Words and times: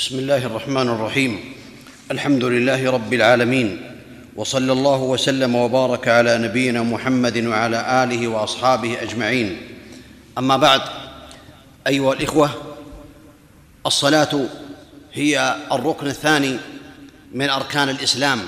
بسم 0.00 0.18
الله 0.18 0.46
الرحمن 0.46 0.88
الرحيم. 0.88 1.40
الحمد 2.10 2.44
لله 2.44 2.90
رب 2.90 3.14
العالمين 3.14 3.82
وصلى 4.36 4.72
الله 4.72 5.00
وسلم 5.02 5.54
وبارك 5.54 6.08
على 6.08 6.38
نبينا 6.38 6.82
محمد 6.82 7.46
وعلى 7.46 8.04
آله 8.04 8.28
وأصحابه 8.28 9.02
أجمعين. 9.02 9.56
أما 10.38 10.56
بعد 10.56 10.80
أيها 11.86 12.12
الإخوة 12.12 12.50
الصلاة 13.86 14.44
هي 15.12 15.56
الركن 15.72 16.06
الثاني 16.06 16.56
من 17.32 17.50
أركان 17.50 17.88
الإسلام. 17.88 18.40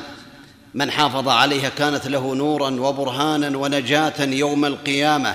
من 0.75 0.91
حافظ 0.91 1.29
عليها 1.29 1.69
كانت 1.69 2.09
له 2.09 2.35
نورا 2.35 2.71
وبرهانا 2.71 3.59
ونجاة 3.59 4.25
يوم 4.25 4.65
القيامة. 4.65 5.35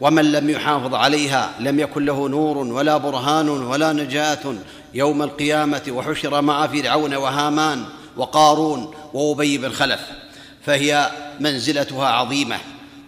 ومن 0.00 0.32
لم 0.32 0.50
يحافظ 0.50 0.94
عليها 0.94 1.50
لم 1.60 1.80
يكن 1.80 2.04
له 2.04 2.28
نور 2.28 2.58
ولا 2.58 2.96
برهان 2.96 3.48
ولا 3.48 3.92
نجاة 3.92 4.54
يوم 4.94 5.22
القيامة 5.22 5.82
وحشر 5.88 6.40
مع 6.40 6.66
فرعون 6.66 7.14
وهامان 7.14 7.84
وقارون 8.16 8.94
وأبي 9.14 9.58
بن 9.58 9.72
خلف 9.72 10.00
فهي 10.66 11.10
منزلتها 11.40 12.06
عظيمة. 12.06 12.58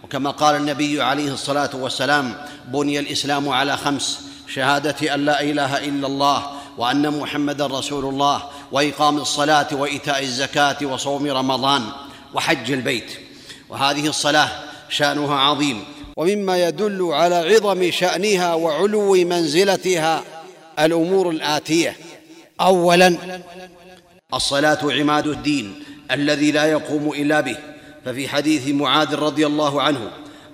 وكما 0.03 0.31
قال 0.31 0.55
النبي 0.55 1.01
عليه 1.01 1.33
الصلاة 1.33 1.69
والسلام 1.73 2.35
بني 2.67 2.99
الإسلام 2.99 3.49
على 3.49 3.77
خمس 3.77 4.19
شهادة 4.47 5.15
أن 5.15 5.25
لا 5.25 5.41
إله 5.41 5.77
إلا 5.77 6.07
الله 6.07 6.51
وأن 6.77 7.19
محمدا 7.19 7.67
رسول 7.67 8.05
الله 8.05 8.43
وإقام 8.71 9.17
الصلاة 9.17 9.67
وإيتاء 9.71 10.23
الزكاة 10.23 10.77
وصوم 10.85 11.27
رمضان 11.27 11.81
وحج 12.33 12.71
البيت. 12.71 13.11
وهذه 13.69 14.07
الصلاة 14.07 14.49
شأنها 14.89 15.35
عظيم. 15.39 15.83
ومما 16.17 16.67
يدل 16.67 17.09
على 17.11 17.35
عظم 17.35 17.91
شأنها 17.91 18.53
وعلو 18.53 19.13
منزلتها 19.13 20.23
الأمور 20.79 21.29
الآتية. 21.29 21.97
اولا 22.61 23.17
الصلاة 24.33 24.79
عماد 24.83 25.27
الدين 25.27 25.83
الذي 26.11 26.51
لا 26.51 26.65
يقوم 26.65 27.09
إلا 27.09 27.39
به. 27.39 27.57
ففي 28.05 28.27
حديث 28.27 28.67
معاذ 28.67 29.15
رضي 29.15 29.47
الله 29.47 29.81
عنه 29.81 30.11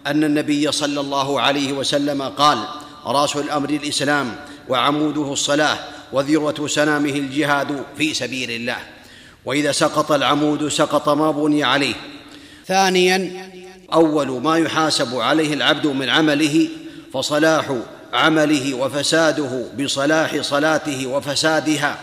أن 0.07 0.23
النبي 0.23 0.71
صلى 0.71 0.99
الله 0.99 1.41
عليه 1.41 1.73
وسلم 1.73 2.21
قال 2.21 2.57
راس 3.05 3.35
الأمر 3.35 3.69
الإسلام 3.69 4.35
وعموده 4.69 5.33
الصلاة 5.33 5.77
وذروة 6.13 6.67
سنامه 6.67 7.09
الجهاد 7.09 7.83
في 7.97 8.13
سبيل 8.13 8.51
الله. 8.51 8.77
وإذا 9.45 9.71
سقط 9.71 10.11
العمود 10.11 10.67
سقط 10.67 11.09
ما 11.09 11.31
بني 11.31 11.63
عليه. 11.63 11.95
ثانيا 12.65 13.49
أول 13.93 14.41
ما 14.41 14.57
يحاسب 14.57 15.19
عليه 15.19 15.53
العبد 15.53 15.87
من 15.87 16.09
عمله 16.09 16.67
فصلاح 17.13 17.75
عمله 18.13 18.73
وفساده 18.73 19.63
بصلاح 19.79 20.41
صلاته 20.41 21.07
وفسادها. 21.07 21.97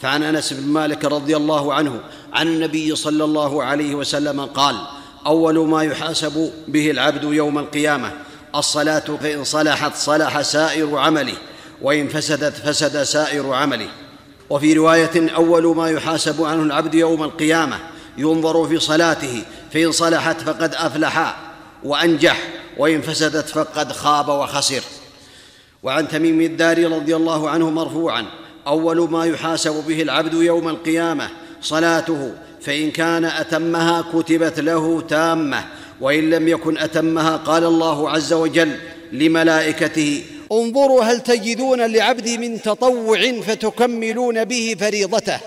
فعن 0.00 0.22
أنس 0.22 0.52
بن 0.52 0.68
مالك 0.68 1.04
رضي 1.04 1.36
الله 1.36 1.74
عنه 1.74 2.00
عن 2.32 2.46
النبي 2.46 2.96
صلى 2.96 3.24
الله 3.24 3.62
عليه 3.62 3.94
وسلم 3.94 4.40
قال 4.40 4.76
أول 5.26 5.58
ما 5.68 5.82
يحاسب 5.82 6.52
به 6.68 6.90
العبد 6.90 7.24
يوم 7.24 7.58
القيامة 7.58 8.12
الصلاة 8.54 9.04
فإن 9.20 9.44
صلحت 9.44 9.94
صلح 9.96 10.40
سائر 10.42 10.96
عمله 10.96 11.34
وإن 11.82 12.08
فسدت 12.08 12.56
فسد 12.56 13.02
سائر 13.02 13.52
عمله. 13.52 13.88
وفي 14.50 14.72
رواية 14.72 15.30
أول 15.36 15.76
ما 15.76 15.90
يحاسب 15.90 16.42
عنه 16.42 16.62
العبد 16.62 16.94
يوم 16.94 17.22
القيامة 17.22 17.78
ينظر 18.18 18.68
في 18.68 18.78
صلاته 18.78 19.42
فإن 19.72 19.92
صلحت 19.92 20.40
فقد 20.40 20.74
أفلح 20.74 21.36
وأنجح 21.84 22.48
وإن 22.78 23.00
فسدت 23.00 23.48
فقد 23.48 23.92
خاب 23.92 24.28
وخسر. 24.28 24.82
وعن 25.82 26.08
تميم 26.08 26.40
الدار 26.40 26.92
رضي 26.92 27.16
الله 27.16 27.50
عنه 27.50 27.70
مرفوعا 27.70 28.26
أول 28.66 29.10
ما 29.10 29.26
يحاسب 29.26 29.84
به 29.88 30.02
العبد 30.02 30.34
يوم 30.34 30.68
القيامة 30.68 31.28
صلاته 31.62 32.32
فإن 32.60 32.90
كان 32.90 33.24
أتمها 33.24 34.04
كتبت 34.12 34.60
له 34.60 35.00
تامة 35.00 35.64
وإن 36.00 36.30
لم 36.30 36.48
يكن 36.48 36.78
أتمها 36.78 37.36
قال 37.36 37.64
الله 37.64 38.10
عز 38.10 38.32
وجل 38.32 38.76
لملائكته 39.12 40.24
انظروا 40.52 41.04
هل 41.04 41.20
تجدون 41.20 41.92
لعبدي 41.92 42.38
من 42.38 42.62
تطوع 42.62 43.40
فتكملون 43.40 44.44
به 44.44 44.76
فريضته؟ 44.80 45.38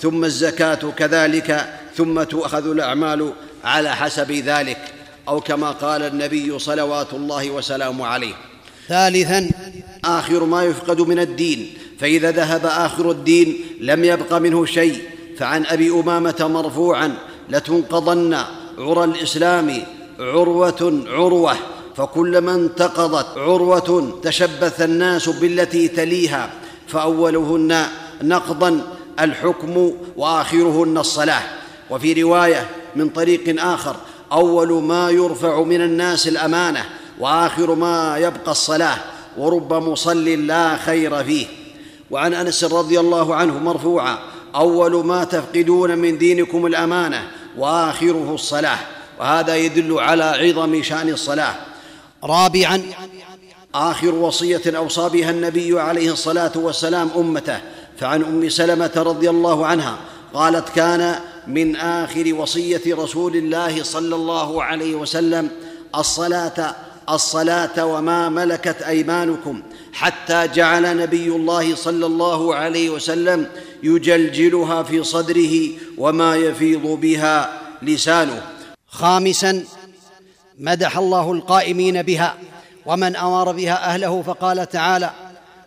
ثم 0.00 0.24
الزكاة 0.24 0.92
كذلك 0.96 1.66
ثم 1.96 2.22
تؤخذ 2.22 2.70
الأعمال 2.70 3.32
على 3.64 3.96
حسب 3.96 4.32
ذلك 4.32 4.78
أو 5.28 5.40
كما 5.40 5.70
قال 5.70 6.02
النبي 6.02 6.58
صلوات 6.58 7.12
الله 7.12 7.50
وسلامه 7.50 8.06
عليه. 8.06 8.47
ثالثا 8.88 9.50
آخر 10.04 10.44
ما 10.44 10.64
يفقد 10.64 11.00
من 11.00 11.18
الدين 11.18 11.70
فإذا 12.00 12.30
ذهب 12.30 12.66
آخر 12.66 13.10
الدين 13.10 13.56
لم 13.80 14.04
يبق 14.04 14.32
منه 14.32 14.64
شيء 14.64 15.02
فعن 15.38 15.66
أبي 15.66 15.90
أمامة 15.90 16.50
مرفوعا 16.54 17.14
لتنقضن 17.50 18.38
عرى 18.78 19.04
الإسلام 19.04 19.82
عروة 20.20 21.04
عروة 21.06 21.56
فكلما 21.96 22.54
انتقضت 22.54 23.38
عروة 23.38 24.20
تشبث 24.22 24.82
الناس 24.82 25.28
بالتي 25.28 25.88
تليها 25.88 26.50
فأولهن 26.86 27.86
نقضا 28.22 28.80
الحكم 29.20 29.92
وآخرهن 30.16 30.98
الصلاة. 30.98 31.42
وفي 31.90 32.22
رواية 32.22 32.66
من 32.96 33.08
طريق 33.08 33.64
آخر 33.64 33.96
أول 34.32 34.82
ما 34.82 35.10
يرفع 35.10 35.62
من 35.62 35.80
الناس 35.80 36.28
الأمانة 36.28 36.84
واخر 37.20 37.74
ما 37.74 38.18
يبقى 38.18 38.50
الصلاة 38.50 38.98
ورب 39.36 39.72
مصل 39.72 40.24
لا 40.24 40.76
خير 40.76 41.24
فيه. 41.24 41.46
وعن 42.10 42.34
أنس 42.34 42.64
رضي 42.64 43.00
الله 43.00 43.34
عنه 43.34 43.58
مرفوعا 43.58 44.18
أول 44.54 45.06
ما 45.06 45.24
تفقدون 45.24 45.98
من 45.98 46.18
دينكم 46.18 46.66
الأمانة 46.66 47.22
وآخره 47.58 48.34
الصلاة. 48.34 48.78
وهذا 49.20 49.56
يدل 49.56 49.98
على 49.98 50.24
عظم 50.24 50.82
شأن 50.82 51.08
الصلاة. 51.08 51.54
رابعا 52.24 52.82
آخر 53.74 54.14
وصية 54.14 54.62
أوصى 54.66 55.08
بها 55.08 55.30
النبي 55.30 55.80
عليه 55.80 56.12
الصلاة 56.12 56.52
والسلام 56.56 57.10
أمته 57.16 57.60
فعن 57.98 58.22
أم 58.22 58.48
سلمة 58.48 58.92
رضي 58.96 59.30
الله 59.30 59.66
عنها 59.66 59.96
قالت 60.34 60.68
كان 60.68 61.14
من 61.46 61.76
آخر 61.76 62.34
وصية 62.34 62.82
رسول 62.88 63.36
الله 63.36 63.82
صلى 63.82 64.14
الله 64.14 64.62
عليه 64.62 64.94
وسلم 64.94 65.50
الصلاة 65.94 66.74
الصلاة 67.10 67.84
وما 67.84 68.28
ملكت 68.28 68.82
أيمانكم 68.82 69.62
حتى 69.92 70.48
جعل 70.48 70.96
نبي 70.96 71.28
الله 71.28 71.74
صلى 71.74 72.06
الله 72.06 72.54
عليه 72.54 72.90
وسلم 72.90 73.46
يجلجلها 73.82 74.82
في 74.82 75.04
صدره 75.04 75.68
وما 75.98 76.36
يفيض 76.36 76.86
بها 76.86 77.60
لسانه. 77.82 78.42
خامسا 78.88 79.64
مدح 80.58 80.98
الله 80.98 81.32
القائمين 81.32 82.02
بها 82.02 82.34
ومن 82.86 83.16
أمر 83.16 83.52
بها 83.52 83.94
أهله 83.94 84.22
فقال 84.22 84.68
تعالى 84.68 85.10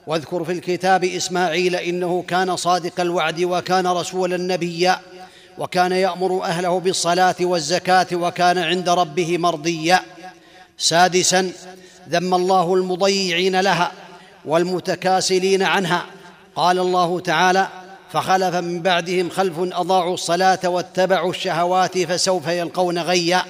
واذكر 0.07 0.44
في 0.44 0.51
الكتاب 0.51 1.03
إسماعيل 1.03 1.75
إنه 1.75 2.24
كان 2.28 2.56
صادق 2.56 3.01
الوعد 3.01 3.44
وكان 3.44 3.88
رسولا 3.88 4.38
نبيا 4.38 5.00
وكان 5.57 5.91
يأمر 5.91 6.44
أهله 6.44 6.80
بالصلاة 6.80 7.35
والزكاة 7.41 8.07
وكان 8.13 8.57
عند 8.57 8.90
ربه 8.90 9.38
مرضيا 9.38 10.01
سادسا 10.81 11.52
ذم 12.09 12.34
الله 12.34 12.74
المضيعين 12.74 13.59
لها 13.59 13.92
والمتكاسلين 14.46 15.64
عنها. 15.64 16.06
قال 16.56 16.80
الله 16.80 17.19
تعالى 17.19 17.68
فخلف 18.12 18.56
من 18.56 18.81
بعدهم 18.81 19.30
خلف 19.30 19.53
أضاعوا 19.59 20.14
الصلاة 20.14 20.59
واتبعوا 20.64 21.30
الشهوات 21.30 21.97
فسوف 21.97 22.47
يلقون 22.47 23.00
غيا 23.00 23.44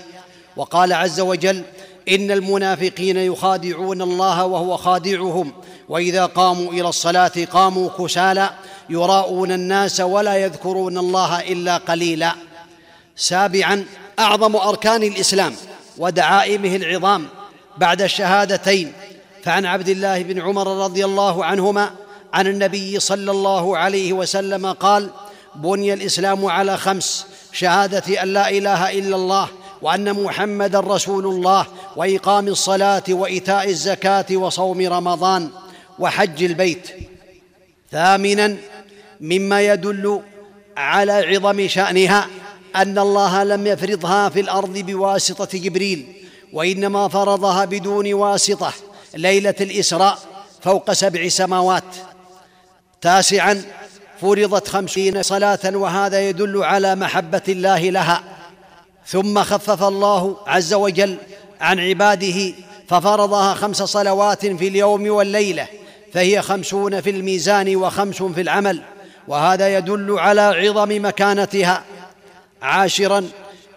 وقال 0.56 0.94
عز 0.94 1.20
وجل 1.20 1.64
إن 2.10 2.32
المنافقين 2.32 3.18
يخادعون 3.18 4.02
الله 4.02 4.46
وهو 4.46 4.78
خادعهم 4.78 5.54
وإذا 5.90 6.26
قاموا 6.26 6.72
إلى 6.72 6.90
الصلاة 6.90 7.32
قاموا 7.52 7.90
كسالى 7.90 8.50
يراءون 8.90 9.52
الناس 9.52 10.00
ولا 10.00 10.36
يذكرون 10.36 10.98
الله 10.98 11.40
إلا 11.40 11.78
قليلا 11.78 12.34
سابعا 13.16 13.86
أعظم 14.20 14.56
أركان 14.56 15.04
الإسلام. 15.04 15.56
ودعائمه 15.98 16.76
العظام 16.76 17.28
بعد 17.78 18.02
الشهادتين. 18.02 18.94
فعن 19.44 19.66
عبد 19.66 19.90
الله 19.90 20.24
بن 20.24 20.42
عمر 20.42 20.84
رضي 20.84 21.06
الله 21.06 21.46
عنهما 21.46 21.92
عن 22.34 22.48
النبي 22.48 23.00
صلى 23.00 23.32
الله 23.32 23.78
عليه 23.78 24.14
وسلم 24.14 24.72
قال 24.72 25.10
بني 25.56 25.94
الإسلام 25.94 26.46
على 26.46 26.78
خمس 26.78 27.26
شهادة 27.54 28.24
أن 28.24 28.34
لا 28.34 28.50
إله 28.50 28.92
إلا 28.92 29.16
الله 29.16 29.48
وأن 29.82 30.24
محمدا 30.24 30.80
رسول 30.80 31.26
الله 31.26 31.66
وإقام 31.96 32.48
الصلاة 32.48 33.04
وإيتاء 33.10 33.70
الزكاة 33.70 34.26
وصوم 34.32 34.88
رمضان 34.88 35.50
وحج 36.00 36.44
البيت. 36.44 36.90
ثامنا 37.92 38.58
مما 39.22 39.62
يدل 39.62 40.22
على 40.78 41.12
عظم 41.12 41.68
شأنها 41.68 42.28
أن 42.76 43.00
الله 43.00 43.44
لم 43.44 43.68
يفرضها 43.68 44.30
في 44.30 44.40
الأرض 44.40 44.78
بواسطة 44.78 45.58
جبريل 45.58 46.06
وإنما 46.54 47.08
فرضها 47.08 47.66
بدون 47.66 48.14
واسطة 48.14 48.74
ليلة 49.16 49.56
الإسراء 49.62 50.18
فوق 50.62 50.92
سبع 50.94 51.28
سماوات. 51.28 51.84
تاسعا 53.02 53.62
فرضت 54.22 54.68
خمسين 54.68 55.24
صلاة 55.24 55.60
وهذا 55.66 56.30
يدل 56.30 56.64
على 56.64 56.96
محبة 56.96 57.42
الله 57.50 57.90
لها. 57.90 58.24
ثم 59.08 59.44
خفف 59.44 59.84
الله 59.84 60.38
عز 60.48 60.74
وجل 60.74 61.18
عن 61.62 61.80
عباده 61.80 62.54
ففرضها 62.88 63.54
خمس 63.54 63.84
صلوات 63.84 64.46
في 64.46 64.68
اليوم 64.68 65.10
والليلة 65.10 65.68
فهي 66.14 66.42
خمسون 66.42 67.02
في 67.02 67.10
الميزان 67.10 67.76
وخمس 67.76 68.24
في 68.24 68.42
العمل 68.42 68.82
وهذا 69.28 69.78
يدل 69.78 70.20
على 70.20 70.42
عظم 70.42 71.06
مكانتها. 71.06 71.84
عاشرا 72.62 73.28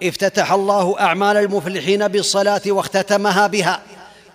افتتح 0.02 0.52
الله 0.52 1.00
أعمال 1.00 1.36
المفلحين 1.36 2.08
بالصلاة 2.08 2.62
واختتمها 2.66 3.46
بها 3.46 3.80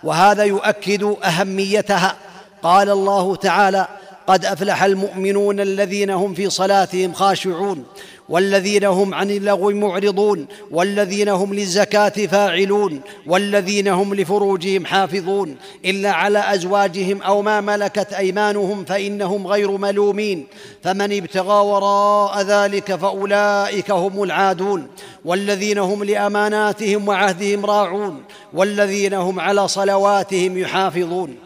وهذا 0.02 0.44
يؤكد 0.44 1.16
أهميتها. 1.24 2.16
قال 2.62 2.90
الله 2.90 3.36
تعالى 3.36 3.88
قد 4.26 4.44
أفلح 4.44 4.82
المؤمنون 4.82 5.60
الذين 5.60 6.10
هم 6.10 6.34
في 6.34 6.50
صلاتهم 6.50 7.12
خاشعون 7.12 7.86
والذين 8.30 8.84
هم 8.84 9.14
عن 9.14 9.30
اللغو 9.30 9.70
معرضون 9.70 10.46
والذين 10.70 11.28
هم 11.28 11.54
للزكاة 11.54 12.08
فاعلون 12.08 13.00
والذين 13.26 13.88
هم 13.88 14.14
لفروجهم 14.14 14.86
حافظون. 14.86 15.56
إلا 15.84 16.10
على 16.10 16.54
أزواجهم 16.54 17.22
أو 17.22 17.42
ما 17.42 17.60
ملكت 17.60 18.12
أيمانهم 18.12 18.84
فإنهم 18.84 19.46
غير 19.46 19.70
ملومين. 19.70 20.46
فمن 20.82 21.16
ابتغى 21.16 21.64
وراء 21.66 22.42
ذلك 22.42 22.94
فأولئك 22.94 23.90
هم 23.90 24.22
العادون. 24.22 24.86
والذين 25.24 25.78
هم 25.78 26.04
لأماناتهم 26.04 27.08
وعهدهم 27.08 27.66
راعون. 27.66 28.22
والذين 28.52 29.14
هم 29.14 29.40
على 29.40 29.68
صلواتهم 29.68 30.58
يحافظون. 30.58 31.36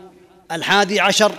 الحادي 0.52 1.00
عشر 1.00 1.32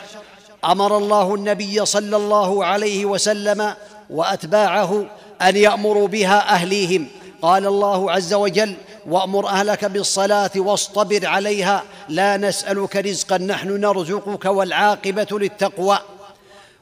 أمر 0.66 0.98
الله 0.98 1.36
النبي 1.36 1.86
صلى 1.86 2.18
الله 2.18 2.66
عليه 2.66 3.06
وسلم 3.06 3.74
وأتباعه 4.10 5.06
أن 5.42 5.56
يأمروا 5.56 6.08
بها 6.08 6.54
أهليهم. 6.54 7.08
قال 7.42 7.66
الله 7.66 8.12
عز 8.12 8.34
وجل 8.34 8.76
وأمر 9.08 9.48
أهلك 9.48 9.86
بالصلاة 9.86 10.52
واصطبر 10.56 11.28
عليها 11.28 11.84
لا 12.10 12.38
نسألك 12.38 12.96
رزقا 12.96 13.38
نحن 13.38 13.82
نرزقك 13.82 14.46
والعاقبة 14.46 15.28
للتقوى. 15.32 16.00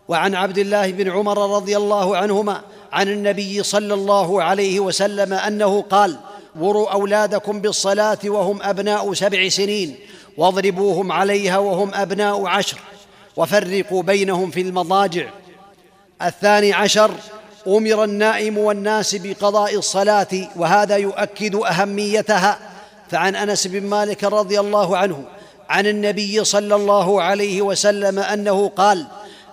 وعن 0.08 0.36
عبد 0.36 0.58
الله 0.58 0.92
بن 0.92 1.12
عمر 1.12 1.56
رضي 1.56 1.78
الله 1.78 2.18
عنهما 2.18 2.62
عن 2.92 3.08
النبي 3.08 3.64
صلى 3.64 3.94
الله 3.94 4.44
عليه 4.44 4.80
وسلم 4.80 5.34
أنه 5.34 5.82
قال 5.82 6.18
مروا 6.56 6.92
أولادكم 6.92 7.62
بالصلاة 7.62 8.20
وهم 8.26 8.64
أبناء 8.64 9.14
سبع 9.14 9.50
سنين 9.50 9.96
واضربوهم 10.38 11.12
عليها 11.12 11.58
وهم 11.58 11.94
أبناء 11.94 12.46
عشر 12.46 12.78
وفرقوا 13.36 14.04
بينهم 14.04 14.52
في 14.52 14.62
المضاجع. 14.62 15.30
الثاني 16.22 16.74
عشر 16.74 17.12
أمر 17.68 18.04
النائم 18.04 18.58
والناس 18.58 19.16
بقضاء 19.16 19.76
الصلاة 19.76 20.28
وهذا 20.56 20.96
يؤكد 20.96 21.56
أهميتها. 21.56 22.60
فعن 23.12 23.36
أنس 23.36 23.68
بن 23.68 23.84
مالك 23.84 24.24
رضي 24.24 24.60
الله 24.60 24.98
عنه 24.98 25.24
عن 25.70 25.88
النبي 25.88 26.44
صلى 26.44 26.76
الله 26.76 27.22
عليه 27.22 27.62
وسلم 27.62 28.20
أنه 28.20 28.68
قال 28.68 29.06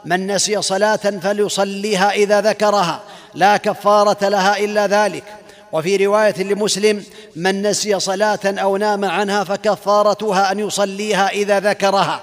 من 0.05 0.27
نسي 0.27 0.63
صلاة 0.63 0.97
فليصليها 1.23 2.11
إذا 2.13 2.41
ذكرها 2.41 3.01
لا 3.35 3.57
كفارة 3.57 4.29
لها 4.29 4.59
إلا 4.59 4.87
ذلك. 4.87 5.25
وفي 5.73 6.07
رواية 6.07 6.43
لمسلم 6.43 7.05
من 7.37 7.63
نسي 7.63 8.01
صلاة 8.01 8.41
أو 8.45 8.77
نام 8.77 9.05
عنها 9.05 9.45
فكفارتها 9.45 10.53
أن 10.53 10.59
يصليها 10.59 11.29
إذا 11.29 11.61
ذكرها. 11.61 12.23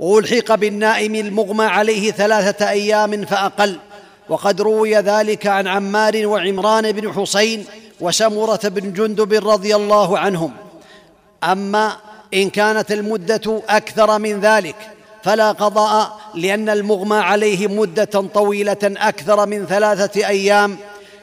والحق 0.00 0.54
بالنائم 0.54 1.14
المغمى 1.14 1.64
عليه 1.64 2.10
ثلاثة 2.10 2.70
أيام 2.70 3.24
فأقل. 3.24 3.78
وقد 4.32 4.60
روي 4.60 4.96
ذلك 4.96 5.46
عن 5.46 5.66
عمار 5.66 6.26
وعمران 6.26 6.92
بن 6.92 7.12
حسين 7.12 7.66
وسمره 8.00 8.60
بن 8.64 8.92
جندب 8.92 9.48
رضي 9.48 9.76
الله 9.76 10.18
عنهم. 10.18 10.52
أما 11.44 11.96
إن 12.34 12.50
كانت 12.50 12.92
المدة 12.92 13.62
أكثر 13.68 14.18
من 14.18 14.40
ذلك 14.40 14.76
فلا 15.22 15.52
قضاء 15.52 16.18
لأن 16.34 16.68
المغمى 16.68 17.16
عليه 17.16 17.66
مدة 17.66 18.28
طويلة 18.34 18.78
أكثر 18.82 19.46
من 19.46 19.66
ثلاثة 19.66 20.26
أيام 20.26 20.78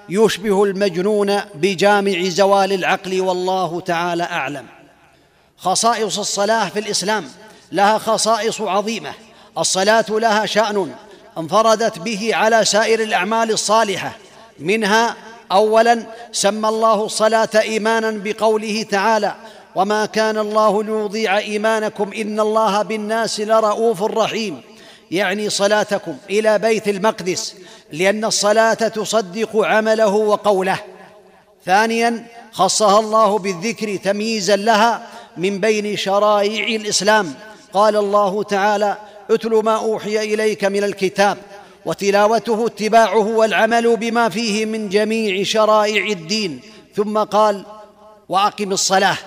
يشبه 0.09 0.63
المجنون 0.63 1.39
بجامع 1.55 2.23
زوال 2.23 2.73
العقل 2.73 3.21
والله 3.21 3.81
تعالى 3.81 4.23
أعلم. 4.23 4.65
خصائص 5.57 6.19
الصلاة 6.19 6.69
في 6.69 6.79
الإسلام 6.79 7.25
لها 7.71 7.97
خصائص 7.97 8.61
عظيمة. 8.61 9.13
الصلاة 9.57 10.05
لها 10.09 10.45
شأن 10.45 10.93
انفردت 11.39 11.99
به 11.99 12.29
على 12.33 12.65
سائر 12.65 12.99
الأعمال 12.99 13.51
الصالحة. 13.51 14.11
منها 14.59 15.15
اولا 15.51 16.03
سمى 16.31 16.69
الله 16.69 17.05
الصلاة 17.05 17.49
ايمانا 17.55 18.11
بقوله 18.11 18.83
تعالى 18.83 19.35
وما 19.75 20.05
كان 20.05 20.37
الله 20.37 20.83
ليضيع 20.83 21.37
إيمانكم 21.37 22.11
إن 22.13 22.39
الله 22.39 22.81
بالناس 22.81 23.39
لرؤوف 23.39 24.03
رحيم 24.03 24.61
يعني 25.11 25.49
صلاتكم 25.49 26.17
إلى 26.29 26.59
بيت 26.59 26.87
المقدس 26.87 27.55
لأن 27.91 28.25
الصلاة 28.25 28.73
تصدق 28.73 29.49
عمله 29.55 30.15
وقوله. 30.15 30.79
ثانيا 31.65 32.25
خصها 32.51 32.99
الله 32.99 33.37
بالذكر 33.37 33.95
تمييزا 33.95 34.55
لها 34.55 35.07
من 35.37 35.59
بين 35.59 35.97
شرائع 35.97 36.75
الإسلام. 36.75 37.33
قال 37.73 37.95
الله 37.95 38.43
تعالى 38.43 38.97
اتل 39.29 39.49
ما 39.63 39.75
أوحي 39.75 40.33
إليك 40.33 40.65
من 40.65 40.83
الكتاب 40.83 41.37
وتلاوته 41.85 42.65
اتباعه 42.65 43.27
والعمل 43.27 43.97
بما 43.97 44.29
فيه 44.29 44.65
من 44.65 44.89
جميع 44.89 45.43
شرائع 45.43 46.05
الدين. 46.05 46.59
ثم 46.95 47.17
قال 47.17 47.65
وأقم 48.29 48.71
الصلاة. 48.71 49.17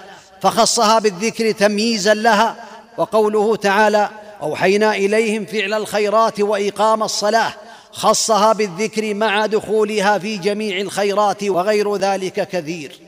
فخصها 0.42 0.98
بالذكر 0.98 1.50
تمييزا 1.50 2.14
لها 2.14 2.56
وقوله 2.98 3.56
تعالى 3.56 4.08
أوحينا 4.42 4.94
إليهم 4.94 5.44
فعل 5.44 5.72
الخيرات 5.74 6.40
وإقام 6.40 7.02
الصلاة. 7.02 7.54
خصها 7.92 8.52
بالذكر 8.52 9.14
مع 9.14 9.46
دخولها 9.46 10.18
في 10.18 10.36
جميع 10.36 10.80
الخيرات 10.80 11.44
وغير 11.44 11.96
ذلك 11.96 12.48
كثير. 12.48 13.00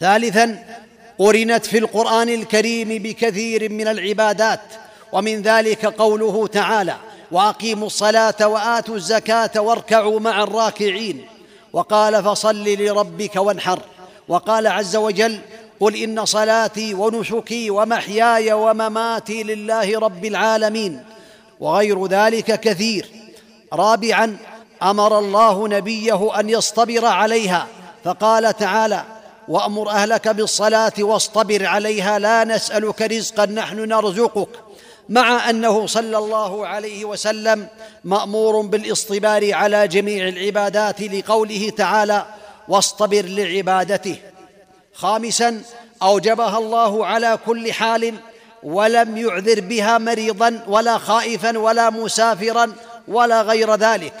ثالثا 0.00 0.64
قرنت 1.18 1.66
في 1.66 1.78
القرآن 1.78 2.28
الكريم 2.28 2.88
بكثير 2.88 3.72
من 3.72 3.88
العبادات. 3.88 4.60
ومن 5.12 5.42
ذلك 5.42 5.86
قوله 5.86 6.46
تعالى 6.46 6.96
وأقيموا 7.30 7.86
الصلاة 7.86 8.46
وآتوا 8.48 8.96
الزكاة 8.96 9.60
واركعوا 9.60 10.20
مع 10.20 10.42
الراكعين. 10.42 11.26
وقال 11.72 12.24
فصل 12.24 12.64
لربك 12.64 13.36
وانحر. 13.36 13.80
وقال 14.28 14.66
عز 14.66 14.96
وجل 14.96 15.38
قل 15.80 15.96
إن 15.96 16.24
صلاتي 16.24 16.94
ونسكي 16.94 17.70
ومحياي 17.70 18.52
ومماتي 18.52 19.42
لله 19.42 19.98
رب 19.98 20.24
العالمين. 20.24 21.04
وغير 21.60 22.06
ذلك 22.06 22.60
كثير. 22.60 23.06
رابعا 23.72 24.36
أمر 24.82 25.18
الله 25.18 25.68
نبيه 25.68 26.40
أن 26.40 26.50
يصطبر 26.50 27.06
عليها. 27.06 27.66
فقال 28.04 28.56
تعالى 28.56 29.04
وأمر 29.48 29.90
أهلك 29.90 30.28
بالصلاة 30.28 30.92
واصطبر 30.98 31.66
عليها. 31.66 32.18
لا 32.18 32.44
نسألك 32.44 33.02
رزقا 33.02 33.46
نحن 33.46 33.88
نرزقك. 33.88 34.48
مع 35.10 35.50
أنه 35.50 35.86
صلى 35.86 36.18
الله 36.18 36.66
عليه 36.66 37.04
وسلم 37.04 37.66
مأمور 38.04 38.60
بالاصطبار 38.60 39.54
على 39.54 39.88
جميع 39.88 40.28
العبادات 40.28 41.00
لقوله 41.00 41.70
تعالى 41.76 42.26
واصطبر 42.68 43.22
لعبادته. 43.24 44.16
خامسا 44.94 45.62
أوجبها 46.02 46.58
الله 46.58 47.06
على 47.06 47.38
كل 47.46 47.72
حال 47.72 48.14
ولم 48.62 49.16
يعذر 49.16 49.60
بها 49.60 49.98
مريضا 49.98 50.64
ولا 50.68 50.98
خائفا 50.98 51.58
ولا 51.58 51.90
مسافرا 51.90 52.72
ولا 53.08 53.42
غير 53.42 53.74
ذلك 53.74 54.12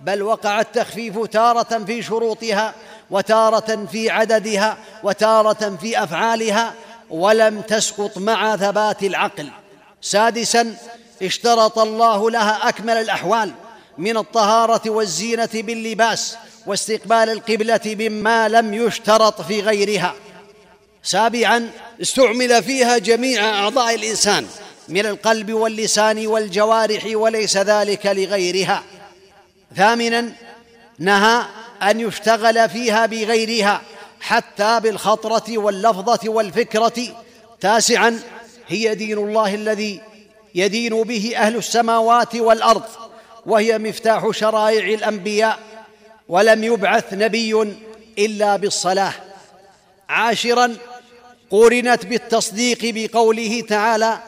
بل 0.00 0.22
وقع 0.22 0.60
التخفيف 0.60 1.26
تارة 1.26 1.84
في 1.84 2.02
شروطها 2.02 2.74
وتارة 3.10 3.86
في 3.92 4.10
عددها 4.10 4.78
وتارة 5.02 5.76
في 5.80 6.02
أفعالها 6.02 6.74
ولم 7.10 7.60
تسقط 7.60 8.18
مع 8.18 8.56
ثبات 8.56 9.02
العقل. 9.02 9.50
سادسا 10.02 10.76
اشترط 11.22 11.78
الله 11.78 12.30
لها 12.30 12.68
أكمل 12.68 12.96
الأحوال 12.96 13.52
من 13.98 14.16
الطهارة 14.16 14.90
والزينة 14.90 15.48
باللباس 15.54 16.36
واستقبال 16.66 17.30
القبلة 17.30 17.80
مما 17.86 18.48
لم 18.48 18.74
يشترط 18.74 19.40
في 19.40 19.60
غيرها. 19.60 20.14
سابعا 21.02 21.70
استعمل 22.02 22.62
فيها 22.62 22.98
جميع 22.98 23.58
أعضاء 23.58 23.94
الإنسان 23.94 24.46
من 24.88 25.06
القلب 25.06 25.52
واللسان 25.52 26.26
والجوارح 26.26 27.02
وليس 27.14 27.56
ذلك 27.56 28.06
لغيرها. 28.06 28.82
ثامنا 29.76 30.32
نهى 30.98 31.42
أن 31.82 32.00
يشتغل 32.00 32.68
فيها 32.68 33.06
بغيرها 33.06 33.82
حتى 34.20 34.80
بالخطرة 34.80 35.58
واللفظة 35.58 36.30
والفكرة. 36.30 37.24
تاسعا 37.60 38.20
هي 38.70 38.94
دين 38.94 39.18
الله 39.18 39.54
الذي 39.54 40.00
يدين 40.54 41.02
به 41.02 41.32
أهل 41.36 41.56
السماوات 41.56 42.36
والأرض 42.36 42.82
وهي 43.46 43.78
مفتاح 43.78 44.30
شرائع 44.30 44.94
الأنبياء 44.94 45.58
ولم 46.28 46.64
يبعث 46.64 47.04
نبي 47.12 47.74
إلا 48.18 48.56
بالصلاة. 48.56 49.12
عاشرا 50.08 50.76
قرنت 51.50 52.06
بالتصديق 52.06 52.78
بقوله 52.82 53.60
تعالى 53.68 54.18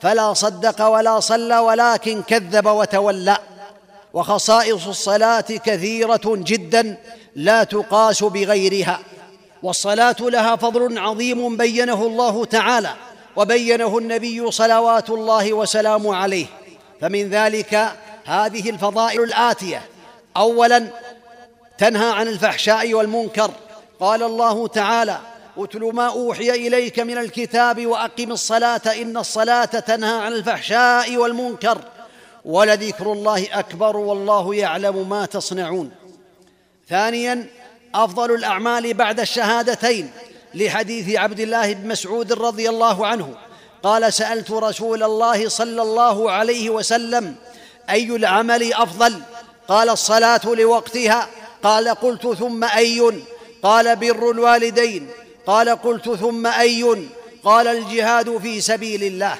فلا 0.00 0.34
صدق 0.34 0.86
ولا 0.86 1.20
صلى 1.20 1.58
ولكن 1.58 2.22
كذب 2.22 2.66
وتولى 2.66 3.38
وخصائص 4.14 4.86
الصلاة 4.86 5.40
كثيرة 5.40 6.20
جدا 6.24 6.96
لا 7.36 7.64
تقاس 7.64 8.24
بغيرها. 8.24 9.00
والصلاة 9.62 10.16
لها 10.20 10.56
فضل 10.56 10.98
عظيم 10.98 11.56
بينه 11.56 12.06
الله 12.06 12.44
تعالى. 12.44 12.94
وبينه 13.40 13.98
النبي 13.98 14.50
صلوات 14.50 15.10
الله 15.10 15.52
وسلامه 15.52 16.16
عليه. 16.16 16.46
فمن 17.00 17.30
ذلك 17.30 17.92
هذه 18.24 18.70
الفضائل 18.70 19.22
الآتية. 19.22 19.82
اولا 20.36 20.86
تنهى 21.78 22.10
عن 22.10 22.28
الفحشاء 22.28 22.94
والمنكر. 22.94 23.50
قال 24.00 24.22
الله 24.22 24.68
تعالى 24.68 25.18
اتل 25.58 25.80
ما 25.80 26.06
أوحي 26.06 26.50
إليك 26.50 26.98
من 26.98 27.18
الكتاب 27.18 27.86
وأقم 27.86 28.32
الصلاة 28.32 28.80
إن 29.02 29.16
الصلاة 29.16 29.64
تنهى 29.64 30.20
عن 30.20 30.32
الفحشاء 30.32 31.16
والمنكر. 31.16 31.78
ولذكر 32.44 33.12
الله 33.12 33.46
أكبر 33.52 33.96
والله 33.96 34.54
يعلم 34.54 35.08
ما 35.08 35.26
تصنعون. 35.26 35.90
ثانيا 36.88 37.46
أفضل 37.94 38.34
الأعمال 38.34 38.94
بعد 38.94 39.20
الشهادتين. 39.20 40.10
لحديث 40.54 41.16
عبد 41.16 41.40
الله 41.40 41.72
بن 41.72 41.88
مسعود 41.88 42.32
رضي 42.32 42.68
الله 42.68 43.06
عنه 43.06 43.34
قال 43.82 44.12
سألت 44.12 44.50
رسول 44.50 45.02
الله 45.02 45.48
صلى 45.48 45.82
الله 45.82 46.30
عليه 46.30 46.70
وسلم 46.70 47.34
أي 47.90 48.16
العمل 48.16 48.74
أفضل؟ 48.74 49.22
قال 49.68 49.88
الصلاة 49.88 50.40
لوقتها. 50.44 51.28
قال 51.62 51.88
قلت 51.88 52.26
ثم 52.26 52.64
أي؟ 52.64 53.22
قال 53.62 53.96
بر 53.96 54.30
الوالدين. 54.30 55.08
قال 55.46 55.68
قلت 55.68 56.10
ثم 56.10 56.46
أي؟ 56.46 57.08
قال 57.44 57.66
الجهاد 57.66 58.38
في 58.38 58.60
سبيل 58.60 59.04
الله. 59.04 59.36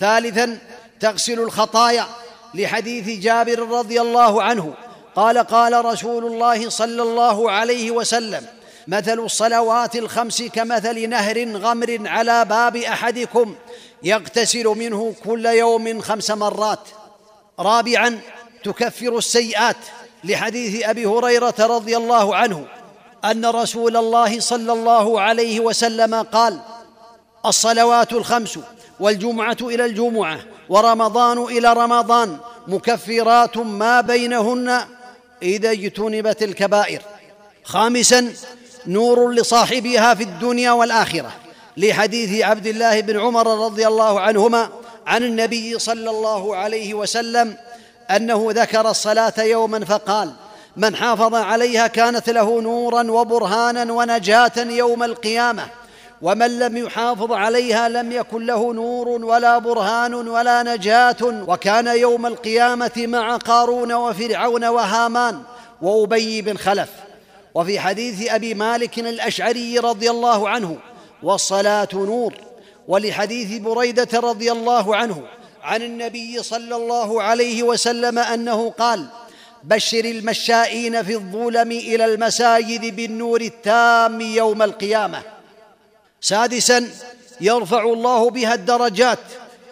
ثالثا 0.00 0.58
تغسل 1.00 1.40
الخطايا. 1.40 2.06
لحديث 2.54 3.20
جابر 3.22 3.58
رضي 3.58 4.00
الله 4.00 4.42
عنه 4.42 4.74
قال 5.16 5.38
قال 5.38 5.84
رسول 5.84 6.24
الله 6.24 6.70
صلى 6.70 7.02
الله 7.02 7.50
عليه 7.50 7.90
وسلم 7.90 8.46
مثل 8.88 9.18
الصلوات 9.20 9.96
الخمس 9.96 10.42
كمثل 10.42 11.08
نهر 11.08 11.56
غمر 11.56 12.08
على 12.08 12.44
باب 12.44 12.76
أحدكم 12.76 13.54
يغتسل 14.02 14.64
منه 14.64 15.14
كل 15.24 15.46
يوم 15.46 16.00
خمس 16.00 16.30
مرات. 16.30 16.88
رابعا 17.60 18.20
تكفر 18.64 19.18
السيئات. 19.18 19.76
لحديث 20.24 20.84
أبي 20.84 21.06
هريرة 21.06 21.54
رضي 21.60 21.96
الله 21.96 22.36
عنه 22.36 22.64
أن 23.24 23.46
رسول 23.46 23.96
الله 23.96 24.40
صلى 24.40 24.72
الله 24.72 25.20
عليه 25.20 25.60
وسلم 25.60 26.14
قال 26.14 26.60
الصلوات 27.46 28.12
الخمس 28.12 28.58
والجمعة 29.00 29.56
إلى 29.62 29.84
الجمعة 29.84 30.38
ورمضان 30.68 31.38
إلى 31.38 31.72
رمضان 31.72 32.38
مكفرات 32.66 33.56
ما 33.56 34.00
بينهن 34.00 34.80
إذا 35.42 35.70
اجتنبت 35.70 36.42
الكبائر. 36.42 37.02
خامسا 37.64 38.32
نور 38.88 39.30
لصاحبها 39.30 40.14
في 40.14 40.22
الدنيا 40.22 40.72
والآخرة 40.72 41.32
لحديث 41.76 42.44
عبد 42.44 42.66
الله 42.66 43.00
بن 43.00 43.20
عمر 43.20 43.64
رضي 43.64 43.86
الله 43.86 44.20
عنهما 44.20 44.68
عن 45.06 45.22
النبي 45.22 45.78
صلى 45.78 46.10
الله 46.10 46.56
عليه 46.56 46.94
وسلم 46.94 47.56
أنه 48.10 48.48
ذكر 48.50 48.90
الصلاة 48.90 49.32
يوما 49.38 49.84
فقال 49.84 50.32
من 50.76 50.96
حافظ 50.96 51.34
عليها 51.34 51.86
كانت 51.86 52.30
له 52.30 52.60
نورا 52.60 53.10
وبرهانا 53.10 53.92
ونجاة 53.92 54.52
يوم 54.56 55.02
القيامة 55.02 55.66
ومن 56.22 56.58
لم 56.58 56.76
يحافظ 56.76 57.32
عليها 57.32 57.88
لم 57.88 58.12
يكن 58.12 58.46
له 58.46 58.74
نور 58.74 59.08
ولا 59.08 59.58
برهان 59.58 60.14
ولا 60.14 60.62
نجاة 60.62 61.16
وكان 61.22 61.86
يوم 61.86 62.26
القيامة 62.26 62.92
مع 62.96 63.36
قارون 63.36 63.92
وفرعون 63.92 64.64
وهامان 64.64 65.42
وأبي 65.82 66.42
بن 66.42 66.56
خلف. 66.56 66.88
وفي 67.58 67.80
حديث 67.80 68.30
أبي 68.30 68.54
مالك 68.54 68.98
الأشعري 68.98 69.78
رضي 69.78 70.10
الله 70.10 70.48
عنه 70.48 70.76
والصلاه 71.22 71.88
نور. 71.94 72.34
ولحديث 72.88 73.60
بريدة 73.60 74.20
رضي 74.20 74.52
الله 74.52 74.96
عنه 74.96 75.22
عن 75.62 75.82
النبي 75.82 76.42
صلى 76.42 76.76
الله 76.76 77.22
عليه 77.22 77.62
وسلم 77.62 78.18
أنه 78.18 78.70
قال 78.70 79.06
بشر 79.64 80.04
المشائين 80.04 81.02
في 81.02 81.14
الظلم 81.14 81.72
إلى 81.72 82.04
المساجد 82.04 82.96
بالنور 82.96 83.40
التام 83.40 84.20
يوم 84.20 84.62
القيامة 84.62 85.22
سادسا 86.20 86.88
يرفع 87.40 87.82
الله 87.82 88.30
بها 88.30 88.54
الدرجات 88.54 89.18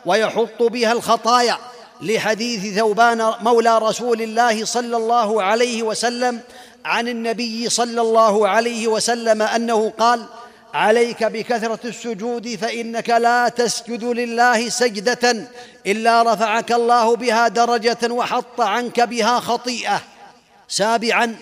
ويحط 0.06 0.62
بها 0.62 0.92
الخطايا. 0.92 1.58
لحديث 2.00 2.78
ثوبان 2.78 3.32
مولى 3.40 3.78
رسول 3.78 4.22
الله 4.22 4.64
صلى 4.64 4.96
الله 4.96 5.42
عليه 5.42 5.82
وسلم 5.82 6.40
عن 6.86 7.08
النبي 7.08 7.68
صلى 7.68 8.00
الله 8.00 8.48
عليه 8.48 8.88
وسلم 8.88 9.42
أنه 9.42 9.92
قال 9.98 10.26
عليك 10.74 11.24
بكثرة 11.24 11.78
السجود 11.84 12.54
فإنك 12.54 13.10
لا 13.10 13.48
تسجد 13.48 14.04
لله 14.04 14.68
سجدة 14.68 15.48
إلا 15.86 16.22
رفعك 16.32 16.72
الله 16.72 17.16
بها 17.16 17.48
درجة 17.48 18.12
وحط 18.12 18.60
عنك 18.60 19.00
بها 19.00 19.40
خطيئة. 19.40 20.02
سابعا 20.68 21.36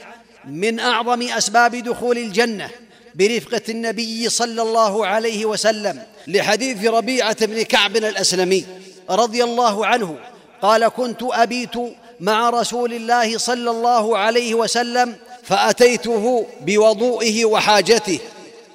من 0.44 0.80
أعظم 0.80 1.22
أسباب 1.22 1.76
دخول 1.76 2.18
الجنة 2.18 2.70
برفقة 3.14 3.62
النبي 3.68 4.28
صلى 4.28 4.62
الله 4.62 5.06
عليه 5.06 5.46
وسلم 5.46 6.02
لحديث 6.26 6.84
ربيعة 6.84 7.46
بن 7.46 7.62
كعب 7.62 7.96
الأسلمي 7.96 8.64
رضي 9.10 9.44
الله 9.44 9.86
عنه 9.86 10.18
قال 10.62 10.88
كنت 10.88 11.22
أبيت 11.22 11.74
مع 12.20 12.50
رسول 12.50 12.92
الله 12.92 13.38
صلى 13.38 13.70
الله 13.70 14.18
عليه 14.18 14.54
وسلم 14.54 15.16
فأتيته 15.44 16.46
بوضوئه 16.60 17.44
وحاجته 17.44 18.18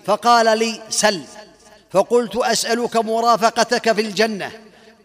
فقال 0.05 0.59
لي 0.59 0.81
سل. 0.89 1.21
فقلت 1.91 2.35
أسألك 2.35 2.95
مرافقتك 2.95 3.91
في 3.91 4.01
الجنة. 4.01 4.51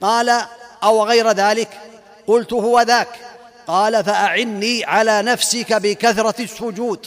قال 0.00 0.42
أو 0.82 1.04
غير 1.04 1.30
ذلك؟ 1.30 1.68
قلت 2.26 2.52
هو 2.52 2.80
ذاك. 2.80 3.08
قال 3.66 4.04
فأعني 4.04 4.84
على 4.84 5.22
نفسك 5.22 5.72
بكثرة 5.72 6.42
السجود. 6.42 7.06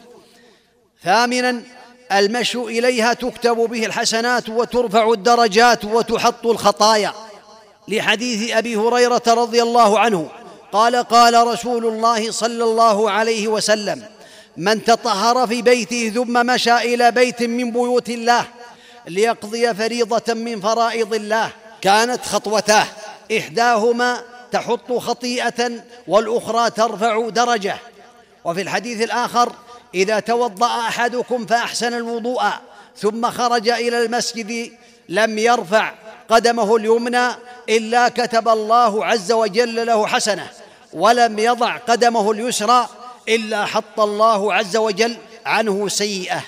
ثامنا 1.03 1.61
المشي 2.11 2.57
إليها 2.57 3.13
تكتب 3.13 3.55
به 3.55 3.85
الحسنات 3.85 4.49
وترفع 4.49 5.11
الدرجات 5.11 5.85
وتحط 5.85 6.45
الخطايا. 6.45 7.13
لحديث 7.87 8.51
أبي 8.51 8.75
هريرة 8.75 9.21
رضي 9.27 9.61
الله 9.61 9.99
عنه 9.99 10.29
قال 10.71 10.95
قال 10.95 11.47
رسول 11.47 11.85
الله 11.85 12.31
صلى 12.31 12.63
الله 12.63 13.11
عليه 13.11 13.47
وسلم 13.47 14.03
من 14.57 14.83
تطهر 14.83 15.47
في 15.47 15.61
بيته 15.61 16.11
ثم 16.15 16.45
مشى 16.45 16.75
إلى 16.75 17.11
بيت 17.11 17.43
من 17.43 17.71
بيوت 17.71 18.09
الله 18.09 18.45
ليقضي 19.07 19.73
فريضة 19.73 20.33
من 20.33 20.61
فرائض 20.61 21.13
الله. 21.13 21.49
كانت 21.81 22.25
خطوتاه 22.25 22.85
إحداهما 23.37 24.21
تحط 24.51 24.93
خطيئة 24.93 25.71
والأخرى 26.07 26.69
ترفع 26.69 27.29
درجة. 27.29 27.77
وفي 28.45 28.61
الحديث 28.61 29.01
الآخر 29.01 29.53
إذا 29.95 30.19
توضأ 30.19 30.79
أحدكم 30.79 31.45
فأحسن 31.45 31.93
الوضوء 31.93 32.43
ثم 32.97 33.31
خرج 33.31 33.69
إلى 33.69 34.05
المسجد 34.05 34.71
لم 35.09 35.37
يرفع 35.37 35.93
قدمه 36.29 36.75
اليمنى 36.75 37.27
إلا 37.69 38.09
كتب 38.09 38.47
الله 38.47 39.05
عز 39.05 39.31
وجل 39.31 39.85
له 39.85 40.07
حسنة 40.07 40.47
ولم 40.93 41.39
يضع 41.39 41.77
قدمه 41.77 42.31
اليسرى 42.31 42.87
إلا 43.29 43.65
حط 43.65 44.00
الله 44.00 44.53
عز 44.53 44.77
وجل 44.77 45.17
عنه 45.46 45.88
سيئة. 45.88 46.43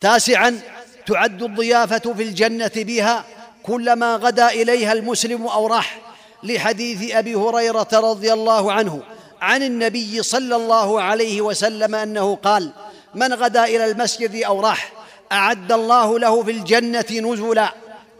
تاسعا 0.00 0.60
تعد 1.06 1.42
الضيافة 1.42 2.14
في 2.14 2.22
الجنة 2.22 2.72
بها 2.76 3.24
كلما 3.62 4.16
غدا 4.16 4.48
إليها 4.48 4.92
المسلم 4.92 5.46
أو 5.46 5.66
راح 5.66 5.98
لحديث 6.42 7.14
أبي 7.14 7.34
هريرة 7.34 7.88
رضي 7.92 8.32
الله 8.32 8.72
عنه 8.72 9.02
عن 9.40 9.62
النبي 9.62 10.22
صلى 10.22 10.56
الله 10.56 11.02
عليه 11.02 11.40
وسلم 11.40 11.94
أنه 11.94 12.34
قال 12.36 12.72
من 13.14 13.34
غدا 13.34 13.64
إلى 13.64 13.84
المسجد 13.84 14.42
أو 14.42 14.60
راح 14.60 14.92
أعد 15.32 15.72
الله 15.72 16.18
له 16.18 16.42
في 16.42 16.50
الجنة 16.50 17.06
نزلا. 17.10 17.74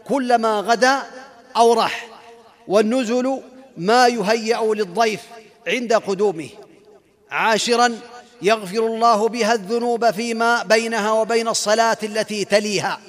كلما 0.07 0.59
غدا 0.59 1.03
أو 1.57 1.73
راح 1.73 2.07
والنزل 2.67 3.41
ما 3.77 4.07
يهيأ 4.07 4.73
للضيف 4.73 5.21
عند 5.67 5.93
قدومه. 5.93 6.49
عاشرا 7.31 7.99
يغفر 8.41 8.79
الله 8.79 9.27
بها 9.27 9.53
الذنوب 9.53 10.11
فيما 10.11 10.63
بينها 10.63 11.11
وبين 11.11 11.47
الصلاة 11.47 11.97
التي 12.03 12.45
تليها. 12.45 12.99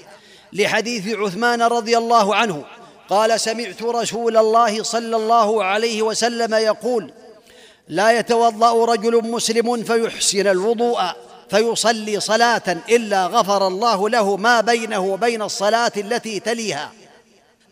لحديث 0.53 1.17
عثمان 1.17 1.63
رضي 1.63 1.99
الله 1.99 2.35
عنه 2.35 2.65
قال 3.09 3.41
سمعت 3.41 3.83
رسول 3.83 4.37
الله 4.37 4.83
صلى 4.83 5.17
الله 5.17 5.65
عليه 5.65 6.03
وسلم 6.03 6.55
يقول 6.55 7.13
لا 7.89 8.19
يتوضأ 8.19 8.85
رجل 8.85 9.31
مسلم 9.31 9.83
فيحسن 9.83 10.47
الوضوء 10.47 11.01
فيصلي 11.51 12.21
صلاة 12.21 12.77
إلا 12.89 13.27
غفر 13.27 13.67
الله 13.67 14.09
له 14.09 14.37
ما 14.37 14.61
بينه 14.61 15.01
وبين 15.01 15.43
الصلاة 15.43 15.93
التي 15.97 16.41
تليها. 16.41 16.93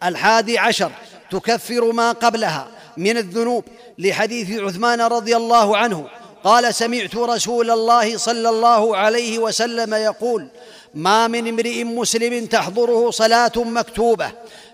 الحادي 0.03 0.59
عشر 0.59 0.93
تكفر 1.31 1.93
ما 1.93 2.13
قبلها 2.13 2.69
من 2.97 3.17
الذنوب. 3.17 3.65
لحديث 3.99 4.61
عثمان 4.61 5.01
رضي 5.01 5.37
الله 5.37 5.77
عنه 5.77 6.09
قال 6.45 6.75
سمعت 6.75 7.17
رسول 7.17 7.71
الله 7.71 8.17
صلى 8.17 8.49
الله 8.49 8.97
عليه 8.97 9.39
وسلم 9.39 9.95
يقول 9.95 10.49
ما 10.95 11.29
من 11.29 11.49
امرئ 11.49 11.85
مسلم 11.85 12.47
تحضره 12.47 13.11
صلاة 13.11 13.53
مكتوبة 13.57 14.33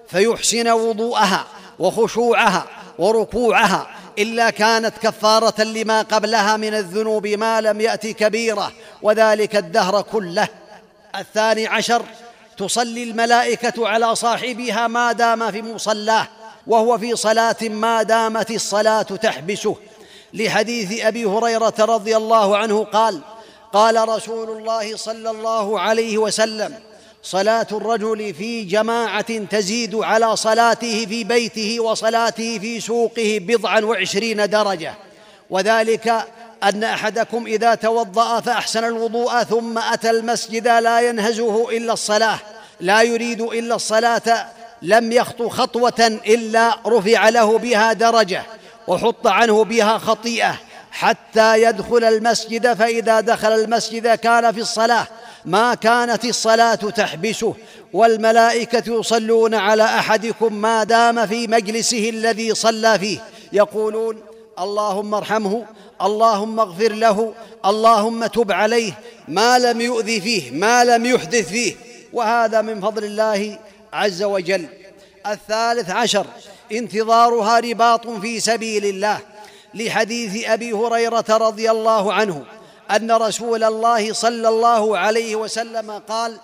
فيحسن 0.09 0.69
وضوءها 0.69 1.47
وخشوعها 1.79 2.67
وركوعها 2.99 3.91
إلا 4.19 4.51
كانت 4.51 4.99
كفارة 5.03 5.63
لما 5.63 6.03
قبلها 6.03 6.57
من 6.57 6.75
الذنوب 6.75 7.27
ما 7.27 7.61
لم 7.61 7.81
يأت 7.81 8.07
كبيرة 8.07 8.73
وذلك 9.03 9.57
الدهر 9.57 10.03
كله. 10.03 10.49
الثاني 11.17 11.67
عشر 11.67 12.03
تصلي 12.59 13.03
الملائكة 13.03 13.89
على 13.89 14.15
صاحبها 14.15 14.87
ما 14.87 15.13
دام 15.13 15.51
في 15.51 15.63
مصلاه 15.63 16.29
وهو 16.67 16.99
في 16.99 17.17
صلاة 17.17 17.57
ما 17.63 18.03
دامت 18.03 18.51
الصلاة 18.51 19.03
تحبسه. 19.03 19.77
لحديث 20.35 21.05
أبي 21.05 21.25
هريرة 21.25 21.75
رضي 21.79 22.17
الله 22.17 22.57
عنه 22.57 22.85
قال 22.85 23.21
قال 23.73 24.09
رسول 24.09 24.59
الله 24.59 24.97
صلى 24.97 25.31
الله 25.31 25.81
عليه 25.81 26.19
وسلم 26.19 26.75
صلاة 27.23 27.67
الرجل 27.73 28.35
في 28.35 28.65
جماعة 28.65 29.39
تزيد 29.39 29.95
على 29.95 30.37
صلاته 30.37 31.07
في 31.07 31.25
بيته 31.25 31.81
وصلاته 31.81 32.59
في 32.59 32.81
سوقه 32.81 33.39
بضعا 33.43 33.81
وعشرين 33.81 34.49
درجة. 34.49 34.95
وذلك 35.51 36.25
أن 36.63 36.85
أحدكم 36.85 37.47
إذا 37.47 37.75
توضأ 37.75 38.41
فأحسن 38.41 38.85
الوضوء 38.85 39.43
ثم 39.43 39.79
أتى 39.79 40.11
المسجد 40.11 40.69
لا 40.69 41.01
ينهزه 41.01 41.71
إلا 41.71 41.93
الصلاة 41.93 42.39
لا 42.81 43.03
يريد 43.03 43.41
إلا 43.41 43.75
الصلاة 43.75 44.47
لم 44.83 45.13
يخطو 45.13 45.49
خطوة 45.49 46.21
إلا 46.27 46.77
رفع 46.87 47.29
له 47.29 47.59
بها 47.59 47.93
درجة. 47.93 48.43
وحط 48.87 49.27
عنه 49.27 49.65
بها 49.65 49.99
خطيئة 49.99 50.61
حتى 50.91 51.63
يدخل 51.63 52.05
المسجد 52.05 52.75
فإذا 52.75 53.21
دخل 53.21 53.53
المسجد 53.53 54.15
كان 54.15 54.53
في 54.53 54.61
الصلاة. 54.61 55.07
ما 55.45 55.75
كانت 55.75 56.25
الصلاة 56.25 56.75
تحبسه. 56.75 57.55
والملائكة 57.93 58.99
يصلون 58.99 59.55
على 59.55 59.85
أحدكم 59.85 60.55
ما 60.55 60.85
دام 60.85 61.27
في 61.27 61.47
مجلسه 61.47 62.11
الذي 62.11 62.55
صلى 62.55 62.99
فيه. 62.99 63.19
يقولون 63.53 64.23
اللهم 64.59 65.15
ارحمه 65.15 65.65
اللهم 66.03 66.61
اغفر 66.61 66.93
له 66.93 67.35
اللهم 67.67 68.27
تب 68.27 68.53
عليه 68.53 68.93
ما 69.29 69.59
لم 69.59 69.81
يؤذ 69.81 70.21
فيه 70.21 70.51
ما 70.51 70.85
لم 70.85 71.07
يحدث 71.07 71.49
فيه. 71.49 71.75
وهذا 72.13 72.63
من 72.63 72.81
فضل 72.81 73.05
الله 73.05 73.59
عز 73.93 74.23
وجل. 74.23 74.67
الثالث 75.27 75.91
عشر 75.91 76.27
انتظارها 76.73 77.61
رباط 77.61 78.09
في 78.09 78.41
سبيل 78.41 78.85
الله 78.85 79.19
لحديث 79.75 80.49
أبي 80.49 80.73
هريرة 80.73 81.25
رضي 81.31 81.71
الله 81.71 82.13
عنه 82.13 82.45
أن 82.91 83.13
رسول 83.13 83.65
الله 83.65 84.13
صلى 84.13 84.49
الله 84.49 84.99
عليه 84.99 85.37
وسلم 85.37 85.91
قال 86.09 86.37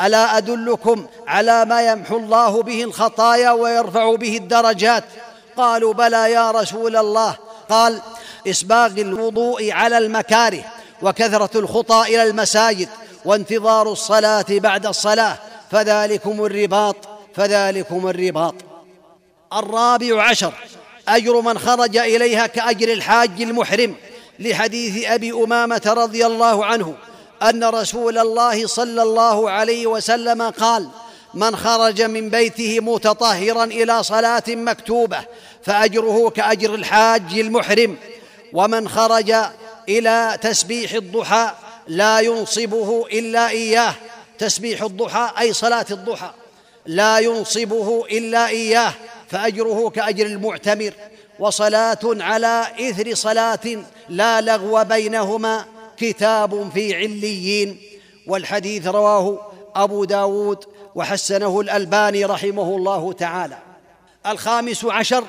ألا 0.00 0.38
أدلكم 0.38 1.06
على 1.26 1.64
ما 1.64 1.82
يمحو 1.82 2.16
الله 2.16 2.62
به 2.62 2.84
الخطايا 2.84 3.50
ويرفع 3.50 4.14
به 4.14 4.36
الدرجات؟ 4.36 5.04
قالوا 5.56 5.94
بلى 5.94 6.32
يا 6.32 6.50
رسول 6.50 6.96
الله. 6.96 7.36
قال 7.68 8.00
إسباغ 8.48 8.92
الوضوء 9.00 9.70
على 9.72 9.98
المكاره 9.98 10.64
وكثرة 11.02 11.58
الخطى 11.58 12.02
إلى 12.08 12.22
المساجد 12.22 12.88
وانتظار 13.24 13.92
الصلاة 13.92 14.46
بعد 14.50 14.86
الصلاة 14.86 15.38
فذلكم 15.70 16.44
الرباط 16.44 16.96
فذلكم 17.34 18.08
الرباط. 18.08 18.54
الرابع 19.58 20.22
عشر. 20.22 20.52
أجر 21.08 21.40
من 21.40 21.58
خرج 21.58 21.96
إليها 21.96 22.46
كأجر 22.46 22.92
الحاج 22.92 23.42
المحرم. 23.42 23.94
لحديث 24.38 25.04
أبي 25.04 25.32
أمامة 25.32 25.82
رضي 25.86 26.26
الله 26.26 26.64
عنه 26.64 26.94
أن 27.42 27.64
رسول 27.64 28.18
الله 28.18 28.66
صلى 28.66 29.02
الله 29.02 29.50
عليه 29.50 29.86
وسلم 29.86 30.42
قال 30.42 30.88
من 31.34 31.56
خرج 31.56 32.02
من 32.02 32.30
بيته 32.30 32.80
متطهرا 32.80 33.64
إلى 33.64 34.02
صلاة 34.02 34.42
مكتوبة 34.48 35.18
فأجره 35.64 36.30
كأجر 36.30 36.74
الحاج 36.74 37.38
المحرم. 37.38 37.96
ومن 38.52 38.88
خرج 38.88 39.34
إلى 39.88 40.38
تسبيح 40.42 40.92
الضحى 40.92 41.50
لا 41.88 42.20
ينصبه 42.20 43.06
إلا 43.12 43.48
إياه. 43.48 43.94
تسبيح 44.38 44.82
الضحى 44.82 45.30
أي 45.40 45.52
صلاة 45.52 45.86
الضحى. 45.90 46.30
لا 46.86 47.18
ينصبه 47.18 48.06
إلا 48.10 48.46
إياه. 48.48 48.92
فأجره 49.34 49.90
كأجر 49.90 50.26
المعتمر 50.26 50.92
وصلاة 51.38 51.98
على 52.04 52.66
إثر 52.80 53.14
صلاة 53.14 53.60
لا 54.08 54.40
لغو 54.40 54.84
بينهما 54.84 55.64
كتاب 55.96 56.70
في 56.74 56.94
عليين. 56.94 57.78
والحديث 58.26 58.86
رواه 58.86 59.52
أبو 59.76 60.04
داود 60.04 60.64
وحسنه 60.94 61.60
الألباني 61.60 62.24
رحمه 62.24 62.76
الله 62.76 63.12
تعالى. 63.12 63.58
الخامس 64.26 64.84
عشر 64.84 65.24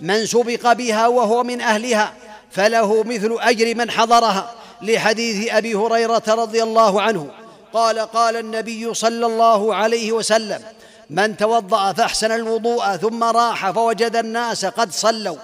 من 0.00 0.26
سبق 0.26 0.72
بها 0.72 1.06
وهو 1.06 1.42
من 1.42 1.60
أهلها 1.60 2.14
فله 2.50 3.02
مثل 3.02 3.36
أجر 3.40 3.74
من 3.74 3.90
حضرها. 3.90 4.54
لحديث 4.82 5.52
أبي 5.52 5.74
هريرة 5.74 6.22
رضي 6.28 6.62
الله 6.62 7.02
عنه 7.02 7.30
قال 7.72 7.98
قال 7.98 8.36
النبي 8.36 8.94
صلى 8.94 9.26
الله 9.26 9.74
عليه 9.74 10.12
وسلم 10.12 10.62
من 11.10 11.36
توضأ 11.36 11.92
فأحسن 11.92 12.32
الوضوء 12.32 12.96
ثم 12.96 13.24
راح 13.24 13.70
فوجد 13.70 14.16
الناس 14.16 14.64
قد 14.64 14.92
صلوا. 14.92 15.36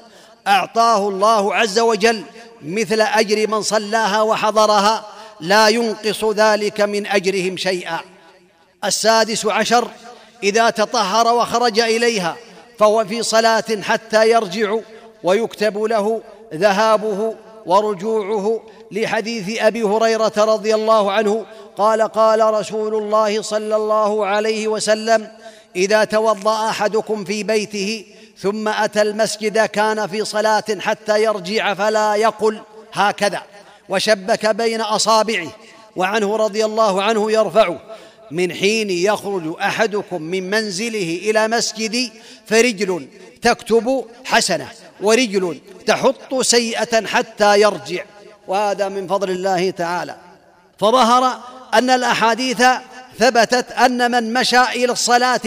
أعطاه 0.46 1.08
الله 1.08 1.54
عز 1.54 1.78
وجل 1.78 2.24
مثل 2.62 3.00
أجر 3.00 3.48
من 3.48 3.62
صلاها 3.62 4.22
وحضرها. 4.22 5.04
لا 5.40 5.68
ينقص 5.68 6.24
ذلك 6.24 6.80
من 6.80 7.06
أجرهم 7.06 7.56
شيئا. 7.56 8.00
السادس 8.84 9.46
عشر 9.46 9.88
إذا 10.42 10.70
تطهر 10.70 11.34
وخرج 11.34 11.80
إليها 11.80 12.36
فهو 12.78 13.04
في 13.04 13.22
صلاة 13.22 13.64
حتى 13.82 14.30
يرجع 14.30 14.76
ويكتب 15.22 15.82
له 15.82 16.20
ذهابه 16.54 17.34
ورجوعه 17.66 18.60
لحديث 18.90 19.62
أبي 19.62 19.82
هريرة 19.82 20.32
رضي 20.36 20.74
الله 20.74 21.12
عنه. 21.12 21.46
قال 21.76 22.02
قال 22.02 22.54
رسول 22.54 22.94
الله 22.94 23.42
صلى 23.42 23.76
الله 23.76 24.26
عليه 24.26 24.68
وسلم 24.68 25.28
إذا 25.76 26.04
توضأ 26.04 26.68
أحدكم 26.68 27.24
في 27.24 27.42
بيته 27.42 28.04
ثم 28.38 28.68
أتى 28.68 29.02
المسجد 29.02 29.58
كان 29.58 30.06
في 30.06 30.24
صلاة 30.24 30.64
حتى 30.80 31.22
يرجع 31.22 31.74
فلا 31.74 32.14
يقل 32.14 32.60
هكذا 32.92 33.42
وشبك 33.88 34.46
بين 34.46 34.80
أصابعه 34.80 35.52
وعنه 35.96 36.36
رضي 36.36 36.64
الله 36.64 37.02
عنه 37.02 37.32
يرفعه 37.32 37.80
من 38.30 38.52
حين 38.52 38.90
يخرج 38.90 39.56
أحدكم 39.60 40.22
من 40.22 40.50
منزله 40.50 41.20
إلى 41.22 41.48
مسجدي 41.48 42.12
فرجل 42.46 43.08
تكتب 43.42 44.04
حسنة 44.24 44.68
ورجل 45.00 45.58
تحط 45.86 46.40
سيئة 46.40 47.06
حتى 47.06 47.60
يرجع 47.60 48.04
وهذا 48.48 48.88
من 48.88 49.06
فضل 49.06 49.30
الله 49.30 49.70
تعالى 49.70 50.16
فظهر 50.78 51.40
أن 51.74 51.90
الأحاديث 51.90 52.62
ثبتت 53.18 53.72
أن 53.72 54.10
من 54.10 54.32
مشى 54.32 54.62
إلى 54.62 54.92
الصلاة 54.92 55.40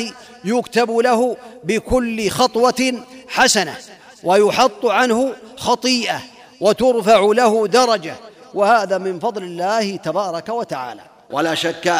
يكتب 0.46 0.92
له 0.92 1.38
بكل 1.64 2.30
خطوة 2.30 3.04
حسنة 3.28 3.76
ويحط 4.24 4.86
عنه 4.86 5.34
خطيئة 5.58 6.22
وترفع 6.62 7.20
له 7.20 7.68
درجة 7.68 8.16
وهذا 8.54 8.98
من 8.98 9.20
فضل 9.20 9.44
الله 9.44 9.96
تبارك 9.96 10.50
وتعالى. 10.50 11.02
ولا 11.32 11.56
شك 11.56 11.94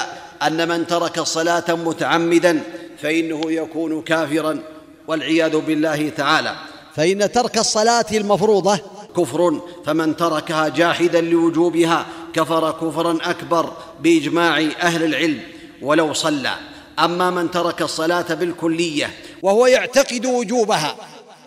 أن 0.44 0.68
من 0.68 0.88
ترك 0.88 1.18
الصلاة 1.18 1.64
متعمدا 1.70 2.62
فإنه 3.02 3.42
يكون 3.52 4.02
كافرا 4.02 4.60
والعياذ 5.08 5.58
بالله 5.58 6.10
تعالى. 6.10 6.56
فإن 6.96 7.32
ترك 7.32 7.58
الصلاة 7.58 8.06
المفروضة 8.12 8.80
كفر 9.18 9.62
فمن 9.86 10.18
تركها 10.18 10.70
جاحدا 10.70 11.22
لوجوبها 11.22 12.06
كفر 12.34 12.72
كفرا 12.72 13.18
أكبر 13.22 13.74
بإجماع 14.00 14.58
أهل 14.82 15.04
العلم. 15.04 15.40
ولو 15.82 16.14
صلى. 16.14 16.54
أما 17.00 17.32
من 17.32 17.52
ترك 17.52 17.82
الصلاة 17.82 18.34
بالكلية 18.34 19.14
وهو 19.42 19.68
يعتقد 19.68 20.26
وجوبها 20.26 20.96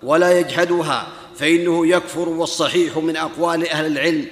ولا 0.02 0.38
يجحدها 0.38 1.06
فإنه 1.36 1.86
يكفر 1.86 2.28
والصحيح 2.28 2.96
من 2.96 3.16
أقوال 3.16 3.68
أهل 3.68 3.86
العلم 3.86 4.26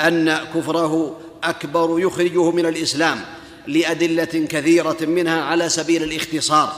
أن 0.00 0.38
كفره 0.54 1.20
أكبر 1.44 2.00
يخرجه 2.00 2.50
من 2.50 2.66
الإسلام 2.66 3.20
لأدلة 3.66 4.46
كثيرة 4.48 4.96
منها 5.00 5.42
على 5.42 5.68
سبيل 5.68 6.02
الاختصار. 6.02 6.72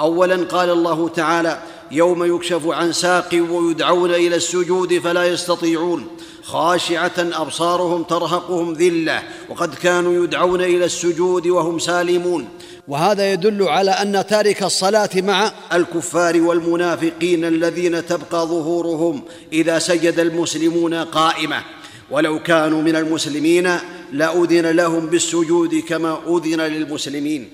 اولا 0.00 0.44
قال 0.44 0.70
الله 0.70 1.08
تعالى 1.08 1.62
يوم 1.90 2.36
يكشف 2.36 2.66
عن 2.66 2.92
ساق 2.92 3.46
ويدعون 3.50 4.10
إلى 4.10 4.36
السجود 4.36 4.98
فلا 4.98 5.24
يستطيعون. 5.24 6.06
خاشعة 6.42 7.12
أبصارهم 7.18 8.02
ترهقهم 8.02 8.72
ذلة 8.72 9.22
وقد 9.48 9.74
كانوا 9.74 10.24
يدعون 10.24 10.60
إلى 10.60 10.84
السجود 10.84 11.46
وهم 11.46 11.78
سالمون. 11.78 12.48
وهذا 12.88 13.32
يدل 13.32 13.62
على 13.62 13.90
أن 13.90 14.26
تارك 14.26 14.62
الصلاة 14.62 15.10
مع 15.14 15.52
الكفار 15.72 16.40
والمنافقين 16.40 17.44
الذين 17.44 18.06
تبقى 18.06 18.46
ظهورهم 18.46 19.22
إذا 19.52 19.78
سجد 19.78 20.18
المسلمون 20.18 20.94
قائمة. 20.94 21.62
ولو 22.10 22.42
كانوا 22.42 22.82
من 22.82 22.96
المسلمين 22.96 23.78
لأذن 24.12 24.66
لهم 24.66 25.06
بالسجود 25.06 25.74
كما 25.74 26.18
أذن 26.28 26.60
للمسلمين. 26.60 27.48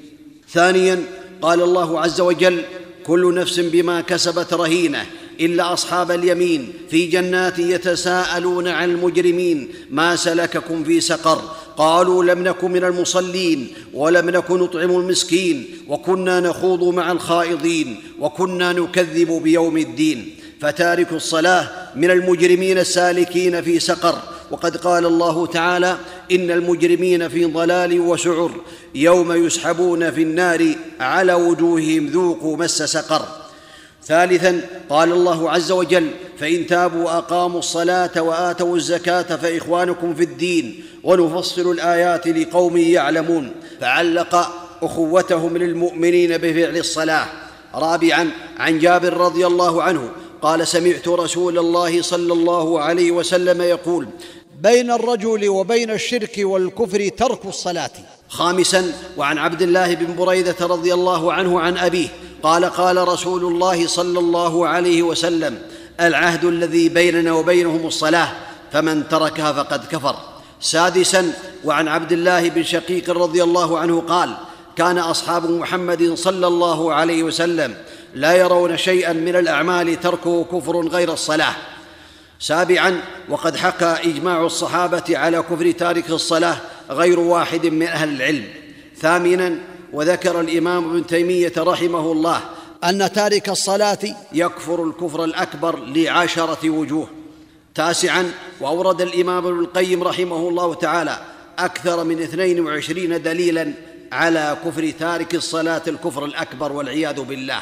ثانيا 0.52 1.04
قال 1.42 1.62
الله 1.62 2.00
عز 2.00 2.20
وجل 2.20 2.62
كل 3.06 3.34
نفس 3.34 3.60
بما 3.60 4.00
كسبت 4.00 4.54
رهينة 4.54 5.06
إلا 5.40 5.72
أصحاب 5.72 6.10
اليمين 6.10 6.72
في 6.90 7.06
جنات 7.06 7.58
يتساءلون 7.58 8.68
عن 8.68 8.90
المجرمين 8.90 9.68
ما 9.90 10.16
سلككم 10.16 10.84
في 10.84 11.00
سقر 11.00 11.42
قالوا 11.76 12.24
لم 12.24 12.48
نك 12.48 12.64
من 12.64 12.84
المصلين 12.84 13.68
ولم 13.94 14.30
نك 14.30 14.50
نطعم 14.50 14.90
المسكين 14.90 15.66
وكنا 15.88 16.40
نخوض 16.40 16.94
مع 16.94 17.12
الخائضين 17.12 17.96
وكنا 18.20 18.72
نكذب 18.72 19.42
بيوم 19.42 19.76
الدين. 19.76 20.34
فتارك 20.60 21.12
الصلاة 21.12 21.68
من 21.96 22.10
المجرمين 22.10 22.78
السالكين 22.78 23.62
في 23.62 23.78
سقر 23.78 24.18
وقد 24.52 24.76
قال 24.76 25.06
الله 25.06 25.46
تعالى 25.46 25.96
إن 26.32 26.50
المجرمين 26.50 27.28
في 27.28 27.44
ضلال 27.44 28.00
وسعر 28.00 28.50
يوم 28.94 29.46
يسحبون 29.46 30.10
في 30.10 30.22
النار 30.22 30.74
على 31.00 31.34
وجوههم 31.34 32.06
ذوقوا 32.06 32.56
مس 32.56 32.82
سقر. 32.82 33.22
ثالثا 34.04 34.60
قال 34.90 35.12
الله 35.12 35.50
عز 35.50 35.72
وجل 35.72 36.10
فإن 36.38 36.66
تابوا 36.66 37.04
واقاموا 37.04 37.58
الصلاة 37.58 38.22
وآتوا 38.22 38.76
الزكاة 38.76 39.36
فإخوانكم 39.36 40.14
في 40.14 40.22
الدين 40.22 40.84
ونفصل 41.04 41.70
الآيات 41.70 42.26
لقوم 42.28 42.76
يعلمون. 42.76 43.52
فعلق 43.80 44.50
أخوتهم 44.82 45.56
للمؤمنين 45.56 46.38
بفعل 46.38 46.76
الصلاة. 46.76 47.26
رابعا 47.74 48.30
عن 48.58 48.78
جابر 48.78 49.16
رضي 49.16 49.46
الله 49.46 49.82
عنه 49.82 50.10
قال 50.42 50.68
سمعت 50.68 51.08
رسول 51.08 51.58
الله 51.58 52.02
صلى 52.02 52.32
الله 52.32 52.80
عليه 52.80 53.10
وسلم 53.10 53.62
يقول 53.62 54.06
بين 54.62 54.90
الرجل 54.90 55.48
وبين 55.48 55.90
الشرك 55.90 56.34
والكفر 56.38 57.08
ترك 57.08 57.44
الصلاة. 57.44 57.90
خامسا 58.28 58.92
وعن 59.16 59.38
عبد 59.38 59.62
الله 59.62 59.94
بن 59.94 60.16
بريدة 60.16 60.56
رضي 60.60 60.94
الله 60.94 61.32
عنه 61.32 61.60
عن 61.60 61.78
أبيه 61.78 62.08
قال 62.42 62.64
قال 62.64 63.08
رسول 63.08 63.44
الله 63.44 63.86
صلى 63.86 64.18
الله 64.18 64.68
عليه 64.68 65.02
وسلم 65.02 65.58
العهد 66.00 66.44
الذي 66.44 66.88
بيننا 66.88 67.32
وبينهم 67.32 67.86
الصلاة 67.86 68.28
فمن 68.72 69.08
تركها 69.08 69.52
فقد 69.52 69.86
كفر. 69.86 70.16
سادسا 70.60 71.32
وعن 71.64 71.88
عبد 71.88 72.12
الله 72.12 72.48
بن 72.48 72.62
شقيق 72.62 73.10
رضي 73.10 73.42
الله 73.42 73.78
عنه 73.78 74.00
قال 74.00 74.34
كان 74.76 74.98
أصحاب 74.98 75.50
محمد 75.50 76.14
صلى 76.14 76.46
الله 76.46 76.94
عليه 76.94 77.22
وسلم 77.22 77.74
لا 78.14 78.32
يرون 78.32 78.76
شيئا 78.76 79.12
من 79.12 79.36
الأعمال 79.36 80.00
تركه 80.00 80.44
كفر 80.44 80.88
غير 80.88 81.12
الصلاة. 81.12 81.54
سابعا 82.42 83.00
وقد 83.28 83.56
حكى 83.56 83.84
إجماع 83.84 84.46
الصحابة 84.46 85.04
على 85.10 85.42
كفر 85.42 85.70
تارك 85.70 86.10
الصلاة 86.10 86.56
غير 86.90 87.20
واحد 87.20 87.66
من 87.66 87.86
أهل 87.86 88.08
العلم. 88.08 88.44
ثامنا 89.00 89.58
وذكر 89.92 90.40
الإمام 90.40 90.90
ابن 90.90 91.06
تيمية 91.06 91.52
رحمه 91.58 92.12
الله 92.12 92.40
أن 92.84 93.12
تارك 93.12 93.48
الصلاة 93.48 93.98
يكفر 94.32 94.84
الكفر 94.84 95.24
الأكبر 95.24 95.78
لعشرة 95.84 96.70
وجوه. 96.70 97.08
تاسعا 97.74 98.32
وأورد 98.60 99.00
الإمام 99.00 99.46
ابن 99.46 99.58
القيم 99.58 100.02
رحمه 100.02 100.48
الله 100.48 100.74
تعالى 100.74 101.18
أكثر 101.58 102.04
من 102.04 102.22
اثنين 102.22 102.66
وعشرين 102.66 103.22
دليلا 103.22 103.72
على 104.12 104.56
كفر 104.64 104.92
تارك 104.98 105.34
الصلاة 105.34 105.82
الكفر 105.88 106.24
الأكبر 106.24 106.72
والعياذ 106.72 107.20
بالله. 107.20 107.60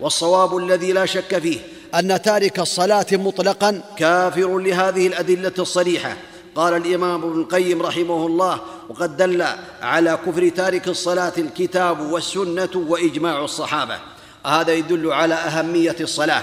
والصواب 0.00 0.56
الذي 0.56 0.92
لا 0.92 1.06
شك 1.06 1.38
فيه 1.38 1.58
أن 1.94 2.22
تارك 2.22 2.58
الصلاة 2.58 3.06
مطلقا. 3.12 3.82
كافر 3.96 4.58
لهذه 4.58 5.06
الأدلة 5.06 5.52
الصريحة. 5.58 6.16
قال 6.54 6.76
الإمام 6.76 7.24
ابن 7.24 7.40
القيم 7.40 7.82
رحمه 7.82 8.26
الله 8.26 8.60
وقد 8.88 9.16
دل 9.16 9.44
على 9.82 10.18
كفر 10.26 10.48
تارك 10.48 10.88
الصلاة 10.88 11.32
الكتاب 11.38 12.00
والسنة 12.00 12.68
وإجماع 12.74 13.44
الصحابة. 13.44 13.98
هذا 14.46 14.72
يدل 14.72 15.12
على 15.12 15.34
أهمية 15.34 15.96
الصلاة. 16.00 16.42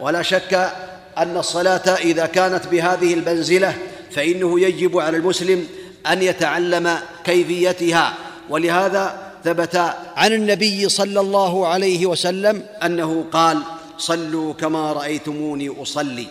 ولا 0.00 0.22
شك 0.22 0.72
أن 1.18 1.36
الصلاة 1.36 1.94
إذا 1.94 2.26
كانت 2.26 2.66
بهذه 2.66 3.14
المنزله 3.14 3.74
فإنه 4.10 4.60
يجب 4.60 4.98
على 4.98 5.16
المسلم 5.16 5.66
أن 6.12 6.22
يتعلم 6.22 6.98
كيفيتها. 7.24 8.14
ولهذا 8.50 9.32
ثبت 9.44 9.76
عن 10.16 10.32
النبي 10.32 10.88
صلى 10.88 11.20
الله 11.20 11.66
عليه 11.66 12.06
وسلم 12.06 12.62
أنه 12.84 13.24
قال 13.32 13.58
صلوا 14.00 14.52
كما 14.52 14.92
رأيتموني 14.92 15.82
أصلي. 15.82 16.26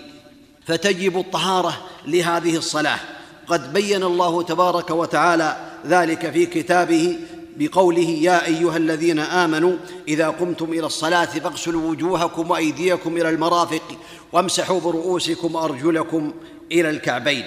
فتجب 0.68 1.20
الطهارة 1.20 1.78
لهذه 2.08 2.58
الصلاة. 2.58 3.00
قد 3.48 3.74
بين 3.74 4.04
الله 4.04 4.44
تبارك 4.44 4.90
وتعالى 4.92 5.58
ذلك 5.88 6.32
في 6.32 6.46
كتابه 6.46 7.20
بقوله 7.58 8.10
يا 8.10 8.46
أيها 8.46 8.78
الذين 8.78 9.20
آمنوا 9.20 9.78
إذا 10.08 10.30
قمتم 10.30 10.74
إلى 10.74 10.86
الصلاة 10.86 11.26
فاغسلوا 11.26 11.90
وجوهكم 11.90 12.52
وأيديكم 12.52 13.18
إلى 13.18 13.30
المرافق 13.30 13.82
وامسحوا 14.34 14.80
برؤوسكم 14.80 15.56
وأرجلكم 15.56 16.34
إلى 16.72 16.90
الكعبين. 16.90 17.44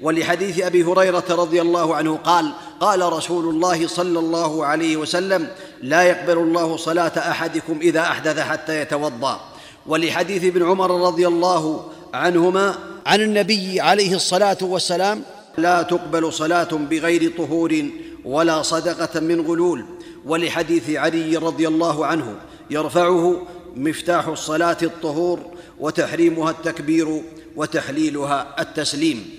ولحديث 0.00 0.60
أبي 0.60 0.84
هريرة 0.84 1.24
رضي 1.30 1.60
الله 1.62 1.96
عنه 1.96 2.16
قال 2.16 2.52
قال 2.80 3.12
رسول 3.12 3.54
الله 3.54 3.86
صلى 3.86 4.18
الله 4.18 4.66
عليه 4.66 4.96
وسلم 4.96 5.48
لا 5.82 6.02
يقبل 6.02 6.38
الله 6.38 6.76
صلاة 6.76 7.12
أحدكم 7.18 7.78
إذا 7.82 8.00
أحدث 8.00 8.38
حتى 8.40 8.80
يتوضأ. 8.80 9.40
ولحديث 9.88 10.44
ابن 10.44 10.62
عمر 10.62 11.06
رضي 11.06 11.26
الله 11.26 11.90
عنهما 12.14 12.74
عن 13.06 13.20
النبي 13.20 13.80
عليه 13.80 14.14
الصلاة 14.14 14.58
والسلام 14.62 15.22
لا 15.58 15.82
تقبل 15.82 16.32
صلاة 16.32 16.68
بغير 16.72 17.32
طهور 17.38 17.84
ولا 18.24 18.62
صدقة 18.62 19.20
من 19.20 19.40
غلول. 19.40 19.84
ولحديث 20.24 20.90
علي 20.90 21.36
رضي 21.36 21.68
الله 21.68 22.06
عنه 22.06 22.34
يرفعه 22.70 23.46
مفتاح 23.76 24.28
الصلاة 24.28 24.76
الطهور 24.82 25.40
وتحريمها 25.80 26.50
التكبير 26.50 27.22
وتحليلها 27.56 28.56
التسليم. 28.58 29.30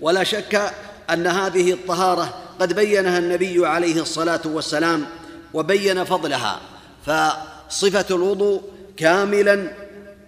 ولا 0.00 0.24
شك 0.24 0.72
أن 1.10 1.26
هذه 1.26 1.72
الطهارة 1.72 2.34
قد 2.60 2.72
بينها 2.72 3.18
النبي 3.18 3.66
عليه 3.66 4.02
الصلاة 4.02 4.40
والسلام 4.44 5.06
وبين 5.54 6.04
فضلها 6.04 6.60
فصفة 7.06 8.06
الوضوء 8.10 8.62
كاملا 8.96 9.70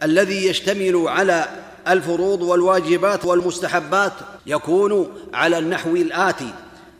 الذي 0.02 0.46
يشتمل 0.46 1.04
على 1.08 1.48
الفروض 1.88 2.42
والواجبات 2.42 3.24
والمستحبات 3.24 4.12
يكون 4.46 5.08
على 5.34 5.58
النحو 5.58 5.90
الآتي. 5.90 6.50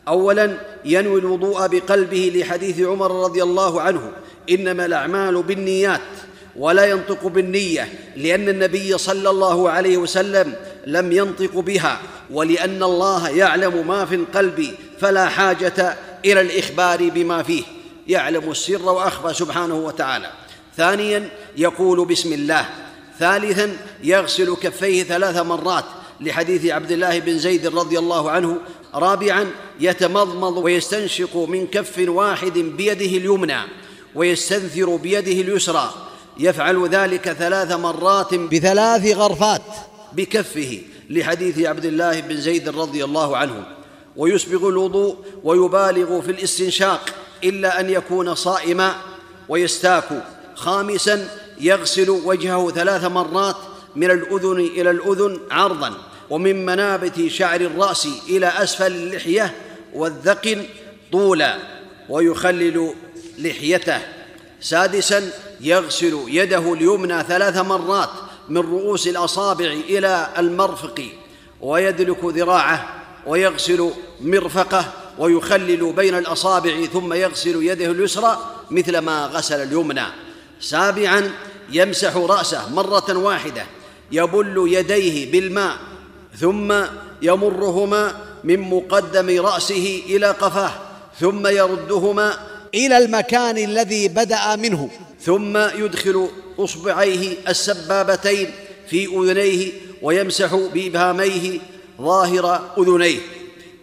اولا 0.07 0.57
ينوي 0.85 1.19
الوضوء 1.19 1.67
بقلبه 1.67 2.31
لحديث 2.35 2.79
عمر 2.79 3.23
رضي 3.23 3.43
الله 3.43 3.81
عنه 3.81 4.11
إنما 4.49 4.85
الأعمال 4.85 5.43
بالنيات 5.43 6.01
ولا 6.55 6.85
ينطق 6.85 7.27
بالنية 7.27 7.89
لأن 8.15 8.49
النبي 8.49 8.97
صلى 8.97 9.29
الله 9.29 9.69
عليه 9.69 9.97
وسلم 9.97 10.53
لم 10.87 11.11
ينطق 11.11 11.59
بها 11.59 11.99
ولأن 12.31 12.83
الله 12.83 13.29
يعلم 13.29 13.87
ما 13.87 14.05
في 14.05 14.15
القلب 14.15 14.67
فلا 14.99 15.29
حاجة 15.29 15.97
إلى 16.25 16.41
الإخبار 16.41 17.09
بما 17.09 17.43
فيه 17.43 17.63
يعلم 18.07 18.51
السر 18.51 18.85
وأخفى 18.89 19.33
سبحانه 19.33 19.75
وتعالى. 19.75 20.31
ثانيا 20.77 21.29
يقول 21.57 22.05
بسم 22.05 22.33
الله 22.33 22.65
ثالثا 23.21 23.77
يغسل 24.03 24.55
كفيه 24.55 25.03
ثلاث 25.03 25.37
مرات 25.37 25.85
لحديث 26.21 26.65
عبد 26.65 26.91
الله 26.91 27.19
بن 27.19 27.37
زيد 27.37 27.67
رضي 27.67 27.99
الله 27.99 28.31
عنه 28.31 28.57
رابعا 28.93 29.51
يتمضمض 29.79 30.57
ويستنشق 30.57 31.37
من 31.37 31.67
كف 31.67 31.95
واحد 32.07 32.57
بيده 32.57 33.17
اليمنى 33.17 33.59
ويستنثر 34.15 34.95
بيده 34.95 35.31
اليسرى. 35.31 35.93
يفعل 36.37 36.89
ذلك 36.89 37.31
ثلاث 37.31 37.71
مرات 37.71 38.33
بثلاث 38.33 39.15
غرفات 39.15 39.61
بكفه 40.13 40.81
لحديث 41.09 41.59
عبد 41.59 41.85
الله 41.85 42.19
بن 42.19 42.37
زيد 42.37 42.69
رضي 42.69 43.03
الله 43.03 43.37
عنه. 43.37 43.65
ويسبغ 44.17 44.69
الوضوء 44.69 45.15
ويبالغ 45.43 46.21
في 46.21 46.31
الاستنشاق 46.31 47.09
إلا 47.43 47.79
أن 47.79 47.89
يكون 47.89 48.35
صائما. 48.35 48.95
ويستاك 49.49 50.23
خامسا 50.55 51.40
يغسل 51.61 52.09
وجهه 52.09 52.71
ثلاث 52.71 53.03
مرات 53.03 53.55
من 53.95 54.11
الأذن 54.11 54.59
إلى 54.59 54.91
الأذن 54.91 55.39
عرضا 55.51 55.93
ومن 56.29 56.65
منابت 56.65 57.27
شعر 57.27 57.61
الرأس 57.61 58.07
إلى 58.29 58.47
أسفل 58.47 58.91
اللحية 58.91 59.55
والذقن 59.93 60.65
طولا 61.11 61.57
ويخلل 62.09 62.93
لحيته. 63.37 63.99
سادسا 64.61 65.29
يغسل 65.61 66.23
يده 66.27 66.73
اليمنى 66.73 67.23
ثلاث 67.23 67.57
مرات 67.57 68.09
من 68.49 68.57
رؤوس 68.57 69.07
الأصابع 69.07 69.65
إلى 69.65 70.27
المرفق 70.37 71.05
ويدلك 71.61 72.25
ذراعه 72.25 73.03
ويغسل 73.27 73.91
مرفقه 74.21 74.85
ويخلل 75.17 75.93
بين 75.93 76.17
الأصابع 76.17 76.85
ثم 76.85 77.13
يغسل 77.13 77.63
يده 77.63 77.91
اليسرى 77.91 78.39
مثل 78.71 78.97
ما 78.97 79.25
غسل 79.25 79.61
اليمنى. 79.61 80.05
سابعا 80.59 81.31
يمسح 81.71 82.15
رأسه 82.17 82.69
مرة 82.69 83.17
واحدة 83.17 83.65
يبل 84.11 84.65
يديه 84.67 85.31
بالماء 85.31 85.77
ثم 86.39 86.73
يمرهما 87.21 88.15
من 88.43 88.59
مقدم 88.59 89.41
رأسه 89.45 90.03
إلى 90.05 90.27
قفاه 90.27 90.71
ثم 91.19 91.47
يردهما 91.47 92.37
إلى 92.73 92.97
المكان 92.97 93.57
الذي 93.57 94.07
بدأ 94.07 94.55
منه 94.55 94.89
ثم 95.21 95.57
يدخل 95.57 96.29
أصبعيه 96.59 97.35
السبابتين 97.47 98.51
في 98.89 99.05
أذنيه 99.05 99.71
ويمسح 100.01 100.55
بإبهاميه 100.55 101.59
ظاهر 102.01 102.73
أذنيه. 102.77 103.19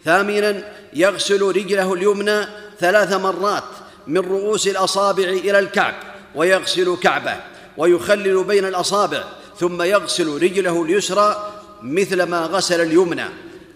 ثامنا 0.05 0.65
يغسل 0.95 1.43
رجله 1.43 1.95
اليمنى 1.95 2.47
ثلاث 2.81 3.13
مرات 3.13 3.65
من 4.07 4.19
رؤوس 4.19 4.69
الأصابع 4.69 5.25
إلى 5.25 5.59
الكعب 5.59 5.95
ويغسل 6.35 6.97
كعبه. 7.03 7.37
ويخلل 7.79 8.45
بين 8.45 8.65
الأصابع 8.65 9.25
ثم 9.59 9.83
يغسل 9.83 10.43
رجله 10.43 10.83
اليسرى 10.83 11.53
مثل 11.83 12.23
ما 12.23 12.47
غسل 12.47 12.81
اليمنى 12.81 13.25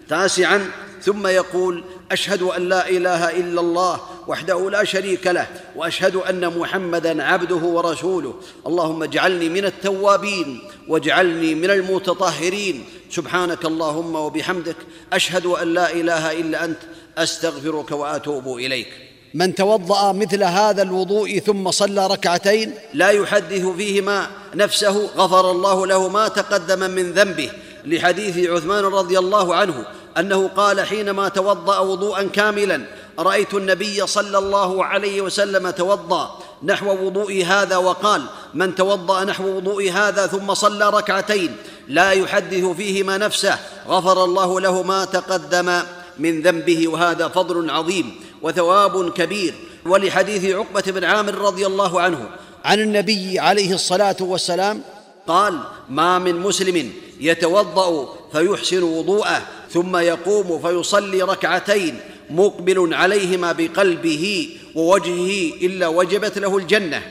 تاسعا 0.09 0.71
ثم 1.01 1.27
يقول 1.27 1.83
أشهد 2.11 2.41
أن 2.41 2.69
لا 2.69 2.89
إله 2.89 3.29
إلا 3.29 3.61
الله 3.61 3.99
وحده 4.27 4.69
لا 4.69 4.83
شريك 4.83 5.27
له 5.27 5.47
وأشهد 5.75 6.15
أن 6.15 6.57
محمدا 6.57 7.23
عبده 7.23 7.55
ورسوله. 7.55 8.33
اللهم 8.67 9.03
اجعلني 9.03 9.49
من 9.49 9.65
التوابين 9.65 10.59
واجعلني 10.87 11.55
من 11.55 11.69
المتطهرين. 11.69 12.85
سبحانك 13.09 13.65
اللهم 13.65 14.15
وبحمدك 14.15 14.75
أشهد 15.13 15.45
أن 15.45 15.73
لا 15.73 15.93
إله 15.93 16.31
إلا 16.31 16.65
أنت 16.65 16.77
أستغفرك 17.17 17.91
وأتوب 17.91 18.57
إليك. 18.57 19.12
من 19.33 19.55
توضأ 19.55 20.11
مثل 20.11 20.43
هذا 20.43 20.81
الوضوء 20.81 21.39
ثم 21.39 21.71
صلى 21.71 22.07
ركعتين 22.07 22.73
لا 22.93 23.09
يحدث 23.09 23.65
فيهما 23.65 24.27
نفسه 24.55 25.09
غفر 25.17 25.51
الله 25.51 25.87
له 25.87 26.07
ما 26.07 26.27
تقدم 26.27 26.79
من 26.79 27.13
ذنبه 27.13 27.51
لحديث 27.85 28.49
عثمان 28.49 28.83
رضي 28.83 29.19
الله 29.19 29.55
عنه 29.55 29.85
أنه 30.17 30.47
قال 30.47 30.81
حينما 30.81 31.29
توضأ 31.29 31.79
وضوءا 31.79 32.23
كاملا 32.23 32.81
رأيت 33.19 33.53
النبي 33.53 34.07
صلى 34.07 34.37
الله 34.37 34.85
عليه 34.85 35.21
وسلم 35.21 35.69
توضأ 35.69 36.39
نحو 36.63 37.05
وضوء 37.05 37.43
هذا 37.45 37.77
وقال 37.77 38.21
من 38.53 38.75
توضأ 38.75 39.23
نحو 39.23 39.57
وضوء 39.57 39.91
هذا 39.91 40.27
ثم 40.27 40.53
صلى 40.53 40.89
ركعتين 40.89 41.55
لا 41.87 42.11
يحدث 42.11 42.65
فيهما 42.65 43.17
نفسه 43.17 43.59
غفر 43.87 44.23
الله 44.23 44.59
له 44.59 44.83
ما 44.83 45.05
تقدم 45.05 45.79
من 46.17 46.41
ذنبه 46.41 46.87
وهذا 46.87 47.27
فضل 47.27 47.69
عظيم. 47.69 48.15
وثواب 48.43 49.11
كبير. 49.11 49.53
ولحديث 49.85 50.45
عقبة 50.55 50.83
بن 50.87 51.03
عامر 51.03 51.35
رضي 51.35 51.65
الله 51.65 52.01
عنه 52.01 52.29
عن 52.65 52.79
النبي 52.79 53.39
عليه 53.39 53.73
الصلاة 53.73 54.15
والسلام 54.19 54.81
قال 55.27 55.59
ما 55.89 56.19
من 56.19 56.35
مسلم 56.35 56.93
يتوضأ 57.19 58.15
فيحسن 58.31 58.83
وضوءه 58.83 59.41
ثم 59.71 59.97
يقوم 59.97 60.61
فيصلي 60.61 61.21
ركعتين 61.21 61.99
مقبل 62.29 62.93
عليهما 62.93 63.51
بقلبه 63.51 64.49
ووجهه 64.75 65.55
إلا 65.61 65.87
وجبت 65.87 66.37
له 66.37 66.57
الجنة. 66.57 67.01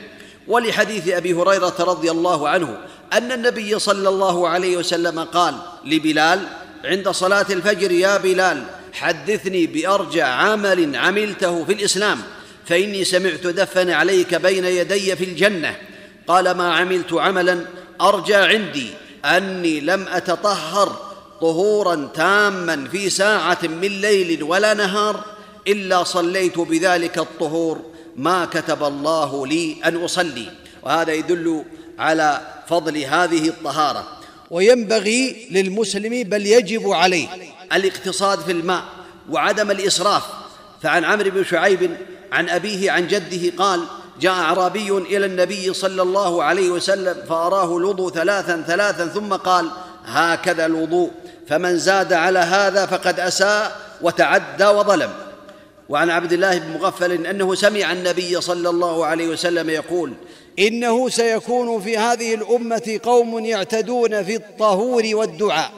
ولحديث 0.47 1.07
أبي 1.07 1.33
هريرة 1.33 1.75
رضي 1.79 2.11
الله 2.11 2.49
عنه 2.49 2.77
أن 3.13 3.31
النبي 3.31 3.79
صلى 3.79 4.09
الله 4.09 4.47
عليه 4.47 4.77
وسلم 4.77 5.19
قال 5.19 5.55
لبلال 5.85 6.47
عند 6.85 7.09
صلاة 7.09 7.45
الفجر 7.49 7.91
يا 7.91 8.17
بلال 8.17 8.65
حدثني 8.93 9.67
بأرجع 9.67 10.27
عمل 10.27 10.95
عملته 10.95 11.65
في 11.65 11.73
الإسلام 11.73 12.21
فإني 12.65 13.03
سمعت 13.03 13.47
دفن 13.47 13.89
عليك 13.89 14.35
بين 14.35 14.65
يدي 14.65 15.15
في 15.15 15.23
الجنة. 15.23 15.75
قال 16.27 16.51
ما 16.51 16.73
عملت 16.73 17.13
عملا 17.13 17.65
ارجى 18.01 18.35
عندي 18.35 18.87
أني 19.25 19.79
لم 19.79 20.05
أتطهر 20.07 21.13
طهورا 21.41 22.09
تاما 22.15 22.87
في 22.91 23.09
ساعة 23.09 23.59
من 23.63 24.01
ليل 24.01 24.43
ولا 24.43 24.73
نهار 24.73 25.25
إلا 25.67 26.03
صليت 26.03 26.59
بذلك 26.59 27.17
الطهور 27.17 27.81
ما 28.15 28.45
كتب 28.45 28.83
الله 28.83 29.47
لي 29.47 29.75
أن 29.85 30.03
أصلي. 30.03 30.51
وهذا 30.83 31.13
يدل 31.13 31.63
على 31.99 32.41
فضل 32.69 32.97
هذه 32.97 33.47
الطهارة. 33.47 34.07
وينبغي 34.51 35.47
للمسلم 35.51 36.23
بل 36.23 36.45
يجب 36.45 36.89
عليه 36.89 37.27
الاقتصاد 37.75 38.39
في 38.39 38.51
الماء 38.51 38.83
وعدم 39.29 39.71
الإسراف. 39.71 40.23
فعن 40.81 41.05
عمرو 41.05 41.29
بن 41.29 41.43
شعيب 41.43 41.97
عن 42.31 42.49
أبيه 42.49 42.91
عن 42.91 43.07
جده 43.07 43.57
قال 43.57 43.83
جاء 44.21 44.33
أعرابي 44.33 44.91
إلى 44.91 45.25
النبي 45.25 45.73
صلى 45.73 46.01
الله 46.01 46.43
عليه 46.43 46.69
وسلم 46.69 47.15
فأراه 47.29 47.77
الوضوء 47.77 48.11
ثلاثا 48.11 48.63
ثلاثا 48.67 49.07
ثم 49.07 49.33
قال 49.33 49.71
هكذا 50.05 50.65
الوضوء 50.65 51.11
فمن 51.47 51.77
زاد 51.77 52.13
على 52.13 52.39
هذا 52.39 52.85
فقد 52.85 53.19
أساء 53.19 53.75
وتعدى 54.01 54.65
وظلم. 54.65 55.13
وعن 55.89 56.09
عبد 56.09 56.33
الله 56.33 56.57
بن 56.57 56.73
مغفل 56.73 57.25
أنه 57.25 57.55
سمع 57.55 57.91
النبي 57.91 58.41
صلى 58.41 58.69
الله 58.69 59.05
عليه 59.05 59.27
وسلم 59.27 59.69
يقول 59.69 60.13
إنه 60.59 61.09
سيكون 61.09 61.81
في 61.81 61.97
هذه 61.97 62.35
الأمة 62.35 62.99
قوم 63.03 63.45
يعتدون 63.45 64.23
في 64.23 64.35
الطهور 64.35 65.03
والدعاء. 65.13 65.71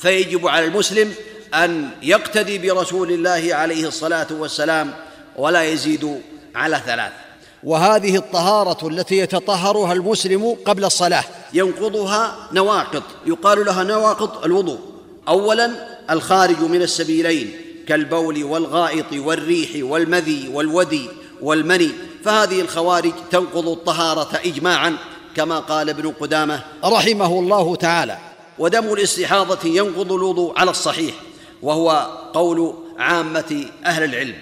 فيجب 0.00 0.48
على 0.48 0.66
المسلم 0.66 1.14
أن 1.54 1.90
يقتدي 2.02 2.58
برسول 2.58 3.12
الله 3.12 3.54
عليه 3.54 3.88
الصلاة 3.88 4.26
والسلام 4.30 4.94
ولا 5.36 5.62
يزيد 5.62 6.20
على 6.54 6.82
ثلاث. 6.86 7.12
وهذه 7.64 8.16
الطهارة 8.16 8.88
التي 8.88 9.18
يتطهرها 9.18 9.92
المسلم 9.92 10.56
قبل 10.64 10.84
الصلاة. 10.84 11.24
ينقضها 11.52 12.48
نواقض 12.52 13.02
يقال 13.26 13.64
لها 13.64 13.84
نواقض 13.84 14.44
الوضوء. 14.44 14.78
اولا 15.28 15.70
الخارج 16.10 16.60
من 16.60 16.82
السبيلين 16.82 17.52
كالبول 17.88 18.44
والغائط 18.44 19.12
والريح 19.12 19.70
والمذي 19.84 20.50
والودي 20.52 21.08
والمني. 21.42 21.90
فهذه 22.24 22.60
الخوارج 22.60 23.12
تنقض 23.30 23.68
الطهارة 23.68 24.40
اجماعا 24.44 24.96
كما 25.36 25.58
قال 25.58 25.88
ابن 25.88 26.10
قدامة 26.10 26.62
رحمه 26.84 27.38
الله 27.38 27.76
تعالى. 27.76 28.18
ودم 28.60 28.92
الاستحاضة 28.92 29.68
ينقض 29.68 30.12
الوضوء 30.12 30.58
على 30.58 30.70
الصحيح 30.70 31.14
وهو 31.62 31.90
قول 32.34 32.74
عامة 32.98 33.64
أهل 33.84 34.04
العلم. 34.04 34.34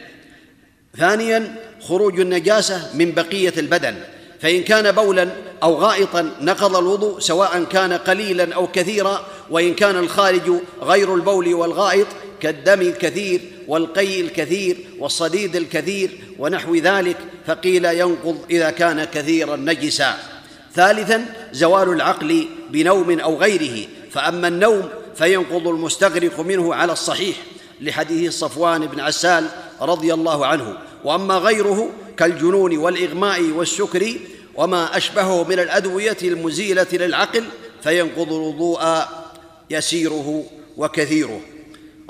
ثانيا 0.98 1.54
خروج 1.80 2.20
النجاسة 2.20 2.90
من 2.94 3.12
بقية 3.12 3.52
البدن 3.56 3.94
فإن 4.40 4.62
كان 4.62 4.92
بولا 4.92 5.28
أو 5.62 5.74
غائطا 5.74 6.30
نقض 6.40 6.76
الوضوء 6.76 7.20
سواء 7.20 7.64
كان 7.64 7.92
قليلا 7.92 8.54
أو 8.54 8.66
كثيرا 8.66 9.26
وإن 9.50 9.74
كان 9.74 9.96
الخارج 9.96 10.52
غير 10.82 11.14
البول 11.14 11.54
والغائط 11.54 12.06
كالدم 12.40 12.80
الكثير 12.80 13.40
والقي 13.68 14.20
الكثير 14.20 14.76
والصديد 14.98 15.56
الكثير 15.56 16.10
ونحو 16.38 16.74
ذلك 16.74 17.16
فقيل 17.46 17.84
ينقض 17.84 18.38
إذا 18.50 18.70
كان 18.70 19.04
كثيرا 19.04 19.56
نجسا. 19.56 20.14
ثالثا 20.74 21.26
زوال 21.52 21.88
العقل 21.88 22.48
بنوم 22.70 23.20
أو 23.20 23.36
غيره 23.36 23.88
فأما 24.10 24.48
النوم 24.48 24.88
فينقض 25.14 25.68
المستغرق 25.68 26.40
منه 26.40 26.74
على 26.74 26.92
الصحيح 26.92 27.36
لحديث 27.80 28.38
صفوان 28.38 28.86
بن 28.86 29.00
عسال 29.00 29.48
رضي 29.80 30.14
الله 30.14 30.46
عنه. 30.46 30.78
وأما 31.04 31.38
غيره 31.38 31.90
كالجنون 32.16 32.76
والإغماء 32.76 33.42
والسكر 33.42 34.14
وما 34.54 34.96
أشبهه 34.96 35.44
من 35.44 35.58
الأدوية 35.58 36.16
المزيلة 36.22 36.86
للعقل 36.92 37.44
فينقض 37.82 38.32
الوضوء 38.32 38.80
يسيره 39.70 40.44
وكثيره. 40.76 41.40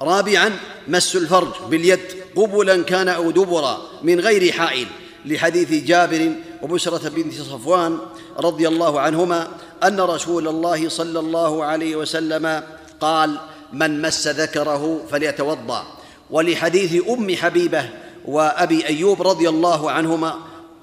رابعا 0.00 0.58
مس 0.88 1.16
الفرج 1.16 1.52
باليد 1.70 2.00
قبلا 2.37 2.82
كان 2.82 3.08
أو 3.08 3.30
دبرا 3.30 3.82
من 4.02 4.20
غير 4.20 4.52
حائل 4.52 4.87
لحديث 5.24 5.84
جابر 5.84 6.32
وبشرة 6.62 7.08
بنت 7.08 7.34
صفوان 7.34 7.98
رضي 8.38 8.68
الله 8.68 9.00
عنهما 9.00 9.48
أن 9.84 10.00
رسول 10.00 10.48
الله 10.48 10.88
صلى 10.88 11.18
الله 11.18 11.64
عليه 11.64 11.96
وسلم 11.96 12.62
قال 13.00 13.38
من 13.72 14.02
مس 14.02 14.28
ذكره 14.28 15.00
فليتوضأ. 15.10 15.84
ولحديث 16.30 17.08
أم 17.08 17.36
حبيبة 17.36 17.88
وأبي 18.24 18.86
أيوب 18.86 19.22
رضي 19.22 19.48
الله 19.48 19.90
عنهما 19.90 20.34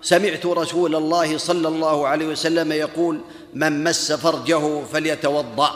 سمعت 0.01 0.45
رسول 0.45 0.95
الله 0.95 1.37
صلى 1.37 1.67
الله 1.67 2.07
عليه 2.07 2.27
وسلم 2.27 2.71
يقول 2.71 3.19
من 3.53 3.83
مس 3.83 4.11
فرجه 4.11 4.83
فليتوضأ. 4.93 5.71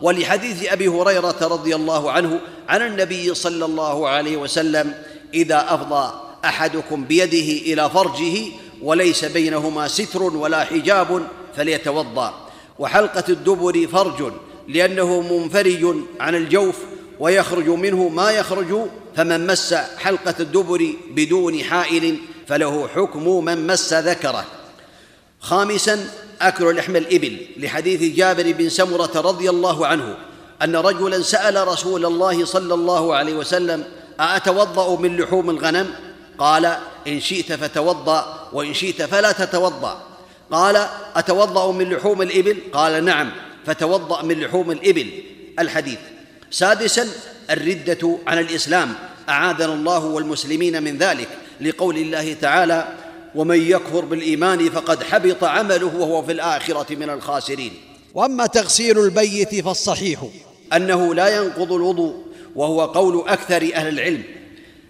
ولحديث 0.00 0.72
أبي 0.72 0.88
هريرة 0.88 1.36
رضي 1.42 1.74
الله 1.74 2.10
عنه 2.10 2.40
عن 2.68 2.82
النبي 2.82 3.34
صلى 3.34 3.64
الله 3.64 4.08
عليه 4.08 4.36
وسلم 4.36 4.94
إذا 5.34 5.74
أفضى 5.74 6.12
أحدكم 6.44 7.04
بيده 7.04 7.72
إلى 7.72 7.90
فرجه 7.90 8.46
وليس 8.82 9.24
بينهما 9.24 9.88
ستر 9.88 10.22
ولا 10.22 10.64
حجاب 10.64 11.22
فليتوضأ. 11.56 12.41
وحلقة 12.78 13.24
الدبر 13.28 13.86
فرج 13.86 14.32
لأنه 14.68 15.20
منفرج 15.20 15.96
عن 16.20 16.34
الجوف 16.34 16.76
ويخرج 17.20 17.68
منه 17.68 18.08
ما 18.08 18.30
يخرج 18.30 18.86
فمن 19.16 19.46
مس 19.46 19.74
حلقة 19.74 20.34
الدبر 20.40 20.92
بدون 21.10 21.64
حائل 21.64 22.16
فله 22.48 22.88
حكم 22.88 23.44
من 23.44 23.66
مس 23.66 23.92
ذكره. 23.92 24.44
خامسا 25.40 26.08
أكل 26.40 26.76
لحم 26.76 26.96
الإبل 26.96 27.46
لحديث 27.56 28.16
جابر 28.16 28.52
بن 28.52 28.68
سمرة 28.68 29.20
رضي 29.20 29.50
الله 29.50 29.86
عنه 29.86 30.16
أن 30.62 30.76
رجلا 30.76 31.22
سأل 31.22 31.68
رسول 31.68 32.06
الله 32.06 32.44
صلى 32.44 32.74
الله 32.74 33.14
عليه 33.14 33.34
وسلم 33.34 33.84
أأتوضأ 34.20 35.00
من 35.00 35.16
لحوم 35.16 35.50
الغنم؟ 35.50 35.94
قال 36.38 36.76
إن 37.06 37.20
شئت 37.20 37.52
فتوضأ 37.52 38.48
وإن 38.52 38.74
شئت 38.74 39.02
فلا 39.02 39.32
تتوضأ. 39.32 40.02
قال 40.50 40.86
أتوضأ 41.16 41.72
من 41.72 41.90
لحوم 41.90 42.22
الإبل؟ 42.22 42.56
قال 42.72 43.04
نعم 43.04 43.32
فتوضأ 43.66 44.22
من 44.22 44.40
لحوم 44.40 44.70
الإبل. 44.70 45.10
الحديث. 45.58 45.98
سادسا 46.50 47.08
الردة 47.50 48.18
عن 48.26 48.38
الإسلام. 48.38 48.94
أعاذنا 49.28 49.74
الله 49.74 50.04
والمسلمين 50.04 50.82
من 50.82 50.98
ذلك. 50.98 51.28
لقول 51.60 51.96
الله 51.96 52.32
تعالى 52.32 52.88
ومن 53.34 53.70
يكفر 53.70 54.04
بالإيمان 54.04 54.70
فقد 54.70 55.02
حبط 55.02 55.44
عمله 55.44 55.96
وهو 55.96 56.22
في 56.22 56.32
الآخرة 56.32 56.94
من 56.94 57.10
الخاسرين. 57.10 57.72
وأما 58.14 58.46
تغسيل 58.46 58.98
البيت 58.98 59.64
فالصحيح. 59.64 60.24
أنه 60.72 61.14
لا 61.14 61.36
ينقض 61.36 61.72
الوضوء 61.72 62.14
وهو 62.56 62.84
قول 62.84 63.28
أكثر 63.28 63.70
أهل 63.74 63.88
العلم. 63.88 64.22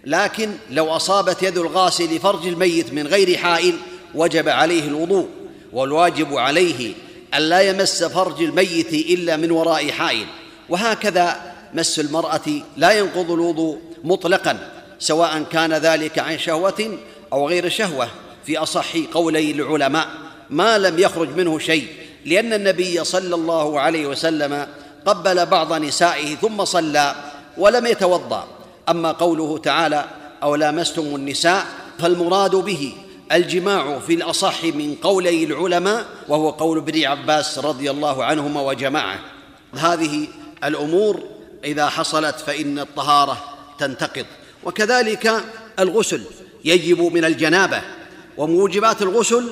لكن 0.05 0.51
لو 0.69 0.89
أصابت 0.89 1.43
يد 1.43 1.57
الغاسل 1.57 2.19
فرج 2.19 2.47
الميت 2.47 2.93
من 2.93 3.07
غير 3.07 3.37
حائل 3.37 3.73
وجب 4.15 4.49
عليه 4.49 4.87
الوضوء. 4.87 5.27
والواجب 5.73 6.37
عليه 6.37 6.93
الا 7.35 7.61
يمس 7.61 8.03
فرج 8.03 8.43
الميت 8.43 8.93
إلا 8.93 9.37
من 9.37 9.51
وراء 9.51 9.91
حائل. 9.91 10.25
وهكذا 10.69 11.53
مس 11.73 11.99
المرأة 11.99 12.41
لا 12.77 12.91
ينقض 12.91 13.31
الوضوء 13.31 13.79
مطلقا 14.03 14.71
سواء 14.99 15.43
كان 15.51 15.73
ذلك 15.73 16.19
عن 16.19 16.39
شهوة 16.39 16.97
أو 17.33 17.49
غير 17.49 17.69
شهوة. 17.69 18.07
في 18.45 18.57
أصح 18.57 18.97
قولي 19.13 19.51
العلماء 19.51 20.07
ما 20.49 20.77
لم 20.77 20.99
يخرج 20.99 21.29
منه 21.29 21.59
شيء 21.59 21.87
لأن 22.25 22.53
النبي 22.53 23.03
صلى 23.03 23.35
الله 23.35 23.79
عليه 23.79 24.07
وسلم 24.07 24.67
قبل 25.05 25.45
بعض 25.45 25.73
نسائه 25.73 26.35
ثم 26.35 26.65
صلى 26.65 27.15
ولم 27.57 27.85
يتوضأ. 27.85 28.47
أما 28.89 29.11
قوله 29.11 29.57
تعالى 29.57 30.05
أو 30.43 30.55
لامستم 30.55 31.15
النساء 31.15 31.65
فالمراد 31.99 32.55
به 32.55 32.93
الجماع 33.31 33.99
في 33.99 34.13
الأصح 34.13 34.63
من 34.63 34.95
قولي 34.95 35.43
العلماء 35.43 36.05
وهو 36.27 36.49
قول 36.49 36.77
ابن 36.77 37.03
عباس 37.03 37.59
رضي 37.59 37.91
الله 37.91 38.23
عنهما 38.23 38.61
وجماعه. 38.61 39.19
هذه 39.73 40.27
الأمور 40.63 41.23
إذا 41.63 41.89
حصلت 41.89 42.39
فإن 42.39 42.79
الطهارة 42.79 43.43
تنتقض. 43.79 44.25
وكذلك 44.63 45.43
الغسل 45.79 46.21
يجب 46.65 47.01
من 47.01 47.25
الجنابة 47.25 47.81
وموجبات 48.37 49.01
الغسل 49.01 49.49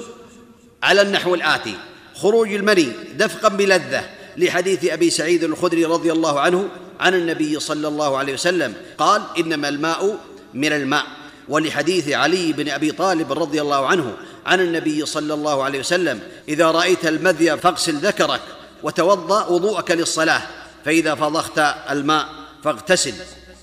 على 0.83 1.01
النحو 1.01 1.35
الآتي. 1.35 1.75
خروج 2.15 2.53
المني 2.53 2.87
دفقا 3.15 3.49
بلذة 3.49 4.09
لحديث 4.37 4.85
أبي 4.85 5.09
سعيد 5.09 5.43
الخدري 5.43 5.85
رضي 5.85 6.11
الله 6.11 6.39
عنه 6.39 6.69
عن 6.99 7.13
النبي 7.13 7.59
صلى 7.59 7.87
الله 7.87 8.17
عليه 8.17 8.33
وسلم 8.33 8.73
قال 8.97 9.21
إنما 9.39 9.69
الماء 9.69 10.17
من 10.53 10.73
الماء. 10.73 11.05
ولحديث 11.51 12.09
علي 12.09 12.53
بن 12.53 12.69
أبي 12.69 12.91
طالب 12.91 13.33
رضي 13.33 13.61
الله 13.61 13.87
عنه 13.87 14.13
عن 14.45 14.59
النبي 14.59 15.05
صلى 15.05 15.33
الله 15.33 15.63
عليه 15.63 15.79
وسلم 15.79 16.19
إذا 16.49 16.71
رأيت 16.71 17.05
المذي 17.05 17.57
فاغسل 17.57 17.95
ذكرك 17.95 18.41
وتوضأ 18.83 19.45
وضوءك 19.45 19.91
للصلاة 19.91 20.41
فإذا 20.85 21.15
فضخت 21.15 21.59
الماء 21.89 22.25
فاغتسل. 22.63 23.13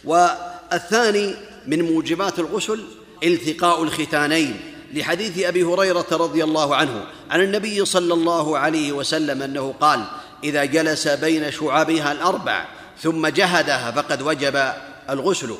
والثاني 0.04 1.34
من 1.66 1.82
موجبات 1.82 2.38
الغسل 2.38 2.84
التقاء 3.24 3.82
الختانين 3.82 4.60
لحديث 4.94 5.46
أبي 5.46 5.62
هريرة 5.62 6.06
رضي 6.12 6.44
الله 6.44 6.76
عنه 6.76 7.04
عن 7.30 7.42
النبي 7.42 7.84
صلى 7.84 8.14
الله 8.14 8.58
عليه 8.58 8.92
وسلم 8.92 9.42
أنه 9.42 9.74
قال 9.80 10.04
إذا 10.44 10.64
جلس 10.64 11.08
بين 11.08 11.50
شعابها 11.50 12.12
الأربع 12.12 12.64
ثم 13.02 13.26
جهدها 13.26 13.90
فقد 13.90 14.22
وجب 14.22 14.72
الغسل. 15.10 15.54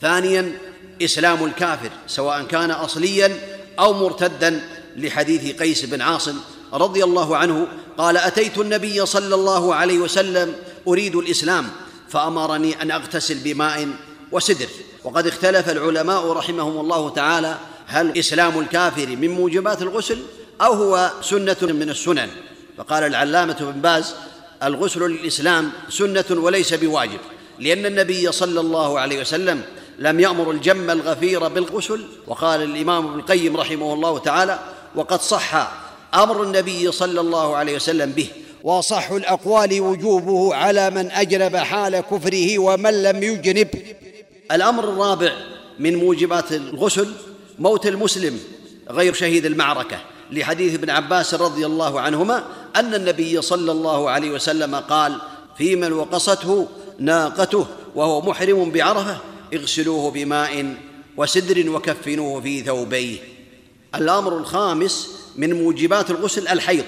ثانيا 0.00 0.52
إسلام 1.02 1.44
الكافر 1.44 1.90
سواء 2.06 2.42
كان 2.42 2.70
اصليا 2.70 3.36
أو 3.78 3.92
مرتدا 3.92 4.68
لحديث 4.96 5.56
قيس 5.56 5.84
بن 5.84 6.00
عاصم 6.00 6.36
رضي 6.72 7.04
الله 7.04 7.36
عنه 7.36 7.66
قال 7.98 8.16
أتيت 8.16 8.58
النبي 8.58 9.06
صلى 9.06 9.34
الله 9.34 9.74
عليه 9.74 9.98
وسلم 9.98 10.54
أريد 10.88 11.16
الإسلام 11.16 11.70
فأمرني 12.08 12.82
أن 12.82 12.90
أغتسل 12.90 13.38
بماء 13.38 13.88
وسدر. 14.32 14.68
وقد 15.04 15.26
اختلف 15.26 15.68
العلماء 15.68 16.32
رحمهم 16.32 16.80
الله 16.80 17.10
تعالى 17.10 17.58
هل 17.86 18.18
إسلام 18.18 18.58
الكافر 18.58 19.06
من 19.06 19.30
موجبات 19.30 19.82
الغسل 19.82 20.18
أو 20.60 20.72
هو 20.72 21.12
سنة 21.22 21.56
من 21.62 21.90
السنن. 21.90 22.28
فقال 22.78 23.04
العلامة 23.04 23.56
بن 23.60 23.80
باز 23.80 24.14
الغسل 24.62 25.00
للإسلام 25.00 25.70
سنة 25.88 26.24
وليس 26.30 26.74
بواجب 26.74 27.20
لأن 27.58 27.86
النبي 27.86 28.32
صلى 28.32 28.60
الله 28.60 29.00
عليه 29.00 29.20
وسلم 29.20 29.62
لم 29.98 30.20
يأمر 30.20 30.50
الجم 30.50 30.90
الغفير 30.90 31.48
بالغسل. 31.48 32.04
وقال 32.26 32.62
الإمام 32.62 33.06
ابن 33.06 33.18
القيم 33.18 33.56
رحمه 33.56 33.94
الله 33.94 34.18
تعالى 34.18 34.58
وقد 34.94 35.20
صح 35.20 35.72
أمر 36.14 36.42
النبي 36.42 36.92
صلى 36.92 37.20
الله 37.20 37.56
عليه 37.56 37.76
وسلم 37.76 38.12
به 38.12 38.28
واصح 38.64 39.10
الأقوال 39.10 39.80
وجوبه 39.80 40.54
على 40.54 40.90
من 40.90 41.10
أجنب 41.10 41.56
حال 41.56 42.00
كفره 42.00 42.58
ومن 42.58 43.02
لم 43.02 43.22
يجنب. 43.22 43.68
الأمر 44.52 44.84
الرابع 44.84 45.32
من 45.78 45.96
موجبات 45.96 46.52
الغسل 46.52 47.12
موت 47.58 47.86
المسلم 47.86 48.40
غير 48.90 49.12
شهيد 49.12 49.46
المعركة 49.46 50.00
لحديث 50.32 50.74
ابن 50.74 50.90
عباس 50.90 51.34
رضي 51.34 51.66
الله 51.66 52.00
عنهما 52.00 52.44
أن 52.76 52.94
النبي 52.94 53.42
صلى 53.42 53.72
الله 53.72 54.10
عليه 54.10 54.30
وسلم 54.30 54.74
قال 54.74 55.18
في 55.58 55.76
من 55.76 55.92
وقصته 55.92 56.66
ناقته 56.98 57.66
وهو 57.94 58.20
محرم 58.20 58.70
بعرفة 58.70 59.16
اغسلوه 59.54 60.10
بماء 60.10 60.74
وسدر 61.16 61.70
وكفنوه 61.70 62.40
في 62.40 62.62
ثوبيه. 62.62 63.18
الأمر 63.94 64.38
الخامس 64.38 65.08
من 65.36 65.52
موجبات 65.52 66.10
الغسل 66.10 66.48
الحيض 66.48 66.84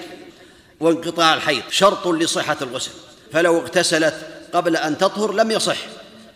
وانقطاع 0.79 1.33
الحيض 1.33 1.63
شرط 1.69 2.07
لصحة 2.07 2.57
الغسل. 2.61 2.91
فلو 3.33 3.57
اغتسلت 3.57 4.27
قبل 4.53 4.75
أن 4.75 4.97
تطهر 4.97 5.33
لم 5.33 5.51
يصح 5.51 5.77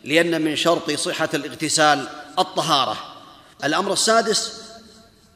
لأن 0.03 0.41
من 0.41 0.55
شرط 0.55 0.91
صحة 0.91 1.29
الاغتسال 1.33 2.07
الطهارة. 2.39 2.97
الأمر 3.63 3.93
السادس 3.93 4.61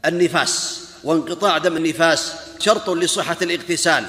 النفاس 0.06 0.84
وانقطاع 1.04 1.58
دم 1.58 1.78
النفاس 1.78 2.34
شرط 2.60 2.90
لصحة 2.90 3.38
الاغتسال. 3.42 4.06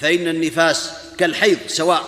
فإن 0.00 0.28
النفاس 0.28 0.90
كالحيض 1.18 1.58
سواء 1.66 2.04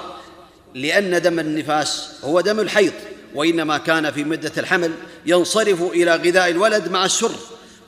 لأن 0.75 1.23
دم 1.23 1.39
النفاس 1.39 2.09
هو 2.25 2.41
دم 2.41 2.61
الحيض. 2.61 2.93
وإنما 3.35 3.79
كان 3.79 4.11
في 4.11 4.25
مدة 4.25 4.53
الحمل 4.59 4.93
ينصرف 5.27 5.83
إلى 5.83 6.17
غذاء 6.17 6.51
الولد 6.51 6.89
مع 6.89 7.05
السر 7.05 7.33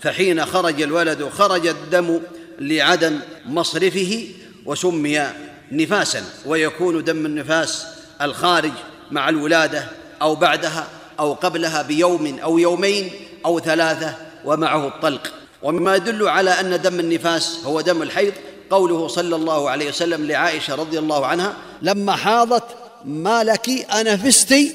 فحين 0.00 0.46
خرج 0.46 0.82
الولد 0.82 1.28
خرج 1.28 1.66
الدم 1.66 2.20
لعدم 2.58 3.18
مصرفه 3.46 4.28
وسمي 4.66 5.26
نفاسا 5.72 6.24
ويكون 6.46 7.04
دم 7.04 7.26
النفاس 7.26 7.86
الخارج 8.22 8.72
مع 9.10 9.28
الولادة 9.28 9.84
أو 10.22 10.34
بعدها 10.34 10.86
أو 11.20 11.32
قبلها 11.32 11.82
بيوم 11.82 12.38
أو 12.38 12.58
يومين 12.58 13.10
أو 13.46 13.60
ثلاثة 13.60 14.14
ومعه 14.44 14.86
الطلق. 14.88 15.32
ومما 15.62 15.96
يدل 15.96 16.28
على 16.28 16.50
أن 16.50 16.82
دم 16.82 17.00
النفاس 17.00 17.58
هو 17.64 17.80
دم 17.80 18.02
الحيض 18.02 18.32
قوله 18.70 19.08
صلى 19.08 19.36
الله 19.36 19.70
عليه 19.70 19.88
وسلم 19.88 20.26
لعائشة 20.26 20.74
رضي 20.74 20.98
الله 20.98 21.26
عنها 21.26 21.56
لما 21.82 22.16
حاضت 22.16 22.64
ما 23.04 23.44
لك 23.44 23.68
أنفستي 23.70 24.74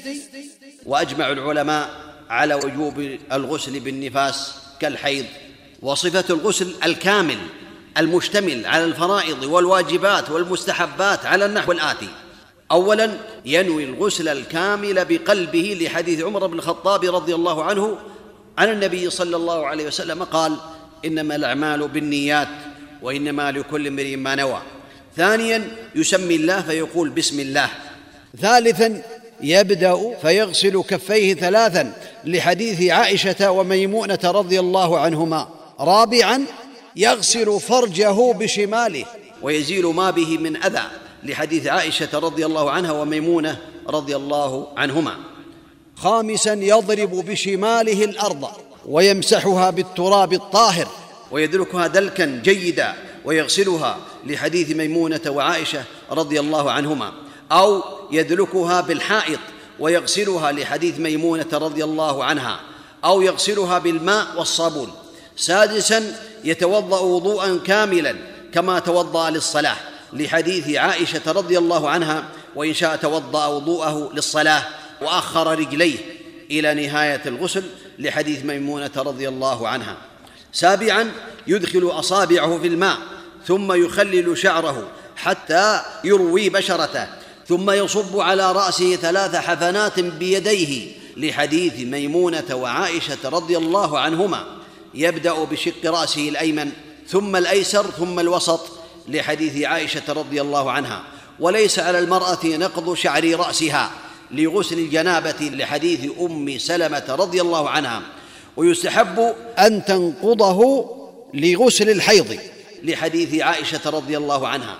وأجمع 0.86 1.32
العلماء 1.32 1.90
على 2.30 2.54
وجوب 2.54 3.18
الغسل 3.32 3.80
بالنفاس 3.80 4.54
كالحيض 4.80 5.24
وصفة 5.82 6.24
الغسل 6.34 6.74
الكامل 6.84 7.38
المشتمل 7.98 8.66
على 8.66 8.84
الفرائض 8.84 9.42
والواجبات 9.44 10.30
والمستحبات 10.30 11.26
على 11.26 11.46
النحو 11.46 11.72
الآتي. 11.72 12.08
اولا 12.70 13.10
ينوي 13.44 13.84
الغسل 13.84 14.28
الكامل 14.28 15.04
بقلبه 15.04 15.78
لحديث 15.80 16.22
عمر 16.22 16.46
بن 16.46 16.58
الخطاب 16.58 17.14
رضي 17.14 17.34
الله 17.34 17.64
عنه 17.64 17.98
عن 18.58 18.68
النبي 18.68 19.10
صلى 19.10 19.36
الله 19.36 19.66
عليه 19.66 19.86
وسلم 19.86 20.22
قال 20.22 20.56
إنما 21.04 21.36
الأعمال 21.36 21.88
بالنيات 21.88 22.48
وإنما 23.02 23.52
لكل 23.52 23.86
امرئ 23.86 24.16
ما 24.16 24.34
نوى. 24.34 24.62
ثانيا 25.16 25.76
يسمي 25.94 26.36
الله 26.36 26.62
فيقول 26.62 27.10
بسم 27.10 27.40
الله. 27.40 27.68
ثالثا 28.40 29.02
يبدأ 29.42 30.16
فيغسل 30.22 30.82
كفيه 30.82 31.34
ثلاثا 31.34 31.92
لحديث 32.24 32.90
عائشة 32.90 33.50
وميمونة 33.50 34.18
رضي 34.24 34.60
الله 34.60 34.98
عنهما. 34.98 35.48
رابعا 35.80 36.44
يغسل 36.96 37.60
فرجه 37.60 38.32
بشماله 38.32 39.04
ويزيل 39.42 39.86
ما 39.86 40.10
به 40.10 40.38
من 40.38 40.56
أذى 40.56 40.82
لحديث 41.24 41.66
عائشة 41.66 42.18
رضي 42.18 42.46
الله 42.46 42.70
عنها 42.70 42.92
وميمونة 42.92 43.58
رضي 43.88 44.16
الله 44.16 44.68
عنهما. 44.76 45.14
خامسا 45.96 46.52
يضرب 46.52 47.10
بشماله 47.10 48.04
الأرض 48.04 48.48
ويمسحها 48.86 49.70
بالتراب 49.70 50.32
الطاهر 50.32 50.88
ويدلكها 51.30 51.86
دلكا 51.86 52.40
جيدا 52.44 52.94
ويغسلها 53.24 53.98
لحديث 54.26 54.70
ميمونة 54.70 55.20
وعائشة 55.26 55.84
رضي 56.10 56.40
الله 56.40 56.70
عنهما. 56.70 57.12
أو 57.52 57.82
يدلكها 58.10 58.80
بالحائط 58.80 59.38
ويغسلها 59.78 60.52
لحديث 60.52 60.98
ميمونة 60.98 61.46
رضي 61.52 61.84
الله 61.84 62.24
عنها 62.24 62.60
أو 63.04 63.22
يغسلها 63.22 63.78
بالماء 63.78 64.26
والصابون. 64.36 64.92
سادسا 65.36 66.16
يتوضأ 66.44 67.00
وضوءا 67.00 67.60
كاملا 67.66 68.16
كما 68.54 68.78
توضأ 68.78 69.30
للصلاة 69.30 69.76
لحديث 70.12 70.76
عائشة 70.76 71.32
رضي 71.32 71.58
الله 71.58 71.90
عنها 71.90 72.24
وإن 72.56 72.74
شاء 72.74 72.96
توضأ 72.96 73.46
وضوءه 73.46 74.10
للصلاة 74.14 74.62
وأخر 75.02 75.58
رجليه 75.58 75.98
إلى 76.50 76.86
نهاية 76.86 77.22
الغسل 77.26 77.64
لحديث 77.98 78.44
ميمونة 78.44 78.90
رضي 78.96 79.28
الله 79.28 79.68
عنها. 79.68 79.96
سابعا 80.52 81.12
يدخل 81.46 81.90
أصابعه 81.92 82.58
في 82.58 82.66
الماء 82.66 82.98
ثم 83.46 83.72
يخلل 83.72 84.38
شعره 84.38 84.88
حتى 85.16 85.80
يروي 86.04 86.48
بشرته 86.48 87.06
ثم 87.48 87.70
يصب 87.70 88.20
على 88.20 88.52
رأسه 88.52 88.96
ثلاث 88.96 89.36
حفنات 89.36 90.00
بيديه 90.00 90.92
لحديث 91.16 91.80
ميمونة 91.80 92.54
وعائشة 92.54 93.18
رضي 93.24 93.56
الله 93.56 93.98
عنهما. 93.98 94.46
يبدأ 94.94 95.44
بشق 95.44 95.86
رأسه 95.86 96.28
الأيمن 96.28 96.70
ثم 97.08 97.36
الأيسر 97.36 97.86
ثم 97.90 98.20
الوسط 98.20 98.60
لحديث 99.08 99.64
عائشة 99.64 100.02
رضي 100.08 100.40
الله 100.40 100.70
عنها. 100.70 101.04
وليس 101.40 101.78
على 101.78 101.98
المرأة 101.98 102.38
نقض 102.44 102.94
شعر 102.94 103.34
رأسها 103.34 103.90
لغسل 104.30 104.78
الجنابة 104.78 105.40
لحديث 105.40 106.00
أم 106.20 106.58
سلمة 106.58 107.04
رضي 107.08 107.40
الله 107.40 107.70
عنها. 107.70 108.02
ويستحب 108.56 109.34
أن 109.58 109.84
تنقضه 109.84 110.90
لغسل 111.34 111.90
الحيض 111.90 112.38
لحديث 112.82 113.42
عائشة 113.42 113.90
رضي 113.90 114.16
الله 114.16 114.48
عنها. 114.48 114.76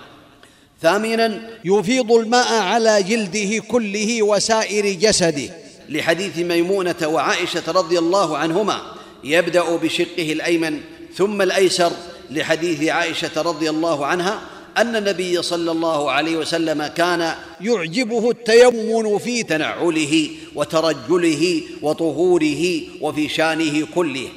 ثامنا 0.83 1.41
يفيض 1.65 2.11
الماء 2.11 2.53
على 2.53 3.03
جلده 3.03 3.63
كله 3.67 4.23
وسائر 4.23 4.85
جسده. 4.85 5.49
لحديث 5.89 6.37
ميمونة 6.37 6.95
وعائشة 7.03 7.63
رضي 7.67 7.99
الله 7.99 8.37
عنهما 8.37 8.81
يبدأ 9.23 9.75
بشقه 9.75 10.31
الأيمن 10.31 10.79
ثم 11.15 11.41
الأيسر. 11.41 11.91
لحديث 12.31 12.89
عائشة 12.89 13.41
رضي 13.41 13.69
الله 13.69 14.05
عنها 14.05 14.41
أن 14.77 14.95
النبي 14.95 15.41
صلى 15.41 15.71
الله 15.71 16.11
عليه 16.11 16.37
وسلم 16.37 16.87
كان 16.87 17.33
يعجبه 17.61 18.29
التيمن 18.31 19.17
في 19.17 19.43
تنعله 19.43 20.29
وترجله 20.55 21.61
وطهوره 21.81 22.81
وفي 23.01 23.29
شانه 23.29 23.87
كله 23.95 24.27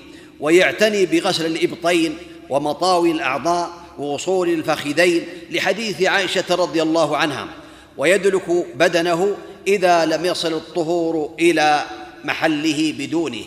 ويعتني 0.41 1.07
بغسل 1.07 1.47
الإبطين 1.47 2.15
ومطاوي 2.51 3.11
الأعضاء 3.11 3.86
ووصول 3.99 4.49
الفخذين 4.49 5.25
لحديث 5.51 6.03
عائشة 6.03 6.45
رضي 6.51 6.83
الله 6.83 7.17
عنها 7.17 7.49
ويدلك 7.97 8.67
بدنه 8.75 9.37
إذا 9.69 10.05
لم 10.05 10.25
يصل 10.25 10.53
الطهور 10.53 11.35
إلى 11.41 11.85
محله 12.25 12.95
بدونه. 12.99 13.45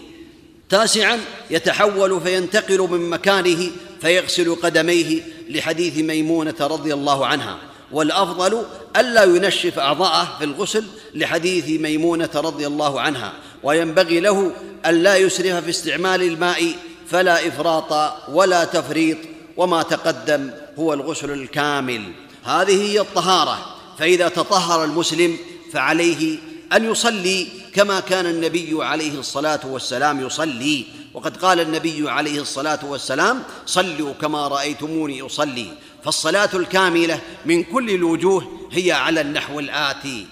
تاسعا 0.69 1.19
يتحول 1.49 2.21
فينتقل 2.21 2.79
من 2.79 3.09
مكانه 3.09 3.71
فيغسل 4.01 4.55
قدميه 4.55 5.21
لحديث 5.49 5.97
ميمونة 5.97 6.55
رضي 6.61 6.93
الله 6.93 7.25
عنها. 7.25 7.57
والأفضل 7.91 8.63
ألا 8.97 9.23
ينشف 9.23 9.79
أعضاءه 9.79 10.35
في 10.39 10.43
الغسل 10.43 10.83
لحديث 11.15 11.81
ميمونة 11.81 12.29
رضي 12.35 12.67
الله 12.67 13.01
عنها. 13.01 13.33
وينبغي 13.63 14.19
له 14.19 14.51
ألا 14.85 15.15
يسرف 15.17 15.63
في 15.63 15.69
استعمال 15.69 16.21
الماء 16.23 16.75
فلا 17.07 17.47
إفراط 17.47 18.13
ولا 18.29 18.63
تفريط 18.63 19.17
وما 19.59 19.83
تقدم 19.83 20.51
هو 20.79 20.93
الغسل 20.93 21.31
الكامل. 21.31 22.01
هذه 22.43 22.91
هي 22.91 22.99
الطهارة. 22.99 23.57
فإذا 23.97 24.29
تطهر 24.29 24.83
المسلم 24.83 25.37
فعليه 25.73 26.37
أن 26.73 26.91
يصلي 26.91 27.47
كما 27.73 27.99
كان 27.99 28.25
النبي 28.25 28.77
عليه 28.79 29.19
الصلاة 29.19 29.59
والسلام 29.65 30.25
يصلي. 30.25 30.85
وقد 31.13 31.37
قال 31.37 31.59
النبي 31.59 32.09
عليه 32.09 32.41
الصلاة 32.41 32.79
والسلام 32.83 33.43
صلوا 33.65 34.13
كما 34.21 34.47
رأيتموني 34.47 35.21
أصلي. 35.21 35.67
فالصلاة 36.03 36.49
الكاملة 36.53 37.19
من 37.45 37.63
كل 37.63 37.89
الوجوه 37.89 38.43
هي 38.71 38.91
على 38.91 39.21
النحو 39.21 39.59
الآتي. 39.59 40.25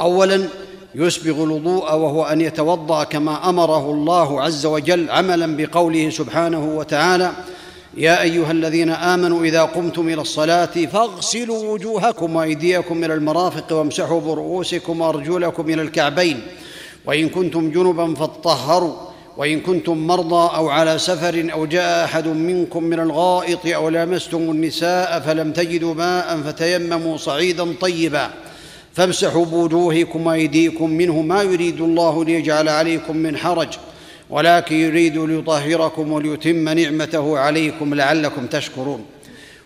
اولا 0.00 0.48
يسبغ 0.94 1.44
الوضوء 1.44 1.94
وهو 1.94 2.24
أن 2.24 2.40
يتوضأ 2.40 3.04
كما 3.04 3.48
أمره 3.48 3.90
الله 3.90 4.42
عز 4.42 4.66
وجل 4.66 5.10
عملا 5.10 5.56
بقوله 5.56 6.10
سبحانه 6.10 6.64
وتعالى 6.64 7.32
يا 7.96 8.22
أيها 8.22 8.50
الذين 8.50 8.90
آمنوا 8.90 9.44
إذا 9.44 9.62
قمتم 9.62 10.08
إلى 10.08 10.20
الصلاة 10.20 10.66
فاغسلوا 10.66 11.72
وجوهكم 11.72 12.36
وأيديكم 12.36 13.04
إلى 13.04 13.14
المرافق 13.14 13.72
وامسحوا 13.72 14.20
برؤوسكم 14.20 15.00
وأرجلكم 15.00 15.70
إلى 15.70 15.82
الكعبين. 15.82 16.40
وإن 17.06 17.28
كنتم 17.28 17.70
جنبا 17.70 18.14
فاطهروا. 18.14 18.94
وإن 19.36 19.60
كنتم 19.60 20.06
مرضى 20.06 20.56
أو 20.56 20.68
على 20.68 20.98
سفر 20.98 21.48
أو 21.52 21.66
جاء 21.66 22.04
أحد 22.04 22.28
منكم 22.28 22.84
من 22.84 23.00
الغائط 23.00 23.66
أو 23.66 23.88
لامستم 23.88 24.38
النساء 24.38 25.20
فلم 25.20 25.52
تجدوا 25.52 25.94
ماء 25.94 26.40
فتيمموا 26.40 27.16
صعيدا 27.16 27.72
طيبا. 27.80 28.30
فامسحوا 28.94 29.44
بوجوهكم 29.44 30.26
وأيديكم 30.26 30.90
منه 30.90 31.22
ما 31.22 31.42
يريد 31.42 31.80
الله 31.80 32.24
ليجعل 32.24 32.68
عليكم 32.68 33.16
من 33.16 33.36
حرج. 33.36 33.68
ولكن 34.32 34.76
يريد 34.76 35.18
ليطهركم 35.18 36.12
وليتم 36.12 36.68
نعمته 36.68 37.38
عليكم 37.38 37.94
لعلكم 37.94 38.46
تشكرون. 38.46 39.04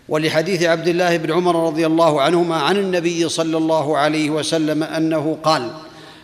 ولحديث 0.09 0.63
عبد 0.63 0.87
الله 0.87 1.17
بن 1.17 1.31
عمر 1.31 1.67
رضي 1.67 1.85
الله 1.85 2.21
عنهما 2.21 2.55
عن 2.55 2.77
النبي 2.77 3.29
صلى 3.29 3.57
الله 3.57 3.97
عليه 3.97 4.29
وسلم 4.29 4.83
أنه 4.83 5.37
قال 5.43 5.71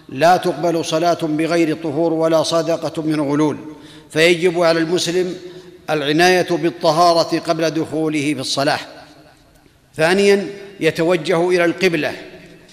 لا 0.10 0.38
تقبل 0.38 0.86
صلاة 0.86 1.18
بغير 1.22 1.78
طهور 1.84 2.14
ولا 2.14 2.44
صدقة 2.44 3.02
من 3.02 3.22
غلول. 3.22 3.58
فيجب 4.10 4.62
على 4.62 4.80
المسلم 4.80 5.36
العناية 5.89 6.48
بالطهارة 6.52 7.39
قبل 7.39 7.70
دخوله 7.72 8.34
في 8.34 8.39
الصلاة. 8.39 8.80
ثانيا 9.96 10.48
يتوجه 10.80 11.50
إلى 11.50 11.66
القبلة 11.66 12.14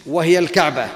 وهي 0.06 0.38
الكعبة. 0.38 0.86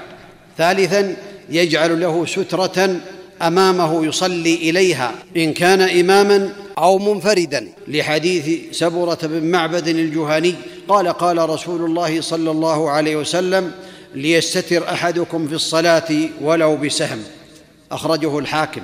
ثالثا 0.57 1.15
يجعل 1.49 2.01
له 2.01 2.25
سترة 2.25 2.99
أمامه 3.41 4.05
يصلي 4.05 4.55
إليها 4.55 5.11
إن 5.37 5.53
كان 5.53 5.81
إماما 5.81 6.53
أو 6.77 6.97
منفردا. 6.97 7.67
لحديث 7.87 8.77
سبره 8.77 9.17
بن 9.23 9.51
معبد 9.51 9.87
الجهني 9.87 10.55
قال 10.87 11.07
قال 11.07 11.49
رسول 11.49 11.85
الله 11.85 12.21
صلى 12.21 12.51
الله 12.51 12.89
عليه 12.89 13.15
وسلم 13.15 13.71
ليستتر 14.15 14.89
أحدكم 14.89 15.47
في 15.47 15.53
الصلاة 15.53 16.07
ولو 16.41 16.75
بسهم. 16.75 17.23
أخرجه 17.91 18.39
الحاكم. 18.39 18.81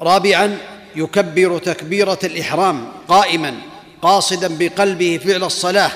رابعا 0.00 0.58
يكبر 0.96 1.58
تكبيرة 1.58 2.18
الإحرام 2.24 2.88
قائما 3.08 3.54
قاصدا 4.02 4.56
بقلبه 4.58 5.20
فعل 5.24 5.44
الصلاة 5.44 5.90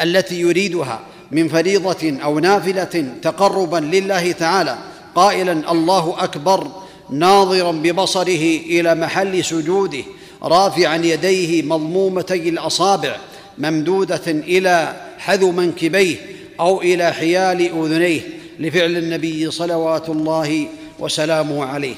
التي 0.00 0.40
يريدها 0.40 1.00
من 1.30 1.48
فريضة 1.48 2.18
أو 2.24 2.38
نافلة 2.38 3.14
تقربا 3.22 3.76
لله 3.76 4.32
تعالى. 4.32 4.78
قائلا 5.14 5.72
الله 5.72 6.14
أكبر. 6.18 6.81
ناظرا 7.12 7.72
ببصره 7.72 8.60
إلى 8.66 8.94
محل 8.94 9.44
سجوده 9.44 10.02
رافعا 10.42 10.96
يديه 10.96 11.62
مضمومتي 11.62 12.48
الأصابع 12.48 13.16
ممدودة 13.58 14.22
إلى 14.26 14.96
حذو 15.18 15.52
منكبيه 15.52 16.16
أو 16.60 16.80
إلى 16.80 17.12
حيال 17.12 17.84
أذنيه 17.84 18.20
لفعل 18.58 18.96
النبي 18.96 19.50
صلوات 19.50 20.08
الله 20.08 20.66
وسلامه 20.98 21.64
عليه. 21.64 21.94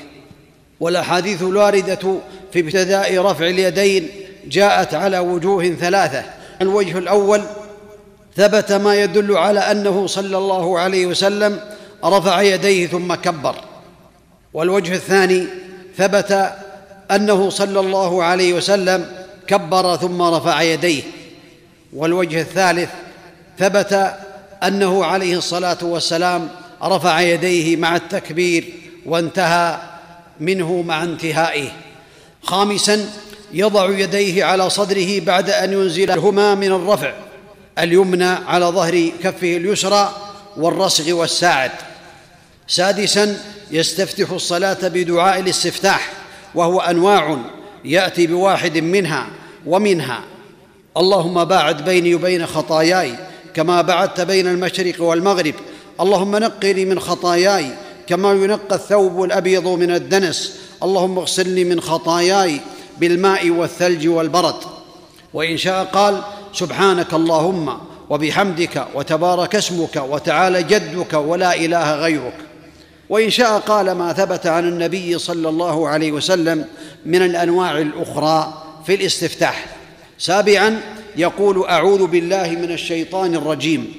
والأحاديث 0.80 1.42
الواردة 1.42 2.18
في 2.52 2.60
ابتداء 2.60 3.18
رفع 3.18 3.48
اليدين 3.48 4.08
جاءت 4.46 4.94
على 4.94 5.18
وجوه 5.18 5.68
ثلاثة. 5.68 6.24
الوجه 6.62 6.98
الأول 6.98 7.42
ثبت 8.36 8.72
ما 8.72 9.02
يدل 9.02 9.36
على 9.36 9.60
أنه 9.60 10.06
صلى 10.06 10.38
الله 10.38 10.78
عليه 10.78 11.06
وسلم 11.06 11.60
رفع 12.04 12.42
يديه 12.42 12.86
ثم 12.86 13.14
كبر. 13.14 13.54
والوجه 14.54 14.94
الثاني 14.94 15.46
ثبت 15.96 16.52
أنه 17.10 17.50
صلى 17.50 17.80
الله 17.80 18.24
عليه 18.24 18.52
وسلم 18.52 19.06
كبر 19.46 19.96
ثم 19.96 20.22
رفع 20.22 20.62
يديه. 20.62 21.02
والوجه 21.92 22.40
الثالث 22.40 22.90
ثبت 23.58 24.14
أنه 24.62 25.04
عليه 25.04 25.38
الصلاة 25.38 25.78
والسلام 25.82 26.48
رفع 26.82 27.20
يديه 27.20 27.76
مع 27.76 27.96
التكبير 27.96 28.64
وانتهى 29.06 29.78
منه 30.40 30.82
مع 30.82 31.02
انتهائه. 31.02 31.68
خامسا 32.42 33.08
يضع 33.52 33.90
يديه 33.90 34.44
على 34.44 34.70
صدره 34.70 35.20
بعد 35.20 35.50
أن 35.50 35.72
ينزلهما 35.72 36.54
من 36.54 36.72
الرفع 36.72 37.12
اليمنى 37.78 38.24
على 38.24 38.66
ظهر 38.66 39.10
كفه 39.22 39.56
اليسرى 39.56 40.14
والرسغ 40.56 41.12
والساعد. 41.12 41.70
سادسا 42.68 43.36
يستفتح 43.74 44.30
الصلاة 44.30 44.88
بدعاء 44.88 45.40
الاستفتاح 45.40 46.12
وهو 46.54 46.80
أنواع 46.80 47.38
يأتي 47.84 48.26
بواحد 48.26 48.78
منها 48.78 49.26
ومنها. 49.66 50.20
اللهم 50.96 51.44
باعد 51.44 51.84
بيني 51.84 52.14
وبين 52.14 52.46
خطاياي 52.46 53.14
كما 53.54 53.82
بعدت 53.82 54.20
بين 54.20 54.46
المشرق 54.46 55.02
والمغرب. 55.02 55.54
اللهم 56.00 56.36
نقني 56.36 56.84
من 56.84 57.00
خطاياي 57.00 57.70
كما 58.06 58.32
ينقى 58.32 58.74
الثوب 58.76 59.24
الأبيض 59.24 59.68
من 59.68 59.90
الدنس. 59.90 60.58
اللهم 60.82 61.18
اغسلني 61.18 61.64
من 61.64 61.80
خطاياي 61.80 62.60
بالماء 62.98 63.50
والثلج 63.50 64.08
والبرد. 64.08 64.54
وإن 65.34 65.56
شاء 65.56 65.84
قال 65.84 66.22
سبحانك 66.52 67.14
اللهم 67.14 67.78
وبحمدك 68.10 68.86
وتبارك 68.94 69.54
اسمك 69.54 69.96
وتعالى 69.96 70.62
جدك 70.62 71.12
ولا 71.14 71.56
إله 71.56 71.94
غيرك. 71.94 72.53
وإن 73.08 73.30
شاء 73.30 73.58
قال 73.58 73.92
ما 73.92 74.12
ثبت 74.12 74.46
عن 74.46 74.68
النبي 74.68 75.18
صلى 75.18 75.48
الله 75.48 75.88
عليه 75.88 76.12
وسلم 76.12 76.64
من 77.06 77.22
الأنواع 77.22 77.78
الأخرى 77.78 78.62
في 78.86 78.94
الاستفتاح. 78.94 79.66
سابعا 80.18 80.80
يقول 81.16 81.64
أعوذ 81.64 82.06
بالله 82.06 82.50
من 82.50 82.72
الشيطان 82.72 83.34
الرجيم. 83.34 83.94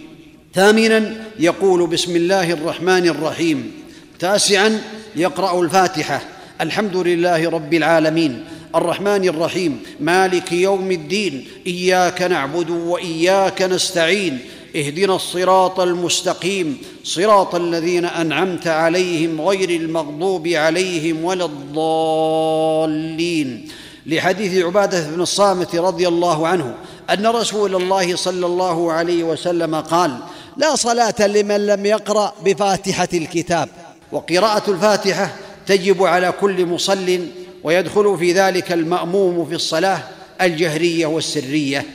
ثامنا 0.55 1.13
يقول 1.39 1.87
بسم 1.87 2.15
الله 2.15 2.51
الرحمن 2.51 3.07
الرحيم. 3.07 3.71
تاسعا 4.19 4.81
يقرأ 5.15 5.61
الفاتحة. 5.61 6.21
الحمد 6.61 6.95
لله 6.95 7.49
رب 7.49 7.73
العالمين. 7.73 8.43
الرحمن 8.75 9.29
الرحيم. 9.29 9.83
مالك 9.99 10.51
يوم 10.51 10.91
الدين. 10.91 11.47
إياك 11.67 12.21
نعبد 12.21 12.69
وإياك 12.69 13.61
نستعين. 13.61 14.39
اهدنا 14.75 15.15
الصراط 15.15 15.79
المستقيم 15.79 16.77
صراط 17.03 17.55
الذين 17.55 18.05
أنعمت 18.05 18.67
عليهم 18.67 19.41
غير 19.41 19.69
المغضوب 19.69 20.47
عليهم 20.47 21.23
ولا 21.23 21.45
الضالين. 21.45 23.67
لحديث 24.05 24.65
عبادة 24.65 25.09
بن 25.09 25.21
الصامت 25.21 25.75
رضي 25.75 26.07
الله 26.07 26.47
عنه 26.47 26.75
أن 27.09 27.27
رسول 27.27 27.75
الله 27.75 28.15
صلى 28.15 28.45
الله 28.45 28.91
عليه 28.91 29.23
وسلم 29.23 29.75
قال 29.75 30.17
لا 30.57 30.75
صلاة 30.75 31.27
لمن 31.27 31.65
لم 31.65 31.85
يقرأ 31.85 32.33
بفاتحة 32.45 33.09
الكتاب. 33.13 33.69
وقراءة 34.11 34.71
الفاتحة 34.71 35.35
تجب 35.65 36.03
على 36.03 36.33
كل 36.41 36.65
مصل 36.65 37.19
ويدخل 37.63 38.17
في 38.19 38.33
ذلك 38.33 38.71
المأموم 38.71 39.45
في 39.45 39.55
الصلاة 39.55 39.99
الجهرية 40.41 41.05
والسرية. 41.05 41.85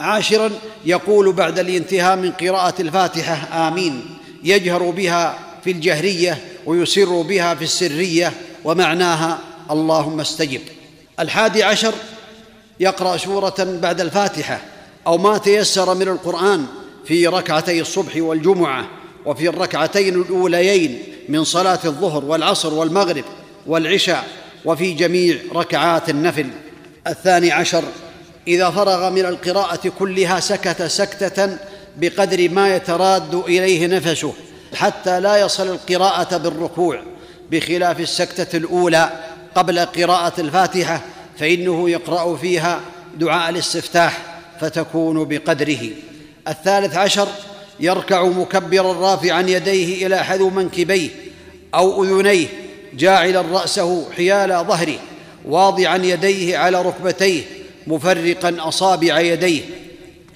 عاشرا 0.00 0.50
يقول 0.84 1.32
بعد 1.32 1.58
الانتهاء 1.58 2.16
من 2.16 2.32
قراءة 2.32 2.82
الفاتحة 2.82 3.68
آمين. 3.68 4.04
يجهر 4.44 4.90
بها 4.90 5.38
في 5.64 5.70
الجهرية 5.70 6.38
ويسر 6.66 7.22
بها 7.22 7.54
في 7.54 7.64
السرية 7.64 8.32
ومعناها 8.64 9.38
اللهم 9.70 10.20
استجب. 10.20 10.60
الحادي 11.20 11.62
عشر 11.62 11.94
يقرأ 12.80 13.16
سورة 13.16 13.54
بعد 13.58 14.00
الفاتحة 14.00 14.60
أو 15.06 15.18
ما 15.18 15.38
تيسر 15.38 15.94
من 15.94 16.08
القرآن 16.08 16.66
في 17.04 17.26
ركعتي 17.26 17.80
الصبح 17.80 18.16
والجمعة 18.16 18.86
وفي 19.26 19.48
الركعتين 19.48 20.20
الأوليين 20.22 21.02
من 21.28 21.44
صلاة 21.44 21.78
الظهر 21.84 22.24
والعصر 22.24 22.74
والمغرب 22.74 23.24
والعشاء 23.66 24.24
وفي 24.64 24.92
جميع 24.92 25.38
ركعات 25.54 26.10
النفل. 26.10 26.46
الثاني 27.06 27.52
عشر 27.52 27.84
إذا 28.48 28.70
فرغ 28.70 29.10
من 29.10 29.26
القراءة 29.26 29.92
كلها 29.98 30.40
سكت 30.40 30.82
سكتة 30.82 31.56
بقدر 31.96 32.48
ما 32.48 32.76
يتراد 32.76 33.34
إليه 33.34 33.86
نفسه 33.86 34.32
حتى 34.74 35.20
لا 35.20 35.36
يصل 35.36 35.68
القراءة 35.68 36.36
بالركوع. 36.36 37.00
بخلاف 37.50 38.00
السكتة 38.00 38.56
الأولى 38.56 39.10
قبل 39.54 39.78
قراءة 39.78 40.40
الفاتحة 40.40 41.00
فإنه 41.38 41.90
يقرأ 41.90 42.36
فيها 42.36 42.80
دعاء 43.16 43.50
الاستفتاح 43.50 44.18
فتكون 44.60 45.24
بقدره. 45.24 45.88
الثالث 46.48 46.96
عشر 46.96 47.28
يركع 47.80 48.22
مكبرا 48.22 48.92
رافعا 48.92 49.40
يديه 49.40 50.06
إلى 50.06 50.24
حذو 50.24 50.50
منكبيه 50.50 51.10
أو 51.74 52.04
أذنيه 52.04 52.46
جاعلا 52.94 53.40
رأسه 53.40 54.06
حيال 54.16 54.64
ظهره 54.68 54.98
واضعا 55.44 55.96
يديه 55.96 56.58
على 56.58 56.82
ركبتيه 56.82 57.42
مفرقا 57.86 58.56
أصابع 58.68 59.20
يديه. 59.20 59.62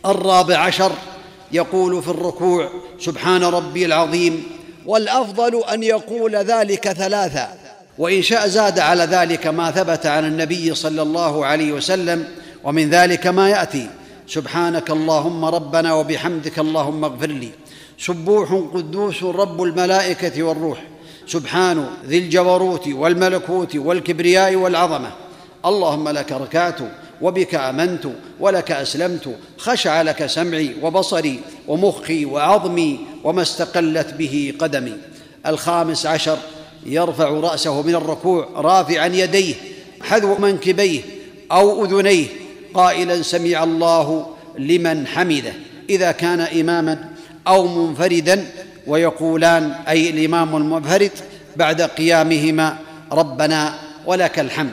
الرابع 0.07 0.59
عشر 0.59 0.93
يقول 1.53 2.03
في 2.03 2.09
الركوع 2.09 2.71
سبحان 3.01 3.45
ربي 3.45 3.85
العظيم 3.85 4.43
والأفضل 4.87 5.63
أن 5.73 5.83
يقول 5.83 6.37
ذلك 6.37 6.93
ثلاثا. 6.93 7.55
وإن 7.99 8.23
شاء 8.23 8.49
زاد 8.49 8.79
على 8.79 9.05
ذلك 9.05 9.47
ما 9.47 9.71
ثبت 9.71 10.07
عن 10.07 10.25
النبي 10.25 10.75
صلى 10.75 11.03
الله 11.03 11.47
عليه 11.47 11.73
وسلم 11.73 12.25
ومن 12.65 12.91
ذلك 12.91 13.27
ما 13.27 13.51
يأتي 13.51 13.91
سبحانك 14.29 14.91
اللهم 14.91 15.45
ربنا 15.45 15.95
وبحمدك 15.95 16.59
اللهم 16.59 17.05
اغفر 17.05 17.27
لي. 17.27 17.51
سبوح 17.99 18.53
قدوس 18.75 19.23
رب 19.23 19.63
الملائكة 19.63 20.43
والروح. 20.43 20.83
سبحان 21.27 21.87
ذي 22.07 22.19
الجبروت 22.19 22.89
والملكوت 22.89 23.77
والكبرياء 23.77 24.55
والعظمة. 24.55 25.11
اللهم 25.67 26.09
لك 26.09 26.33
ركعت 26.33 26.79
وبك 27.21 27.55
آمنت 27.55 28.07
ولك 28.41 28.73
أسلمت 28.73 29.37
خشع 29.59 30.03
لك 30.03 30.27
سمعي 30.27 30.75
وبصري 30.83 31.41
ومخي 31.69 32.25
وعظمي 32.25 33.01
وما 33.25 33.43
استقلت 33.43 34.15
به 34.15 34.55
قدمي. 34.59 34.97
الخامس 35.47 36.07
عشر 36.07 36.39
يرفع 36.87 37.29
رأسه 37.29 37.83
من 37.83 37.95
الركوع 37.95 38.49
رافعا 38.57 39.07
يديه 39.07 39.55
حذو 40.03 40.39
منكبيه 40.39 41.01
أو 41.53 41.85
أذنيه 41.85 42.27
قائلا 42.75 43.23
سمع 43.23 43.65
الله 43.65 44.27
لمن 44.59 45.07
حمده. 45.07 45.53
إذا 45.91 46.13
كان 46.13 46.41
إماما 46.41 47.09
أو 47.49 47.67
منفردا 47.67 48.47
ويقولان 48.87 49.71
أي 49.89 50.11
الإمام 50.11 50.57
المنفرد 50.57 51.11
بعد 51.57 51.83
قيامهما 51.83 52.77
ربنا 53.13 53.75
ولك 54.07 54.39
الحمد. 54.39 54.73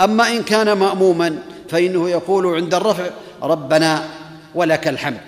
أما 0.00 0.30
إن 0.30 0.42
كان 0.42 0.72
مأموما 0.72 1.38
فإنه 1.72 2.10
يقول 2.10 2.56
عند 2.56 2.74
الرفع 2.74 3.04
ربنا 3.42 4.08
ولك 4.54 4.88
الحمد. 4.88 5.20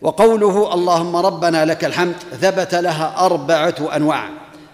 وقوله 0.00 0.74
اللهم 0.74 1.16
ربنا 1.16 1.64
لك 1.64 1.84
الحمد 1.84 2.14
ثبت 2.40 2.74
لها 2.74 3.14
أربعة 3.18 3.74
أنواع. 3.96 4.28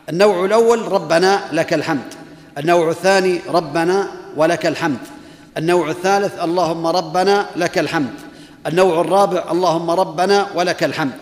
النوع 0.08 0.44
الأول 0.44 0.92
ربنا 0.92 1.40
لك 1.52 1.74
الحمد. 1.74 2.14
النوع 2.58 2.90
الثاني 2.90 3.40
ربنا 3.48 4.08
ولك 4.36 4.66
الحمد. 4.66 4.98
النوع 5.58 5.90
الثالث 5.90 6.42
اللهم 6.42 6.86
ربنا 6.86 7.46
لك 7.56 7.78
الحمد. 7.78 8.14
النوع 8.66 9.00
الرابع 9.00 9.44
اللهم 9.50 9.90
ربنا 9.90 10.46
ولك 10.54 10.84
الحمد. 10.84 11.18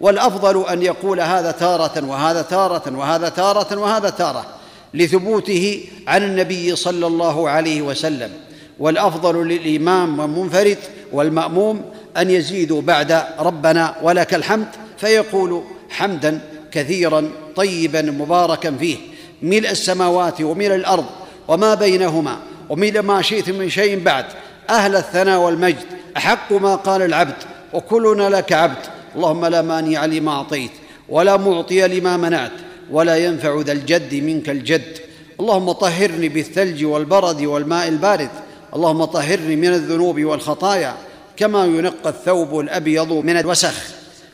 والأفضل 0.00 0.64
أن 0.68 0.82
يقول 0.82 1.20
هذا 1.20 1.50
تارة 1.50 2.04
وهذا 2.06 2.42
تارة 2.42 2.96
وهذا 2.96 3.28
تارة 3.28 3.78
وهذا 3.78 4.10
تارة 4.10 4.46
لثبوته 4.94 5.84
عن 6.08 6.22
النبي 6.22 6.76
صلى 6.76 7.06
الله 7.06 7.50
عليه 7.50 7.82
وسلم. 7.82 8.30
والأفضل 8.78 9.48
للإمام 9.48 10.18
والمنفرد 10.18 10.78
والمأموم 11.12 11.82
أن 12.16 12.30
يزيدوا 12.30 12.82
بعد 12.82 13.22
ربنا 13.38 13.94
ولك 14.02 14.34
الحمد 14.34 14.66
فيقول 14.98 15.62
حمدا 15.90 16.40
كثيرا 16.72 17.30
طيبا 17.56 18.02
مباركا 18.02 18.76
فيه 18.80 18.96
ملء 19.42 19.70
السماوات 19.70 20.40
وملء 20.40 20.74
الأرض 20.74 21.04
وما 21.48 21.74
بينهما 21.74 22.38
وملء 22.68 23.02
ما 23.02 23.22
شئت 23.22 23.50
من 23.50 23.70
شيء 23.70 24.02
بعد 24.02 24.24
أهل 24.70 24.96
الثناء 24.96 25.40
والمجد 25.40 25.84
أحق 26.16 26.52
ما 26.52 26.74
قال 26.74 27.02
العبد 27.02 27.36
وكلنا 27.72 28.28
لك 28.28 28.52
عبد 28.52 28.86
اللهم 29.16 29.46
لا 29.46 29.62
مانع 29.62 30.04
لما 30.04 30.32
أعطيت 30.32 30.70
ولا 31.08 31.36
معطي 31.36 31.88
لما 31.88 32.16
منعت 32.16 32.52
ولا 32.90 33.16
ينفع 33.16 33.60
ذا 33.60 33.72
الجد 33.72 34.14
منك 34.14 34.50
الجد 34.50 34.98
اللهم 35.40 35.72
طهرني 35.72 36.28
بالثلج 36.28 36.84
والبرد 36.84 37.42
والماء 37.42 37.88
البارد 37.88 38.30
اللهم 38.76 39.04
طهرني 39.04 39.56
من 39.56 39.68
الذنوب 39.68 40.24
والخطايا 40.24 40.94
كما 41.36 41.64
ينقى 41.64 42.10
الثوب 42.10 42.60
الأبيض 42.60 43.12
من 43.12 43.36
الوسخ. 43.36 43.74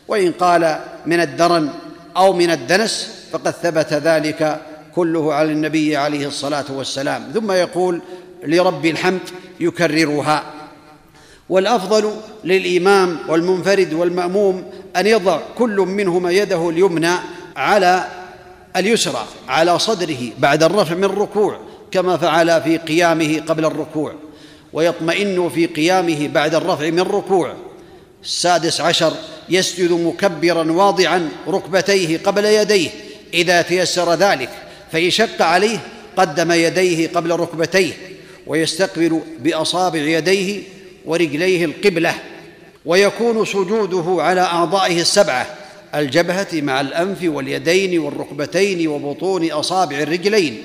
وإن 0.09 0.33
قال 0.33 0.81
من 1.07 1.21
الدرن 1.21 1.71
أو 2.17 2.33
من 2.33 2.51
الدنس 2.51 3.11
فقد 3.33 3.51
ثبت 3.51 3.93
ذلك 3.93 4.61
كله 4.95 5.35
على 5.35 5.53
النبي 5.53 5.97
عليه 5.97 6.27
الصلاة 6.27 6.65
والسلام. 6.71 7.31
ثم 7.35 7.53
يقول 7.53 8.03
لرب 8.45 8.87
الحمد 8.87 9.21
يكررها. 9.61 10.43
والأفضل 11.49 12.13
للإمام 12.45 13.19
والمنفرد 13.29 13.93
والمأموم 13.93 14.65
أن 14.97 15.07
يضع 15.07 15.41
كل 15.59 15.77
منهما 15.77 16.31
يده 16.31 16.71
اليمنى 16.71 17.15
على 17.57 18.05
اليسرى 18.77 19.27
على 19.49 19.79
صدره 19.79 20.31
بعد 20.39 20.63
الرفع 20.63 20.95
من 20.95 21.05
الركوع 21.05 21.59
كما 21.91 22.17
فعل 22.17 22.63
في 22.63 22.77
قيامه 22.77 23.43
قبل 23.49 23.65
الركوع. 23.65 24.15
ويطمئن 24.73 25.49
في 25.55 25.67
قيامه 25.67 26.29
بعد 26.29 26.55
الرفع 26.55 26.91
من 26.91 27.01
ركوع. 27.01 27.55
السادس 28.23 28.81
عشر 28.81 29.13
يسجد 29.49 29.93
مكبرا 29.93 30.73
واضعا 30.73 31.29
ركبتيه 31.49 32.19
قبل 32.19 32.45
يديه. 32.45 32.91
إذا 33.35 33.63
تيسر 33.63 34.15
ذلك 34.15 34.51
فإن 34.93 35.11
شق 35.11 35.43
عليه 35.43 35.79
قدم 36.17 36.53
يديه 36.53 37.09
قبل 37.09 37.31
ركبتيه 37.31 37.93
ويستقبل 38.47 39.21
بأصابع 39.39 40.01
يديه 40.01 40.63
ورجليه 41.05 41.65
القبلة. 41.65 42.15
ويكون 42.87 43.45
سجوده 43.45 44.23
على 44.23 44.41
أعضائه 44.41 45.01
السبعة 45.01 45.47
الجبهة 45.95 46.49
مع 46.53 46.81
الأنف 46.81 47.19
واليدين 47.23 47.99
والركبتين 47.99 48.89
وبطون 48.89 49.51
أصابع 49.51 49.99
الرجلين. 49.99 50.63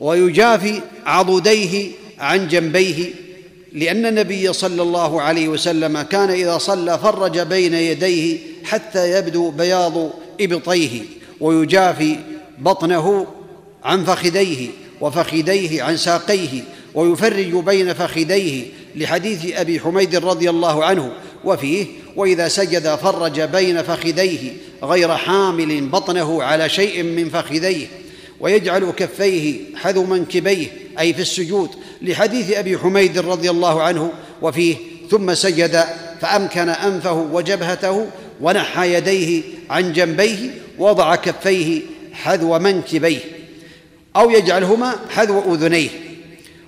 ويجافي 0.00 0.80
عضديه 1.06 1.90
عن 2.18 2.48
جنبيه 2.48 3.23
لأن 3.74 4.06
النبي 4.06 4.52
صلى 4.52 4.82
الله 4.82 5.22
عليه 5.22 5.48
وسلم 5.48 6.02
كان 6.02 6.30
إذا 6.30 6.58
صلى 6.58 6.98
فرج 6.98 7.38
بين 7.38 7.74
يديه 7.74 8.38
حتى 8.64 9.18
يبدو 9.18 9.50
بياض 9.50 10.10
إبطيه 10.40 11.02
ويجافي 11.40 12.16
بطنه 12.58 13.26
عن 13.84 14.04
فخذيه 14.04 14.68
وفخذيه 15.00 15.82
عن 15.82 15.96
ساقيه 15.96 16.62
ويفرج 16.94 17.54
بين 17.54 17.92
فخذيه 17.94 18.66
لحديث 18.96 19.56
أبي 19.56 19.80
حميد 19.80 20.16
رضي 20.16 20.50
الله 20.50 20.84
عنه 20.84 21.12
وفيه 21.44 21.86
وإذا 22.16 22.48
سجد 22.48 22.94
فرج 22.94 23.40
بين 23.40 23.82
فخذيه 23.82 24.52
غير 24.82 25.16
حامل 25.16 25.88
بطنه 25.88 26.42
على 26.42 26.68
شيء 26.68 27.02
من 27.02 27.28
فخذيه 27.28 27.86
ويجعل 28.40 28.90
كفيه 28.96 29.60
حذو 29.76 30.04
منكبيه 30.04 30.66
أي 30.98 31.14
في 31.14 31.22
السجود 31.22 31.70
لحديث 32.02 32.52
أبي 32.52 32.78
حميد 32.78 33.18
رضي 33.18 33.50
الله 33.50 33.82
عنه 33.82 34.12
وفيه 34.42 34.76
ثم 35.10 35.34
سجد 35.34 35.84
فأمكن 36.20 36.68
أنفه 36.68 37.12
وجبهته 37.12 38.06
ونحى 38.40 38.94
يديه 38.94 39.42
عن 39.70 39.92
جنبيه 39.92 40.50
وضع 40.78 41.16
كفيه 41.16 41.82
حذو 42.12 42.58
منكبيه 42.58 43.18
أو 44.16 44.30
يجعلهما 44.30 44.96
حذو 45.10 45.54
أذنيه 45.54 45.88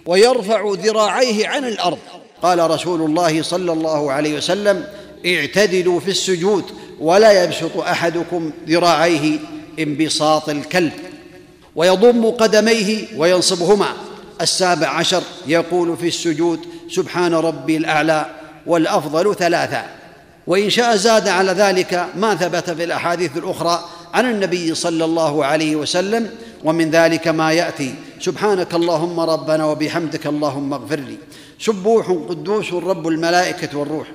ويرفع 0.06 0.72
ذراعيه 0.72 1.48
عن 1.48 1.64
الأرض. 1.64 1.98
قال 2.42 2.70
رسول 2.70 3.02
الله 3.02 3.42
صلى 3.42 3.72
الله 3.72 4.12
عليه 4.12 4.36
وسلم 4.36 4.84
اعتدلوا 5.26 6.00
في 6.00 6.08
السجود 6.10 6.64
ولا 7.00 7.44
يبسط 7.44 7.76
أحدكم 7.76 8.50
ذراعيه 8.68 9.38
انبساط 9.78 10.48
الكلب. 10.48 10.92
ويضم 11.76 12.30
قدميه 12.30 13.06
وينصبهما. 13.16 13.88
السابع 14.40 14.88
عشر 14.88 15.22
يقول 15.46 15.96
في 15.96 16.08
السجود 16.08 16.60
سبحان 16.90 17.34
ربي 17.34 17.76
الأعلى 17.76 18.26
والأفضل 18.66 19.34
ثلاثا. 19.34 19.86
وإن 20.46 20.70
شاء 20.70 20.96
زاد 20.96 21.28
على 21.28 21.52
ذلك 21.52 22.06
ما 22.16 22.34
ثبت 22.34 22.70
في 22.70 22.84
الأحاديث 22.84 23.36
الأخرى 23.36 23.84
عن 24.14 24.30
النبي 24.30 24.74
صلى 24.74 25.04
الله 25.04 25.44
عليه 25.44 25.76
وسلم 25.76 26.30
ومن 26.64 26.90
ذلك 26.90 27.28
ما 27.28 27.52
يأتي 27.52 27.94
سبحانك 28.20 28.74
اللهم 28.74 29.20
ربنا 29.20 29.64
وبحمدك 29.64 30.26
اللهم 30.26 30.72
اغفر 30.72 31.00
لي. 31.00 31.16
سبوح 31.60 32.10
قدوس 32.28 32.72
رب 32.72 33.08
الملائكة 33.08 33.78
والروح. 33.78 34.06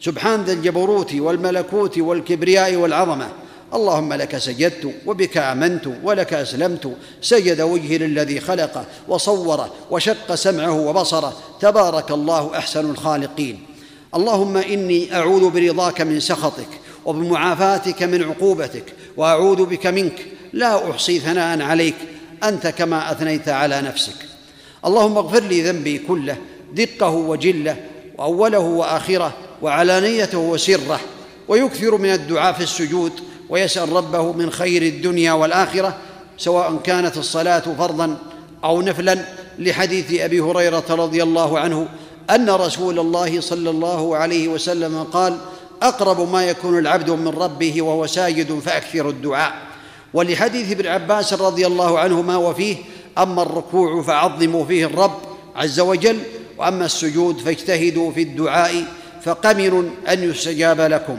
سبحان 0.00 0.42
ذا 0.42 0.52
الجبروت 0.52 1.14
والملكوت 1.14 1.98
والكبرياء 1.98 2.74
والعظمة. 2.74 3.28
اللهم 3.74 4.12
لك 4.12 4.38
سجدت 4.38 4.94
وبك 5.06 5.36
آمنت 5.36 5.88
ولك 6.02 6.34
أسلمت. 6.34 6.96
سجد 7.22 7.60
وجهي 7.60 7.98
للذي 7.98 8.40
خلقه 8.40 8.84
وصوره 9.08 9.72
وشق 9.90 10.34
سمعه 10.34 10.80
وبصره 10.80 11.32
تبارك 11.60 12.10
الله 12.10 12.58
أحسن 12.58 12.90
الخالقين. 12.90 13.66
اللهم 14.14 14.56
إني 14.56 15.14
أعوذ 15.14 15.50
برضاك 15.50 16.00
من 16.00 16.20
سخطك 16.20 16.68
وبمعافاتك 17.04 18.02
من 18.02 18.22
عقوبتك 18.22 18.84
وأعوذ 19.16 19.64
بك 19.64 19.86
منك. 19.86 20.26
لا 20.52 20.90
أحصي 20.90 21.18
ثناء 21.18 21.62
عليك. 21.62 21.94
أنت 22.44 22.66
كما 22.66 23.12
أثنيت 23.12 23.48
على 23.48 23.80
نفسك. 23.80 24.16
اللهم 24.86 25.18
اغفر 25.18 25.40
لي 25.40 25.62
ذنبي 25.62 25.98
كله 25.98 26.36
دقه 26.74 27.10
وجله 27.10 27.76
وأوله 28.18 28.58
وآخره 28.58 29.34
وعلانيته 29.62 30.38
وسره 30.38 31.00
ويكثر 31.48 31.96
من 31.96 32.12
الدعاء 32.12 32.52
في 32.52 32.62
السجود 32.62 33.12
ويسأل 33.52 33.92
ربه 33.92 34.32
من 34.32 34.50
خير 34.50 34.82
الدنيا 34.82 35.32
والآخرة 35.32 35.96
سواء 36.38 36.76
كانت 36.84 37.16
الصلاة 37.16 37.58
فرضا 37.78 38.16
أو 38.64 38.82
نفلا 38.82 39.24
لحديث 39.58 40.20
أبي 40.20 40.40
هريرة 40.40 40.84
رضي 40.90 41.22
الله 41.22 41.58
عنه 41.58 41.88
أن 42.30 42.50
رسول 42.50 42.98
الله 42.98 43.40
صلى 43.40 43.70
الله 43.70 44.16
عليه 44.16 44.48
وسلم 44.48 45.02
قال 45.02 45.38
أقرب 45.82 46.32
ما 46.32 46.44
يكون 46.44 46.78
العبد 46.78 47.10
من 47.10 47.28
ربه 47.28 47.82
وهو 47.82 48.06
ساجد 48.06 48.58
فأكثر 48.58 49.08
الدعاء. 49.08 49.52
ولحديث 50.14 50.70
ابن 50.70 50.86
عباس 50.86 51.34
رضي 51.34 51.66
الله 51.66 51.98
عنهما 51.98 52.36
وفيه 52.36 52.76
أما 53.18 53.42
الركوع 53.42 54.02
فعظموا 54.02 54.64
فيه 54.64 54.84
الرب 54.84 55.18
عز 55.56 55.80
وجل 55.80 56.18
وأما 56.58 56.84
السجود 56.84 57.38
فاجتهدوا 57.38 58.12
في 58.12 58.22
الدعاء 58.22 58.84
فقمن 59.24 59.90
أن 60.08 60.30
يستجاب 60.30 60.80
لكم. 60.80 61.18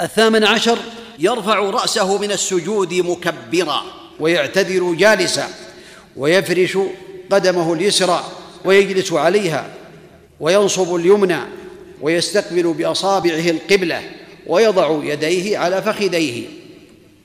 الثامن 0.00 0.44
عشر 0.44 0.78
يرفع 1.18 1.58
رأسه 1.58 2.18
من 2.18 2.32
السجود 2.32 2.94
مكبرا 2.94 3.82
ويعتذر 4.20 4.94
جالسا 4.94 5.48
ويفرش 6.16 6.78
قدمه 7.30 7.72
اليسرى 7.72 8.24
ويجلس 8.64 9.12
عليها 9.12 9.70
وينصب 10.40 10.94
اليمنى 10.94 11.38
ويستقبل 12.00 12.72
بأصابعه 12.72 13.50
القبلة 13.50 14.02
ويضع 14.46 15.00
يديه 15.04 15.58
على 15.58 15.82
فخذيه 15.82 16.44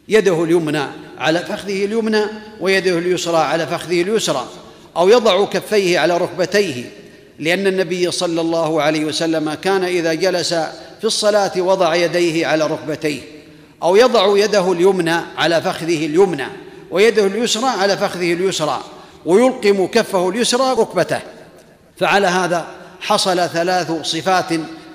يده 0.09 0.43
اليمنى 0.43 0.83
على 1.17 1.39
فخذه 1.39 1.85
اليمنى 1.85 2.21
ويده 2.59 2.97
اليسرى 2.97 3.37
على 3.37 3.67
فخذه 3.67 4.01
اليسرى. 4.01 4.47
أو 4.97 5.09
يضع 5.09 5.45
كفيه 5.45 5.99
على 5.99 6.17
ركبتيه. 6.17 6.83
لأن 7.39 7.67
النبي 7.67 8.11
صلى 8.11 8.41
الله 8.41 8.81
عليه 8.81 9.05
وسلم 9.05 9.53
كان 9.53 9.83
إذا 9.83 10.13
جلس 10.13 10.53
في 10.99 11.05
الصلاة 11.05 11.51
وضع 11.57 11.95
يديه 11.95 12.47
على 12.47 12.67
ركبتيه. 12.67 13.21
أو 13.83 13.95
يضع 13.95 14.37
يده 14.37 14.71
اليمنى 14.71 15.15
على 15.37 15.61
فخذه 15.61 16.05
اليمنى 16.05 16.45
ويده 16.91 17.25
اليسرى 17.25 17.65
على 17.65 17.97
فخذه 17.97 18.33
اليسرى 18.33 18.81
ويلقم 19.25 19.87
كفه 19.87 20.29
اليسرى 20.29 20.71
ركبته. 20.71 21.19
فعلى 21.97 22.27
هذا 22.27 22.67
حصل 23.01 23.49
ثلاث 23.49 23.91
صفات 24.01 24.49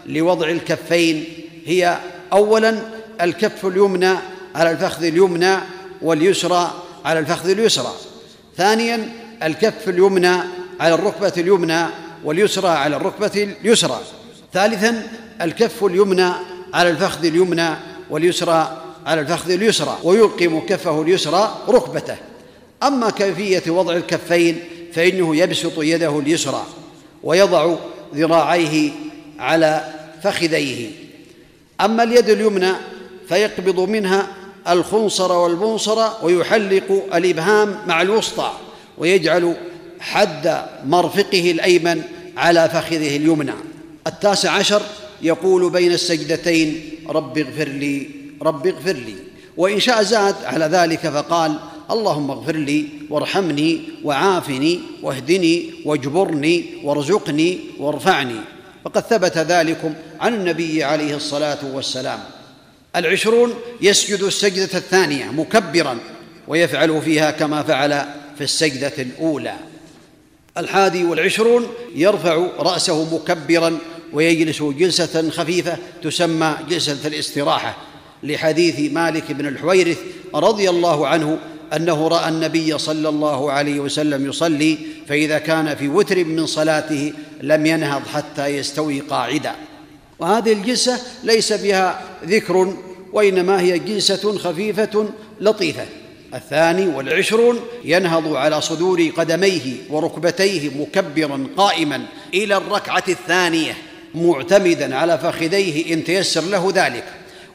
لوضع 0.07 0.49
الكفين. 0.49 1.25
هي 1.67 1.99
اولا 2.33 2.79
الكف 3.21 3.67
اليمنى 3.67 4.15
على 4.55 4.71
الفخذ 4.71 5.05
اليمنى 5.05 5.57
واليسرى 6.03 6.71
على 7.05 7.19
الفخذ 7.19 7.49
اليسرى. 7.51 7.93
ثانيا 8.57 9.13
الكف 9.43 9.89
اليمنى 9.89 10.37
على 10.81 10.95
الركبة 10.95 11.33
اليمنى 11.37 11.87
واليسرى 12.25 12.69
على 12.69 12.97
الركبة 12.97 13.57
اليسرى. 13.63 14.01
ثالثا 14.53 15.03
الكف 15.43 15.85
اليمنى 15.85 16.31
على 16.75 16.91
الفخذ 16.91 17.25
اليمنى 17.25 17.69
واليسرى 18.11 18.83
على 19.07 19.21
الفخذ 19.21 19.51
اليسرى 19.51 19.99
ويلقم 20.03 20.61
كفه 20.61 21.03
اليسرى 21.03 21.59
ركبته. 21.69 22.17
أما 22.83 23.11
كيفية 23.11 23.71
وضع 23.71 23.97
الكفين 23.97 24.61
فإنه 24.93 25.37
يبسط 25.37 25.73
يده 25.79 26.19
اليسرى 26.19 26.67
ويضع 27.23 27.75
ذراعيه 28.15 28.91
على 29.39 29.85
فخذيه. 30.23 30.91
أما 31.81 32.03
اليد 32.03 32.29
اليمنى 32.29 32.73
فيقبض 33.29 33.81
منها 33.81 34.27
الخنصر 34.69 35.33
والبنصر 35.33 36.09
ويحلق 36.23 37.05
الإبهام 37.15 37.79
مع 37.87 38.03
الوسطى 38.03 38.53
ويجعل 38.99 39.57
حد 40.01 40.63
مرفقه 40.87 41.51
الأيمن 41.51 42.03
على 42.37 42.69
فخذه 42.69 43.17
اليمنى. 43.17 43.53
التاسع 44.07 44.51
عشر 44.51 44.83
يقول 45.23 45.71
بين 45.71 45.93
السجدتين 45.93 46.94
رب 47.09 47.39
اغفر 47.39 47.69
لي 47.69 48.11
رب 48.43 48.67
اغفر 48.67 48.93
لي. 48.93 49.15
وإن 49.57 49.81
شاء 49.81 50.03
زاد 50.03 50.35
على 50.45 50.65
ذلك 50.65 51.09
فقال 51.09 51.59
اللهم 51.91 52.31
اغفر 52.31 52.57
لي 52.57 52.87
وارحمني 53.11 53.81
وعافني 54.05 54.81
واهدني 55.03 55.71
واجبرني 55.85 56.65
وارزقني 56.85 57.59
وارفعني. 57.79 58.41
فقد 58.85 59.03
ثبت 59.03 59.39
ذلكم 59.39 59.95
عن 60.21 60.35
النبي 60.35 60.85
عليه 60.85 61.17
الصلاة 61.17 61.59
والسلام. 61.75 62.19
العشرون 62.97 63.55
يسجد 63.81 64.23
السجدة 64.23 64.79
الثانية 64.79 65.25
مكبرا 65.25 65.99
ويفعل 66.49 67.03
فيها 67.03 67.31
كما 67.31 67.63
فعل 67.63 68.05
في 68.37 68.45
السجدة 68.45 68.93
الأولى. 68.99 69.55
الحادي 70.59 71.05
والعشرون 71.05 71.67
يرفع 71.95 72.47
رأسه 72.59 73.15
مكبرا 73.15 73.79
ويجلس 74.15 74.63
جلسة 74.63 75.31
خفيفة 75.31 75.77
تسمى 76.03 76.57
جلسة 76.69 76.99
الاستراحة 77.05 77.77
لحديث 78.23 78.93
مالك 78.93 79.33
بن 79.33 79.47
الحويرث 79.47 79.99
رضي 80.35 80.71
الله 80.71 81.07
عنه 81.07 81.39
أنه 81.77 82.09
رأى 82.09 82.29
النبي 82.29 82.79
صلى 82.79 83.09
الله 83.09 83.53
عليه 83.53 83.81
وسلم 83.81 84.29
يصلي 84.29 84.79
فإذا 85.09 85.39
كان 85.39 85.75
في 85.75 85.89
وتر 85.89 86.25
من 86.25 86.47
صلاته 86.47 87.13
لم 87.43 87.67
ينهض 87.67 88.03
حتى 88.07 88.47
يستوي 88.47 89.01
قاعدا. 89.01 89.55
وهذه 90.19 90.53
الجلسة 90.53 91.01
ليس 91.25 91.53
بها 91.53 92.01
ذكر 92.25 92.77
وإنما 93.13 93.61
هي 93.61 93.79
جلسة 93.79 94.39
خفيفة 94.39 95.09
لطيفة. 95.41 95.87
الثاني 96.35 96.87
والعشرون 96.87 97.61
ينهض 97.85 98.35
على 98.35 98.61
صدور 98.61 99.11
قدميه 99.17 99.77
وركبتيه 99.91 100.71
مكبرا 100.79 101.47
قائما 101.57 102.07
إلى 102.35 102.57
الركعة 102.57 103.05
الثانية. 103.09 103.77
معتمدا 104.15 104.97
على 104.97 105.19
فخذيه 105.19 105.95
إن 105.95 106.05
تيسر 106.05 106.41
له 106.41 106.73
ذلك. 106.75 107.05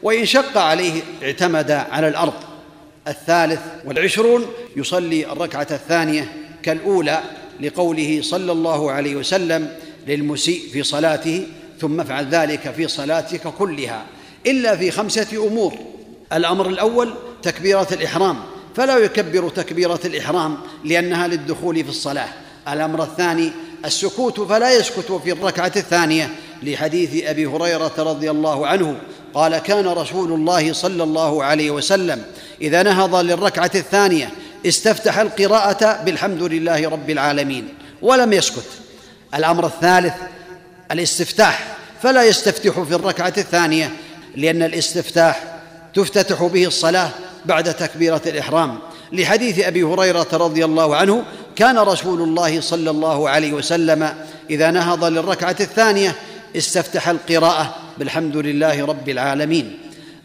وإن 0.04 0.26
شق 0.26 0.58
عليه 0.58 1.02
اعتمد 1.24 1.72
على 1.72 2.08
الأرض 2.08 2.34
الثالث 3.08 3.60
والعشرون 3.86 4.46
يصلي 4.76 5.32
الركعة 5.32 5.68
الثانية 5.72 6.34
كالأولى 6.64 7.20
لقوله 7.62 8.20
صلى 8.24 8.52
الله 8.52 8.92
عليه 8.92 9.16
وسلم 9.16 9.76
للمسيء 10.08 10.62
في 10.74 10.84
صلاته 10.84 11.48
ثم 11.82 12.00
افعل 12.00 12.30
ذلك 12.30 12.72
في 12.72 12.88
صلاتك 12.88 13.48
كلها. 13.48 14.06
إلا 14.48 14.76
في 14.76 14.92
خمسة 14.92 15.48
أمور. 15.48 15.74
الأمر 16.34 16.68
الأول 16.70 17.14
تكبيرة 17.42 17.88
الإحرام. 17.92 18.38
فلا 18.76 18.98
يكبر 18.98 19.50
تكبيرة 19.50 20.00
الإحرام 20.06 20.58
لأنها 20.86 21.28
للدخول 21.28 21.84
في 21.84 21.90
الصلاة. 21.90 22.30
الأمر 22.68 23.04
الثاني 23.04 23.52
السكوت 23.86 24.40
فلا 24.40 24.76
يسكت 24.76 25.12
في 25.12 25.32
الركعة 25.32 25.72
الثانية 25.76 26.30
لحديث 26.64 27.24
أبي 27.24 27.46
هريرة 27.46 27.94
رضي 27.98 28.32
الله 28.32 28.68
عنه 28.68 28.96
قال 29.34 29.58
كان 29.58 29.88
رسول 29.88 30.32
الله 30.32 30.74
صلى 30.74 31.04
الله 31.04 31.44
عليه 31.44 31.72
وسلم 31.72 32.24
إذا 32.62 32.84
نهض 32.84 33.16
للركعة 33.16 33.72
الثانية 33.76 34.30
استفتح 34.66 35.20
القراءة 35.20 36.04
بالحمد 36.04 36.44
لله 36.44 36.90
رب 36.90 37.10
العالمين 37.10 37.68
ولم 38.02 38.34
يسكت. 38.34 38.66
الأمر 39.36 39.66
الثالث 39.66 40.14
الاستفتاح 40.92 41.76
فلا 42.04 42.24
يستفتح 42.24 42.80
في 42.80 42.96
الركعة 42.96 43.34
الثانية 43.38 43.92
لأن 44.36 44.64
الاستفتاح 44.64 45.44
تفتتح 45.94 46.44
به 46.44 46.66
الصلاة 46.66 47.10
بعد 47.46 47.74
تكبيرة 47.74 48.22
الإحرام. 48.26 48.80
لحديث 49.12 49.60
أبي 49.60 49.84
هريرة 49.84 50.28
رضي 50.34 50.66
الله 50.66 50.96
عنه 50.96 51.24
كان 51.56 51.78
رسول 51.78 52.22
الله 52.22 52.62
صلى 52.62 52.90
الله 52.90 53.30
عليه 53.30 53.54
وسلم 53.54 54.14
إذا 54.50 54.72
نهض 54.72 55.04
للركعة 55.04 55.56
الثانية 55.60 56.16
استفتح 56.56 57.10
القراءة 57.10 57.76
بالحمد 57.98 58.38
لله 58.38 58.86
رب 58.86 59.10
العالمين. 59.10 59.78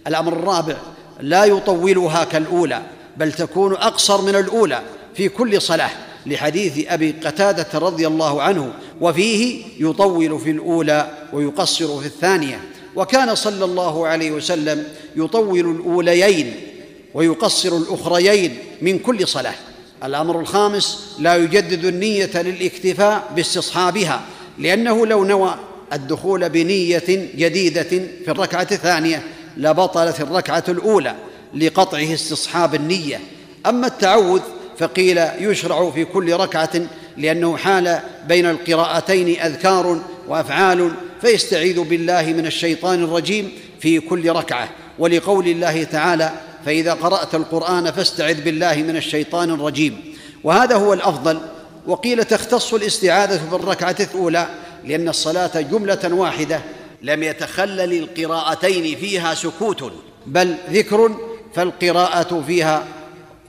الأمر 0.06 0.32
الرابع 0.32 0.76
لا 1.20 1.44
يطولها 1.44 2.24
كالأولى 2.24 2.82
بل 3.16 3.32
تكون 3.32 3.74
أقصر 3.74 4.22
من 4.22 4.36
الأولى 4.36 4.82
في 5.14 5.28
كل 5.28 5.62
صلاة 5.62 5.90
لحديث 6.26 6.86
أبي 6.88 7.14
قتادة 7.24 7.78
رضي 7.78 8.06
الله 8.06 8.42
عنه 8.42 8.72
وفيه 9.00 9.62
يطول 9.80 10.40
في 10.40 10.50
الأولى 10.50 11.10
ويقصر 11.32 12.00
في 12.00 12.06
الثانية. 12.06 12.60
وكان 12.96 13.34
صلى 13.34 13.64
الله 13.64 14.06
عليه 14.06 14.30
وسلم 14.30 14.84
يطول 15.16 15.70
الأوليين 15.70 16.73
ويقصر 17.14 17.76
الأخريين 17.76 18.58
من 18.82 18.98
كل 18.98 19.28
صلاة. 19.28 19.54
الأمر 20.04 20.40
الخامس 20.40 20.98
لا 21.18 21.36
يجدد 21.36 21.84
النية 21.84 22.30
للاكتفاء 22.34 23.32
باستصحابها 23.36 24.20
لأنه 24.58 25.06
لو 25.06 25.24
نوى 25.24 25.54
الدخول 25.92 26.48
بنية 26.48 27.30
جديدة 27.36 27.82
في 28.24 28.28
الركعة 28.28 28.68
الثانية 28.72 29.22
لبطلت 29.56 30.20
الركعة 30.20 30.64
الأولى 30.68 31.14
لقطعه 31.54 32.14
استصحاب 32.14 32.74
النية. 32.74 33.20
أما 33.66 33.86
التعوذ 33.86 34.40
فقيل 34.78 35.18
يشرع 35.38 35.90
في 35.90 36.04
كل 36.04 36.32
ركعة 36.32 36.70
لأنه 37.16 37.56
حال 37.56 38.00
بين 38.28 38.46
القراءتين 38.46 39.40
أذكار 39.40 40.02
وأفعال 40.28 40.90
فيستعيذ 41.20 41.80
بالله 41.80 42.22
من 42.22 42.46
الشيطان 42.46 43.04
الرجيم 43.04 43.52
في 43.80 44.00
كل 44.00 44.30
ركعة. 44.30 44.68
ولقول 44.98 45.48
الله 45.48 45.84
تعالى 45.84 46.32
فإذا 46.66 46.94
قرأت 46.94 47.34
القرآن 47.34 47.90
فاستعذ 47.90 48.40
بالله 48.40 48.74
من 48.74 48.96
الشيطان 48.96 49.50
الرجيم. 49.50 50.14
وهذا 50.44 50.76
هو 50.76 50.92
الأفضل. 50.92 51.40
وقيل 51.86 52.24
تختص 52.24 52.74
الاستعاذة 52.74 53.48
في 53.50 53.56
الركعه 53.56 53.96
الأولى 54.00 54.48
لأن 54.84 55.08
الصلاة 55.08 55.60
جملة 55.60 56.14
واحدة 56.14 56.60
لم 57.02 57.22
يتخلل 57.22 57.92
القراءتين 57.92 58.96
فيها 58.96 59.34
سكوت 59.34 59.92
بل 60.26 60.54
ذكر 60.70 61.16
فالقراءة 61.54 62.42
فيها 62.46 62.84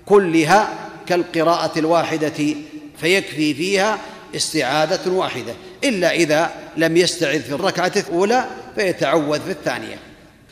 كلها 0.06 0.74
كالقراءة 1.08 1.80
الواحدة 1.80 2.56
فيكفي 2.98 3.54
فيها 3.54 4.00
استعاذة 4.36 5.10
واحدة. 5.10 5.54
إلا 5.84 6.12
إذا 6.12 6.52
لم 6.78 6.98
يستعذ 6.98 7.42
في 7.42 7.52
الركعة 7.52 7.92
الأولى 7.96 8.46
فيتعوذ 8.76 9.40
في 9.40 9.52
الثانية. 9.52 10.00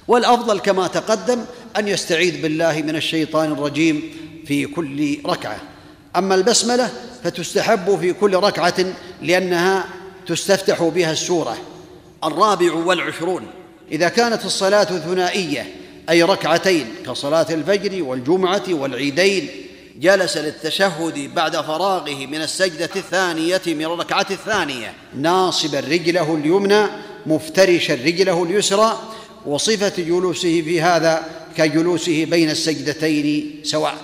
والأفضل 0.08 0.60
كما 0.60 0.88
تقدم 0.88 1.40
أن 1.78 1.88
يستعيذ 1.88 2.42
بالله 2.42 2.82
من 2.82 2.96
الشيطان 2.96 3.52
الرجيم 3.52 4.04
في 4.48 4.66
كل 4.66 5.18
ركعة. 5.26 5.58
أما 6.16 6.36
البسملة 6.36 6.90
فتستحب 7.24 8.00
في 8.00 8.14
كل 8.14 8.36
ركعة 8.36 8.86
لأنها 9.22 9.86
تستفتح 10.28 10.84
بها 10.84 11.12
السورة. 11.12 11.58
الرابع 12.24 12.74
والعشرون. 12.74 13.48
إذا 13.92 14.10
كانت 14.10 14.46
الصلاة 14.46 14.84
ثنائية 14.84 15.76
أي 16.10 16.24
ركعتين 16.24 16.88
كصلاة 17.06 17.48
الفجر 17.50 18.04
والجمعة 18.04 18.64
والعيدين 18.70 19.50
جلس 20.00 20.38
للتشهد 20.38 21.34
بعد 21.36 21.56
فراغه 21.56 22.26
من 22.26 22.42
السجدة 22.42 22.90
الثانية 22.96 23.62
من 23.68 23.86
الركعة 23.86 24.28
الثانية. 24.32 24.94
ناصبا 25.16 25.80
رجله 25.80 26.36
اليمنى 26.36 26.86
مفترشا 27.26 27.94
رجله 27.94 28.44
اليسرى 28.44 29.00
وصفة 29.46 30.04
جلوسه 30.04 30.62
في 30.62 30.82
هذا 30.82 31.24
كجلوسه 31.58 32.26
بين 32.26 32.50
السجدتين 32.50 33.60
سواء. 33.64 33.96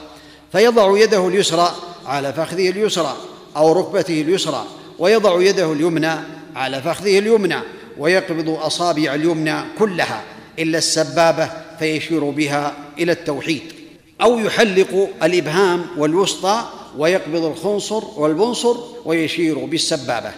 فيضع 0.52 0.98
يده 0.98 1.28
اليسرى 1.28 1.76
على 2.06 2.34
فخذه 2.34 2.70
اليسرى 2.70 3.18
أو 3.58 3.72
ركبته 3.72 4.22
اليسرى 4.22 4.66
ويضع 5.00 5.42
يده 5.42 5.74
اليمنى 5.74 6.16
على 6.56 6.82
فخذه 6.82 7.20
اليمنى 7.20 7.60
ويقبض 7.98 8.50
أصابع 8.50 9.16
اليمنى 9.16 9.56
كلها 9.80 10.24
إلا 10.60 10.78
السبابة 10.78 11.50
فيشير 11.80 12.24
بها 12.24 12.74
إلى 13.00 13.12
التوحيد. 13.12 13.62
أو 14.22 14.40
يحلق 14.40 15.10
الإبهام 15.24 15.86
والوسطى 15.98 16.70
ويقبض 16.98 17.44
الخنصر 17.44 18.04
والبنصر 18.18 18.78
ويشير 19.06 19.60
بالسبابة. 19.60 20.32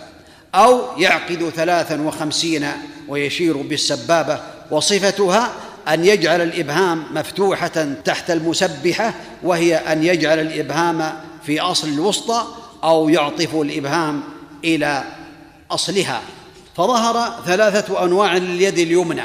أو 0.56 0.82
يعقد 0.98 1.50
ثلاثا 1.56 2.02
وخمسين 2.02 2.68
ويشير 3.08 3.58
بالسبابة 3.58 4.40
وصفتها 4.72 5.52
أن 5.88 6.06
يجعل 6.06 6.42
الإبهام 6.42 7.04
مفتوحة 7.14 7.88
تحت 8.06 8.32
المسبحة 8.32 9.14
وهي 9.44 9.76
أن 9.76 10.04
يجعل 10.04 10.40
الإبهام 10.40 11.14
في 11.44 11.60
أصل 11.60 11.88
الوسطى 11.88 12.46
أو 12.84 13.10
يعطف 13.10 13.56
الإبهام 13.56 14.24
إلى 14.64 15.04
أصلها. 15.72 16.22
فظهر 16.78 17.44
ثلاثة 17.46 18.04
أنواع 18.04 18.38
لليد 18.38 18.80
اليمنى. 18.80 19.24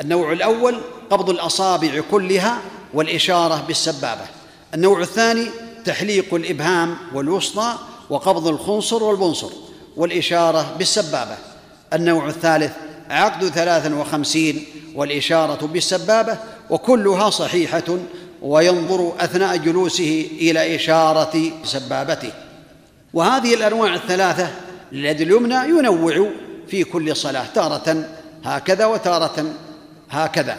النوع 0.00 0.32
الأول 0.32 0.80
قبض 1.10 1.30
الأصابع 1.30 2.02
كلها 2.10 2.58
والإشارة 2.94 3.64
بالسبابة. 3.68 4.24
النوع 4.74 5.00
الثاني 5.00 5.46
تحليق 5.84 6.34
الإبهام 6.34 6.96
والوسطى 7.14 7.74
وقبض 8.10 8.46
الخنصر 8.46 9.02
والبنصر 9.02 9.50
والإشارة 9.96 10.74
بالسبابة. 10.78 11.36
النوع 11.92 12.28
الثالث 12.28 12.72
عقد 13.10 13.48
ثلاثا 13.48 13.94
وخمسين 13.94 14.66
والإشارة 14.94 15.66
بالسبابة 15.66 16.38
وكلها 16.70 17.30
صحيحة 17.30 17.98
وينظر 18.42 19.12
أثناء 19.20 19.56
جلوسه 19.56 20.28
إلى 20.40 20.76
إشارة 20.76 21.50
سبابته. 21.64 22.32
وهذه 23.14 23.54
الأنواع 23.54 23.94
الثلاثة 23.94 24.50
لليد 24.92 25.20
اليمنى 25.20 25.54
ينوع 25.54 26.28
في 26.68 26.84
كل 26.84 27.16
صلاة 27.16 27.46
تارة 27.54 28.04
هكذا 28.44 28.86
وتارة 28.86 29.54
هكذا. 30.10 30.58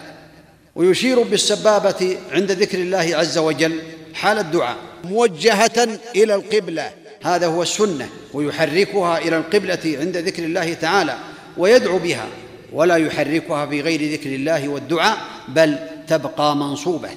ويشير 0.76 1.24
بالسبابة 1.24 2.18
عند 2.32 2.52
ذكر 2.52 2.78
الله 2.78 3.12
عز 3.14 3.38
وجل 3.38 3.80
حال 4.14 4.40
الدعاء. 4.40 4.78
موجهة 5.04 6.00
إلى 6.16 6.36
القبلة 6.36 6.92
هذا 7.24 7.48
هو 7.48 7.62
السنة 7.62 8.10
ويحركها 8.34 9.18
إلى 9.18 9.38
القبلة 9.38 9.98
عند 10.00 10.18
ذكر 10.18 10.44
الله 10.44 10.74
تعالى 10.74 11.18
ويدعو 11.58 11.98
بها. 11.98 12.28
ولا 12.74 12.96
يحركها 12.96 13.66
في 13.66 13.82
غير 13.82 14.14
ذكر 14.14 14.30
الله 14.30 14.70
والدعاء 14.70 15.18
بل 15.48 15.78
تبقى 16.08 16.56
منصوبة. 16.56 17.10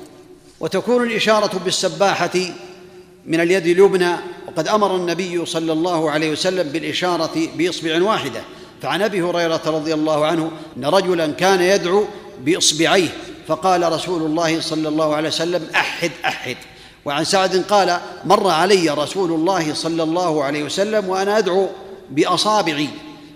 وتكون 0.61 1.07
الإشارة 1.07 1.59
بالسباحة 1.65 2.39
من 3.27 3.41
اليد 3.41 3.67
اليمنى 3.67 4.13
وقد 4.49 4.69
أمر 4.69 4.97
النبي 4.97 5.47
صلى 5.47 5.73
الله 5.73 6.11
عليه 6.11 6.31
وسلم 6.31 6.69
بالإشارة 6.69 7.49
بإصبع 7.57 8.03
واحدة. 8.03 8.41
فعن 8.83 9.03
أبي 9.03 9.23
هريرة 9.23 9.63
رضي 9.67 9.95
الله 9.95 10.27
عنه 10.27 10.51
إن 10.77 10.85
رجلا 10.85 11.27
كان 11.27 11.61
يدعو 11.61 12.05
بإصبعيه 12.41 13.09
فقال 13.49 13.93
رسول 13.93 14.23
الله 14.23 14.61
صلى 14.61 14.89
الله 14.89 15.15
عليه 15.15 15.29
وسلم 15.29 15.67
أحد 15.75 16.11
أحد. 16.25 16.57
وعن 17.05 17.25
سعد 17.25 17.57
قال 17.57 18.01
مر 18.25 18.51
علي 18.51 18.91
رسول 18.91 19.33
الله 19.33 19.75
صلى 19.75 20.03
الله 20.03 20.45
عليه 20.45 20.63
وسلم 20.63 21.09
وأنا 21.09 21.39
أدعو 21.39 21.69
بأصابعي. 22.11 22.89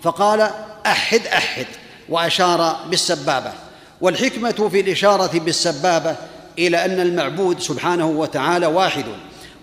فقال 0.03 0.51
أحد 0.85 1.27
أحد. 1.27 1.65
وأشار 2.11 2.85
بالسبابة 2.89 3.51
والحكمة 4.01 4.69
في 4.71 4.79
الإشارة 4.79 5.39
بالسبابة 5.39 6.15
إلى 6.59 6.85
أن 6.85 6.99
المعبود 6.99 7.59
سبحانه 7.59 8.07
وتعالى 8.07 8.65
واحد 8.65 9.05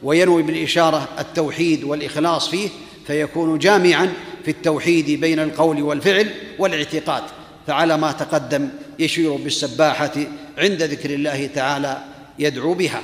وينوي 0.03 0.43
بالإشارة 0.43 1.09
التوحيد 1.19 1.85
والإخلاص 1.85 2.49
فيه 2.49 2.69
فيكون 3.07 3.59
جامعا 3.59 4.13
في 4.45 4.51
التوحيد 4.51 5.21
بين 5.21 5.39
القول 5.41 5.83
والفعل 5.83 6.31
والاعتقاد 6.59 7.23
فعلى 7.67 7.97
ما 7.97 8.13
تقدم 8.13 8.69
يشير 8.99 9.37
بالسباحة 9.37 10.13
عند 10.59 10.83
ذكر 10.83 11.11
الله 11.11 11.47
تعالى 11.55 12.03
يدعو 12.39 12.75
بها. 12.75 13.03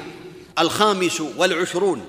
الخامس 0.58 1.20
والعشرون. 1.20 2.00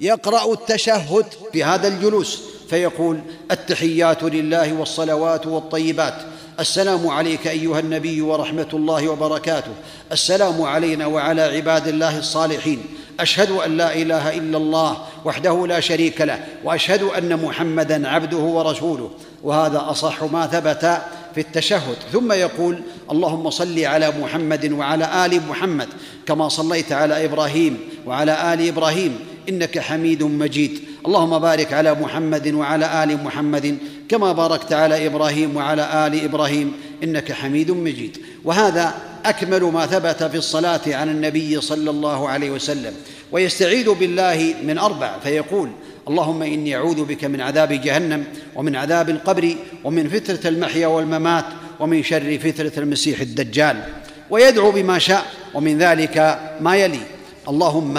يقرأ 0.00 0.52
التشهد 0.52 1.26
في 1.52 1.64
هذا 1.64 1.88
الجلوس 1.88 2.42
فيقول 2.70 3.20
التحيات 3.50 4.22
لله 4.22 4.72
والصلوات 4.72 5.46
والطيبات 5.46 6.22
السلام 6.60 7.08
عليك 7.08 7.46
أيها 7.46 7.80
النبي 7.80 8.20
ورحمة 8.20 8.68
الله 8.74 9.08
وبركاته. 9.08 9.70
السلام 10.12 10.62
علينا 10.62 11.06
وعلى 11.06 11.42
عباد 11.42 11.88
الله 11.88 12.18
الصالحين. 12.18 12.82
أشهد 13.20 13.50
أن 13.50 13.76
لا 13.76 13.94
إله 13.94 14.38
إلا 14.38 14.58
الله 14.58 14.96
وحده 15.24 15.66
لا 15.66 15.80
شريك 15.80 16.20
له 16.20 16.44
وأشهد 16.64 17.02
أن 17.02 17.42
محمدا 17.44 18.08
عبده 18.08 18.36
ورسوله. 18.36 19.10
وهذا 19.42 19.84
أصح 19.90 20.22
ما 20.22 20.46
ثبت 20.46 21.02
في 21.34 21.40
التشهد. 21.40 21.96
ثم 22.12 22.32
يقول 22.32 22.82
اللهم 23.10 23.50
صل 23.50 23.84
على 23.84 24.12
محمد 24.20 24.72
وعلى 24.72 25.26
آل 25.26 25.40
محمد 25.48 25.88
كما 26.26 26.48
صليت 26.48 26.92
على 26.92 27.24
إبراهيم 27.24 27.78
وعلى 28.06 28.54
آل 28.54 28.68
إبراهيم 28.68 29.18
إنك 29.48 29.78
حميد 29.78 30.22
مجيد. 30.22 30.80
اللهم 31.06 31.38
بارك 31.38 31.72
على 31.72 31.94
محمد 31.94 32.54
وعلى 32.54 33.04
آل 33.04 33.24
محمد 33.24 33.78
كما 34.08 34.32
باركت 34.32 34.72
على 34.72 35.06
إبراهيم 35.06 35.56
وعلى 35.56 36.06
آل 36.06 36.24
إبراهيم 36.24 36.72
إنك 37.04 37.32
حميد 37.32 37.70
مجيد. 37.70 38.18
وهذا 38.44 38.94
أكمل 39.24 39.62
ما 39.62 39.86
ثبت 39.86 40.22
في 40.22 40.36
الصلاة 40.36 40.80
على 40.86 41.10
النبي 41.10 41.60
صلى 41.60 41.90
الله 41.90 42.28
عليه 42.28 42.50
وسلم. 42.50 42.92
ويستعيذ 43.32 43.92
بالله 43.92 44.54
من 44.66 44.78
أربع 44.78 45.18
فيقول 45.18 45.70
اللهم 46.08 46.42
إني 46.42 46.76
أعوذ 46.76 47.04
بك 47.04 47.24
من 47.24 47.40
عذاب 47.40 47.72
جهنم 47.72 48.24
ومن 48.56 48.76
عذاب 48.76 49.10
القبر 49.10 49.54
ومن 49.84 50.08
فترة 50.08 50.48
المحيا 50.48 50.86
والممات 50.86 51.44
ومن 51.80 52.02
شر 52.02 52.38
فترة 52.38 52.72
المسيح 52.76 53.20
الدجال. 53.20 53.84
ويدعو 54.30 54.70
بما 54.70 54.98
شاء 54.98 55.24
ومن 55.54 55.78
ذلك 55.78 56.38
ما 56.60 56.76
يلي. 56.76 57.00
اللهم 57.48 57.98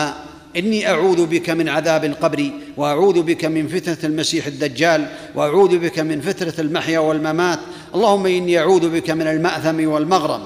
إني 0.57 0.87
أعوذ 0.87 1.25
بك 1.25 1.49
من 1.49 1.69
عذاب 1.69 2.05
القبر 2.05 2.51
وأعوذ 2.77 3.21
بك 3.21 3.45
من 3.45 3.67
فتنة 3.67 3.97
المسيح 4.03 4.45
الدجال 4.45 5.07
وأعوذ 5.35 5.77
بك 5.77 5.99
من 5.99 6.21
فتنة 6.21 6.53
المحيا 6.59 6.99
والممات. 6.99 7.59
اللهم 7.95 8.25
إني 8.25 8.59
أعوذ 8.59 8.89
بك 8.89 9.09
من 9.09 9.27
المأثم 9.27 9.87
والمغرم. 9.87 10.41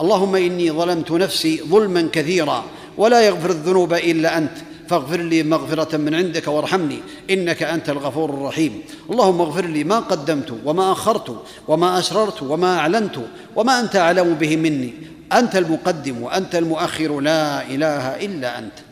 اللهم 0.00 0.36
إني 0.36 0.70
ظلمت 0.70 1.10
نفسي 1.10 1.60
ظلما 1.68 2.08
كثيرا 2.12 2.64
ولا 2.98 3.20
يغفر 3.20 3.50
الذنوب 3.50 3.94
إلا 3.94 4.38
أنت. 4.38 4.56
فاغفر 4.88 5.20
لي 5.20 5.42
مغفرة 5.42 5.96
من 5.96 6.14
عندك 6.14 6.48
وارحمني 6.48 6.98
إنك 7.30 7.62
أنت 7.62 7.90
الغفور 7.90 8.30
الرحيم. 8.30 8.82
اللهم 9.10 9.40
اغفر 9.40 9.64
لي 9.66 9.84
ما 9.84 9.98
قدمت 9.98 10.54
وما 10.64 10.92
أخرت 10.92 11.42
وما 11.68 11.98
أسررت 11.98 12.42
وما 12.42 12.78
أعلنت 12.78 13.16
وما 13.56 13.80
أنت 13.80 13.96
أعلم 13.96 14.34
به 14.34 14.56
مني. 14.56 14.94
أنت 15.32 15.56
المقدم 15.56 16.22
وأنت 16.22 16.54
المؤخر 16.54 17.20
لا 17.20 17.66
إله 17.66 18.24
إلا 18.24 18.58
أنت. 18.58 18.85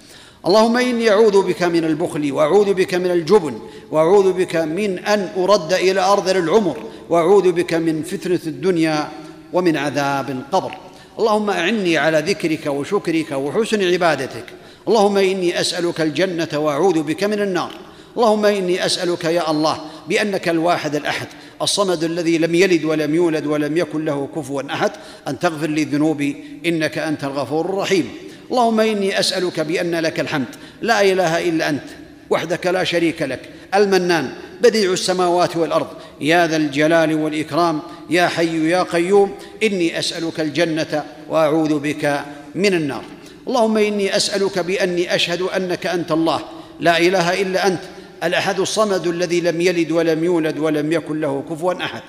اللهم 0.47 0.77
إني 0.77 1.11
أعوذ 1.11 1.43
بك 1.43 1.63
من 1.63 1.85
البخل 1.85 2.33
وأعوذ 2.33 2.75
بك 2.75 2.95
من 2.95 3.11
الجبن 3.11 3.59
وأعوذ 3.91 4.33
بك 4.33 4.57
من 4.57 4.99
أن 4.99 5.29
أرد 5.37 5.73
إلى 5.73 6.01
أرض 6.01 6.29
العمر 6.29 6.77
وأعوذ 7.11 7.53
بك 7.53 7.75
من 7.75 8.03
فتنة 8.03 8.41
الدنيا 8.47 9.09
ومن 9.53 9.77
عذاب 9.77 10.31
القبر. 10.31 10.73
اللهم 11.19 11.51
أعني 11.51 11.99
على 11.99 12.19
ذكرك 12.19 12.67
وشكرك 12.67 13.33
وحسن 13.33 13.93
عبادتك. 13.93 14.45
اللهم 14.89 15.17
إني 15.17 15.61
أسألك 15.61 16.01
الجنة 16.01 16.49
وأعوذ 16.55 17.03
بك 17.03 17.25
من 17.25 17.41
النار. 17.41 17.71
اللهم 18.17 18.45
إني 18.45 18.87
أسألك 18.87 19.25
يا 19.25 19.51
الله 19.51 19.81
بأنك 20.09 20.49
الواحد 20.49 20.95
الأحد 20.95 21.27
الصمد 21.63 22.05
الذي 22.05 22.39
لم 22.39 22.55
يلد 22.55 22.85
ولم 22.85 23.15
يولد 23.15 23.47
ولم 23.47 23.77
يكن 23.77 24.05
له 24.05 24.29
كفوا 24.37 24.63
أحد 24.73 24.91
أن 25.29 25.39
تغفر 25.39 25.67
لي 25.67 25.85
ذنوبي 25.85 26.45
إنك 26.67 26.99
أنت 26.99 27.25
الغفور 27.25 27.65
الرحيم. 27.65 28.11
اللهم 28.55 28.81
إني 28.81 29.21
أسألك 29.21 29.61
بأن 29.61 29.95
لك 29.95 30.21
الحمد. 30.21 30.47
لا 30.83 31.03
إله 31.03 31.49
إلا 31.49 31.69
أنت 31.69 31.85
وحدك 32.31 32.67
لا 32.67 32.85
شريك 32.85 33.23
لك. 33.23 33.41
المنان 33.75 34.31
بديع 34.61 34.93
السماوات 34.93 35.57
والأرض. 35.57 35.87
يا 36.21 36.47
ذا 36.47 36.57
الجلال 36.57 37.15
والإكرام 37.15 37.83
يا 38.11 38.29
حي 38.29 38.71
يا 38.71 38.83
قيوم 38.83 39.35
إني 39.63 39.99
أسألك 39.99 40.41
الجنة 40.41 41.05
وأعوذ 41.29 41.79
بك 41.79 42.21
من 42.55 42.75
النار. 42.75 43.05
اللهم 43.49 43.77
إني 43.77 44.17
أسألك 44.17 44.59
بأني 44.59 45.15
أشهد 45.15 45.43
أنك 45.43 45.87
أنت 45.87 46.13
الله. 46.13 46.41
لا 46.81 46.99
إله 46.99 47.43
إلا 47.43 47.67
أنت 47.67 47.81
الأحد 48.25 48.61
الصمد 48.61 49.07
الذي 49.07 49.41
لم 49.41 49.61
يلد 49.61 49.91
ولم 49.93 50.25
يولد 50.25 50.59
ولم 50.59 50.93
يكن 50.93 51.21
له 51.21 51.45
كفوا 51.51 51.85
أحد. 51.85 52.03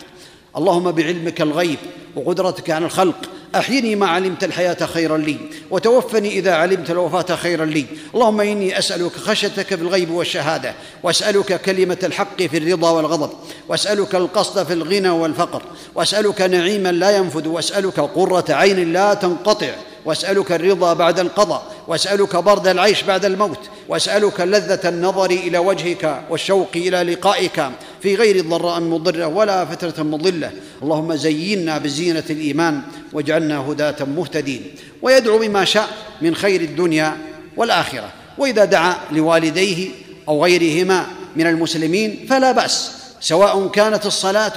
اللهم 0.57 0.91
بعلمك 0.91 1.41
الغيب 1.41 1.79
وقدرتك 2.15 2.69
على 2.69 2.85
الخلق 2.85 3.29
أحيني 3.55 3.95
ما 3.95 4.07
علمت 4.07 4.43
الحياة 4.43 4.85
خيرا 4.85 5.17
لي 5.17 5.37
وتوفني 5.71 6.29
إذا 6.29 6.53
علمت 6.55 6.91
الوفاة 6.91 7.35
خيرا 7.35 7.65
لي. 7.65 7.85
اللهم 8.15 8.41
إني 8.41 8.79
أسألك 8.79 9.11
خشيتك 9.11 9.67
في 9.67 9.81
الغيب 9.81 10.11
والشهادة 10.11 10.73
وأسألك 11.03 11.61
كلمة 11.61 11.97
الحق 12.03 12.41
في 12.41 12.57
الرضا 12.57 12.89
والغضب 12.89 13.29
وأسألك 13.67 14.15
القصد 14.15 14.65
في 14.65 14.73
الغنى 14.73 15.09
والفقر 15.09 15.61
وأسألك 15.95 16.41
نعيما 16.41 16.91
لا 16.91 17.17
ينفد 17.17 17.47
وأسألك 17.47 17.99
قره 17.99 18.45
عين 18.49 18.93
لا 18.93 19.13
تنقطع. 19.13 19.73
واسألك 20.05 20.51
الرضا 20.51 20.93
بعد 20.93 21.19
القضاء 21.19 21.71
واسألك 21.87 22.35
برد 22.35 22.67
العيش 22.67 23.03
بعد 23.03 23.25
الموت 23.25 23.59
واسألك 23.89 24.39
لذة 24.39 24.89
النظر 24.89 25.29
إلى 25.31 25.57
وجهك 25.57 26.21
والشوق 26.29 26.69
إلى 26.75 27.03
لقائك 27.13 27.69
في 28.01 28.15
غير 28.15 28.45
ضراء 28.45 28.79
مضرة 28.79 29.27
ولا 29.27 29.65
فترة 29.65 30.03
مضلة. 30.03 30.51
اللهم 30.81 31.15
زينا 31.15 31.77
بزينة 31.77 32.23
الإيمان 32.29 32.81
واجعلنا 33.13 33.59
هداة 33.59 34.05
مهتدين. 34.05 34.61
ويدعو 35.01 35.37
بما 35.37 35.65
شاء 35.65 35.89
من 36.21 36.35
خير 36.35 36.61
الدنيا 36.61 37.17
والآخرة. 37.57 38.09
وإذا 38.37 38.65
دعا 38.65 38.95
لوالديه 39.11 39.89
أو 40.27 40.43
غيرهما 40.43 41.07
من 41.35 41.47
المسلمين 41.47 42.25
فلا 42.29 42.51
بأس 42.51 42.91
سواء 43.21 43.67
كانت 43.67 44.05
الصلاة 44.05 44.53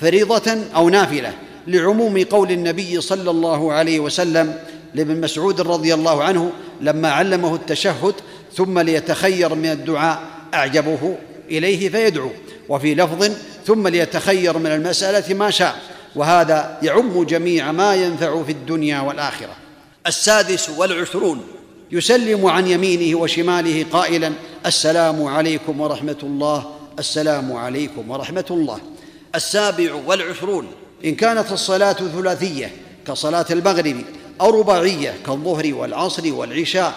فريضة 0.00 0.58
أو 0.74 0.88
نافلة 0.88 1.32
لعموم 1.66 2.24
قول 2.24 2.50
النبي 2.50 3.00
صلى 3.00 3.30
الله 3.30 3.72
عليه 3.72 4.00
وسلم 4.00 4.54
لابن 4.94 5.20
مسعود 5.20 5.60
رضي 5.60 5.94
الله 5.94 6.22
عنه 6.22 6.52
لما 6.80 7.10
علمه 7.10 7.54
التشهد 7.54 8.14
ثم 8.56 8.78
ليتخير 8.78 9.54
من 9.54 9.66
الدعاء 9.66 10.22
اعجبه 10.54 11.16
إليه 11.50 11.88
فيدعو. 11.88 12.30
وفي 12.68 12.94
لفظ 12.94 13.30
ثم 13.66 13.88
ليتخير 13.88 14.58
من 14.58 14.66
المسألة 14.66 15.34
ما 15.34 15.50
شاء. 15.50 15.82
وهذا 16.16 16.78
يعم 16.82 17.24
جميع 17.24 17.72
ما 17.72 17.94
ينفع 17.94 18.42
في 18.42 18.52
الدنيا 18.52 19.00
والآخرة. 19.00 19.56
السادس 20.06 20.70
والعشرون. 20.70 21.42
يسلم 21.92 22.46
عن 22.46 22.66
يمينه 22.66 23.18
وشماله 23.18 23.86
قائلا 23.92 24.32
السلام 24.66 25.24
عليكم 25.24 25.80
ورحمة 25.80 26.16
الله 26.22 26.70
السلام 26.98 27.52
عليكم 27.52 28.10
ورحمة 28.10 28.44
الله. 28.50 28.78
السابع 29.34 29.94
والعشرون. 30.06 30.66
إن 31.04 31.14
كانت 31.14 31.52
الصلاة 31.52 31.92
ثلاثية 31.92 32.72
كصلاة 33.06 33.46
المغرب 33.50 33.96
أو 34.40 34.60
رباعيه 34.60 35.14
كالظهر 35.26 35.74
والعصر 35.74 36.34
والعشاء. 36.34 36.94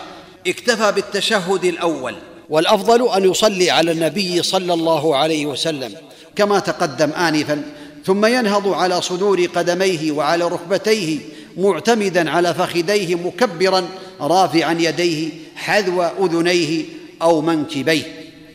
اكتفى 0.48 0.92
بالتشهد 0.92 1.66
الأول. 1.66 2.16
والأفضل 2.50 3.10
أن 3.10 3.32
يصلي 3.32 3.72
على 3.72 3.92
النبي 3.92 4.44
صلى 4.44 4.74
الله 4.74 5.16
عليه 5.16 5.46
وسلم 5.46 5.94
كما 6.36 6.60
تقدم 6.60 7.12
انفا 7.12 7.62
ثم 8.06 8.26
ينهض 8.26 8.68
على 8.68 9.02
صدور 9.02 9.46
قدميه 9.46 10.12
وعلى 10.12 10.48
ركبتيه 10.48 11.20
معتمدا 11.58 12.32
على 12.32 12.54
فخذيه 12.54 13.16
مكبرا 13.16 13.86
رافعا 14.22 14.78
يديه 14.80 15.30
حذو 15.56 16.02
أذنيه 16.02 16.86
أو 17.22 17.42
منكبيه. 17.42 18.04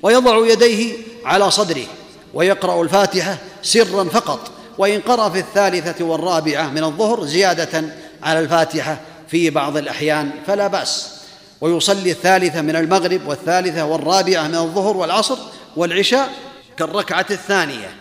ويضع 0.02 0.46
يديه 0.46 0.92
على 1.24 1.50
صدره 1.50 1.86
ويقرأ 2.34 2.82
الفاتحة 2.82 3.38
سرا 3.62 4.04
فقط. 4.04 4.50
وإن 4.78 5.00
قرأ 5.00 5.28
في 5.28 5.38
الثالثة 5.38 6.04
والرابعة 6.04 6.70
من 6.70 6.84
الظهر 6.84 7.24
زيادة 7.24 7.84
على 8.22 8.40
الفاتحة 8.40 9.00
في 9.28 9.50
بعض 9.50 9.76
الأحيان 9.76 10.30
فلا 10.46 10.66
بأس. 10.66 11.18
ويصلي 11.60 12.10
الثالثه 12.10 12.62
من 12.62 12.76
المغرب 12.76 13.26
والثالثة 13.26 13.84
والرابعة 13.84 14.48
من 14.48 14.54
الظهر 14.54 14.96
والعصر 14.96 15.38
والعشاء 15.76 16.30
كالركعة 16.76 17.26
الثانية 17.30 17.96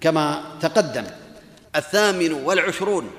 كما 0.00 0.42
تقدم. 0.60 1.04
الثامن 1.76 2.32
والعشرون. 2.32 3.10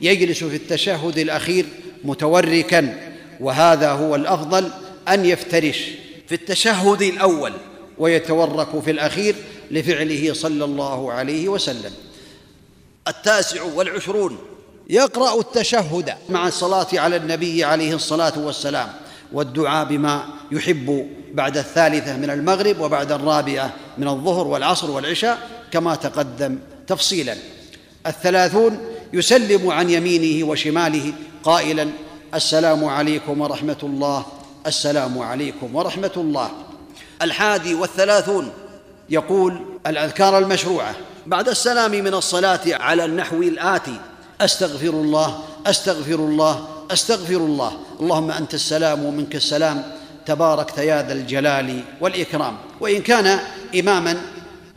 يجلس 0.00 0.44
في 0.44 0.56
التشهد 0.56 1.18
الأخير 1.18 1.66
متوركا 2.04 3.12
وهذا 3.40 3.92
هو 3.92 4.14
الأفضل 4.14 4.70
أن 5.08 5.24
يفترش 5.24 5.78
في 6.28 6.34
التشهد 6.34 7.02
الأول 7.02 7.52
ويتورك 7.98 8.80
في 8.80 8.90
الأخير 8.90 9.34
لفعله 9.70 10.32
صلى 10.32 10.64
الله 10.64 11.12
عليه 11.12 11.48
وسلم. 11.48 11.92
التاسع 13.08 13.62
والعشرون. 13.62 14.38
يقرأ 14.90 15.40
التشهد 15.40 16.14
مع 16.28 16.48
الصلاة 16.48 16.86
على 16.92 17.16
النبي 17.16 17.64
عليه 17.64 17.94
الصلاة 17.94 18.32
والسلام 18.38 18.88
والدعاء 19.32 19.84
بما 19.84 20.24
يحب 20.52 21.08
بعد 21.32 21.56
الثالثة 21.56 22.16
من 22.16 22.30
المغرب 22.30 22.80
وبعد 22.80 23.12
الرابعة 23.12 23.72
من 23.98 24.08
الظهر 24.08 24.46
والعصر 24.46 24.90
والعشاء 24.90 25.38
كما 25.70 25.94
تقدم 25.94 26.58
تفصيلا. 26.86 27.36
الثلاثون 28.06 28.78
يسلم 29.12 29.70
عن 29.70 29.90
يمينه 29.90 30.46
وشماله 30.46 31.12
قائلا 31.44 31.88
السلام 32.34 32.84
عليكم 32.84 33.40
ورحمة 33.40 33.76
الله 33.82 34.26
السلام 34.66 35.18
عليكم 35.18 35.76
ورحمة 35.76 36.12
الله. 36.16 36.50
الحادي 37.22 37.74
والثلاثون 37.74 38.50
يقول 39.10 39.60
الأذكار 39.86 40.38
المشروعة 40.38 40.94
بعد 41.26 41.48
السلام 41.48 41.90
من 41.90 42.14
الصلاة 42.14 42.60
على 42.66 43.04
النحو 43.04 43.42
الآتي 43.42 44.00
أستغفر 44.40 44.88
الله 44.88 45.38
أستغفر 45.66 46.14
الله 46.14 46.68
أستغفر 46.90 47.36
الله. 47.36 47.72
اللهم 48.00 48.30
أنت 48.30 48.54
السلام 48.54 49.04
ومنك 49.04 49.34
السلام. 49.34 49.82
تباركت 50.26 50.78
يا 50.78 51.02
ذا 51.02 51.12
الجلال 51.12 51.80
والإكرام. 52.00 52.56
وإن 52.80 53.02
كان 53.02 53.38
إماما 53.78 54.16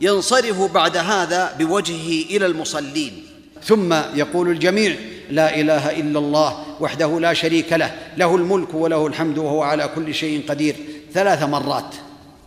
ينصرف 0.00 0.72
بعد 0.72 0.96
هذا 0.96 1.54
بوجهه 1.58 2.36
إلى 2.36 2.46
المصلين. 2.46 3.26
ثم 3.64 3.94
يقول 4.14 4.48
الجميع 4.48 4.96
لا 5.30 5.60
إله 5.60 5.90
إلا 6.00 6.18
الله 6.18 6.64
وحده 6.80 7.20
لا 7.20 7.32
شريك 7.32 7.72
له 7.72 7.94
له 8.16 8.36
الملك 8.36 8.74
وله 8.74 9.06
الحمد 9.06 9.38
وهو 9.38 9.62
على 9.62 9.90
كل 9.94 10.14
شيء 10.14 10.44
قدير. 10.48 10.76
ثلاث 11.14 11.42
مرات. 11.42 11.94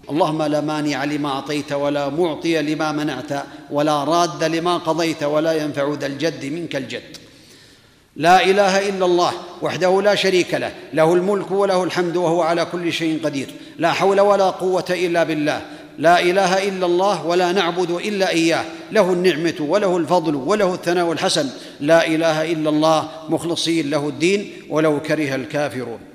اللهم 0.10 0.44
لا 0.44 0.62
مانع 0.62 1.04
لما 1.04 1.30
أعطيت 1.30 1.72
ولا 1.72 2.10
معطي 2.10 2.62
لما 2.62 2.92
منعت 2.92 3.32
ولا 3.72 4.04
راد 4.04 4.44
لما 4.44 4.78
قضيت 4.78 5.24
ولا 5.24 5.54
ينفع 5.54 5.94
ذا 6.00 6.08
الجد 6.08 6.46
منك 6.46 6.76
الجد. 6.76 7.18
لا 8.16 8.44
إله 8.44 8.90
إلا 8.90 9.06
الله 9.06 9.32
وحده 9.62 10.02
لا 10.02 10.16
شريك 10.16 10.54
له 10.54 10.72
له 10.94 11.14
الملك 11.14 11.52
وله 11.52 11.84
الحمد 11.84 12.18
وهو 12.18 12.42
على 12.42 12.66
كل 12.66 12.94
شيء 12.94 13.20
قدير. 13.24 13.48
لا 13.78 13.92
حول 13.92 14.20
ولا 14.20 14.50
قوة 14.50 14.86
إلا 14.90 15.24
بالله. 15.24 15.62
لا 15.98 16.22
إله 16.22 16.68
إلا 16.68 16.86
الله 16.86 17.26
ولا 17.26 17.52
نعبد 17.52 17.92
إلا 17.92 18.30
إياه. 18.30 18.66
له 18.92 19.14
النعمة 19.14 19.56
وله 19.60 19.98
الفضل 19.98 20.36
وله 20.36 20.74
الثناء 20.74 21.12
الحسن. 21.12 21.50
لا 21.80 22.08
إله 22.08 22.52
إلا 22.52 22.70
الله 22.70 23.10
مخلصين 23.30 23.90
له 23.90 24.08
الدين 24.08 24.52
ولو 24.70 25.02
كره 25.02 25.36
الكافرون. 25.36 26.09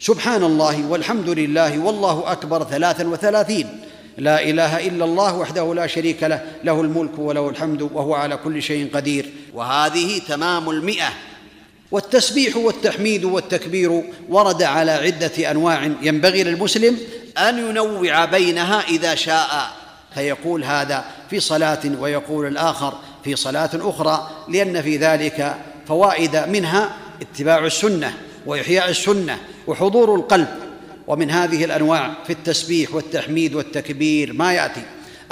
سبحان 0.00 0.42
الله 0.42 0.86
والحمد 0.86 1.28
لله 1.28 1.78
والله 1.78 2.32
أكبر 2.32 2.64
ثلاثا 2.64 3.08
وثلاثين. 3.08 3.80
لا 4.18 4.42
إله 4.42 4.86
إلا 4.86 5.04
الله 5.04 5.36
وحده 5.36 5.74
لا 5.74 5.86
شريك 5.86 6.22
له 6.22 6.42
له 6.64 6.80
الملك 6.80 7.18
وله 7.18 7.48
الحمد 7.48 7.82
وهو 7.82 8.14
على 8.14 8.36
كل 8.36 8.62
شيء 8.62 8.90
قدير. 8.94 9.30
وهذه 9.54 10.20
تمام 10.28 10.70
المئة. 10.70 11.08
والتسبيح 11.90 12.56
والتحميد 12.56 13.24
والتكبير 13.24 14.02
ورد 14.28 14.62
على 14.62 14.90
عدة 14.90 15.50
أنواع 15.50 15.90
ينبغي 16.02 16.44
للمسلم 16.44 16.98
أن 17.38 17.58
ينوع 17.58 18.24
بينها 18.24 18.80
إذا 18.80 19.14
شاء. 19.14 19.70
فيقول 20.14 20.64
هذا 20.64 21.04
في 21.30 21.40
صلاة 21.40 21.80
ويقول 22.00 22.46
الآخر 22.46 22.94
في 23.24 23.36
صلاة 23.36 23.70
أخرى 23.74 24.30
لأن 24.48 24.82
في 24.82 24.96
ذلك 24.96 25.56
فوائد 25.88 26.36
منها 26.36 26.96
اتباع 27.20 27.66
السنة. 27.66 28.14
وإحياء 28.46 28.90
السنة 28.90 29.38
وحضور 29.66 30.14
القلب. 30.14 30.48
ومن 31.06 31.30
هذه 31.30 31.64
الأنواع 31.64 32.14
في 32.26 32.32
التسبيح 32.32 32.94
والتحميد 32.94 33.54
والتكبير 33.54 34.32
ما 34.32 34.52
يأتي. 34.52 34.82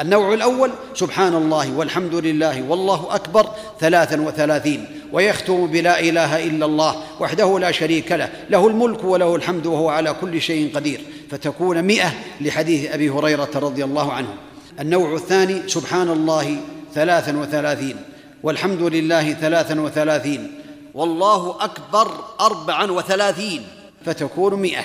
النوع 0.01 0.35
الأول 0.35 0.71
سبحان 0.95 1.35
الله 1.35 1.73
والحمد 1.73 2.15
لله 2.15 2.62
والله 2.62 3.15
أكبر 3.15 3.47
ثلاثا 3.81 4.21
وثلاثين. 4.21 4.87
ويختم 5.12 5.67
بلا 5.67 6.01
إله 6.01 6.45
إلا 6.45 6.67
الله 6.67 6.97
وحده 7.21 7.59
لا 7.59 7.71
شريك 7.71 8.12
له. 8.12 8.29
له 8.51 8.67
الملك 8.69 9.05
وله 9.05 9.37
الحمد 9.37 9.67
وهو 9.67 9.89
على 9.89 10.15
كل 10.21 10.41
شيء 10.41 10.71
قدير. 10.75 11.01
فتكون 11.31 11.83
مئة 11.83 12.12
لحديث 12.41 12.93
أبي 12.93 13.11
هريرة 13.11 13.51
رضي 13.55 13.85
الله 13.85 14.12
عنه. 14.12 14.35
النوع 14.81 15.15
الثاني 15.15 15.69
سبحان 15.69 16.11
الله 16.11 16.57
ثلاثا 16.95 17.37
وثلاثين. 17.37 17.97
والحمد 18.43 18.83
لله 18.83 19.33
ثلاثا 19.33 19.81
وثلاثين. 19.81 20.53
والله 20.95 21.57
أكبر 21.61 22.11
اربعا 22.40 22.90
وثلاثين. 22.90 23.66
فتكون 24.07 24.55
مئة. 24.55 24.84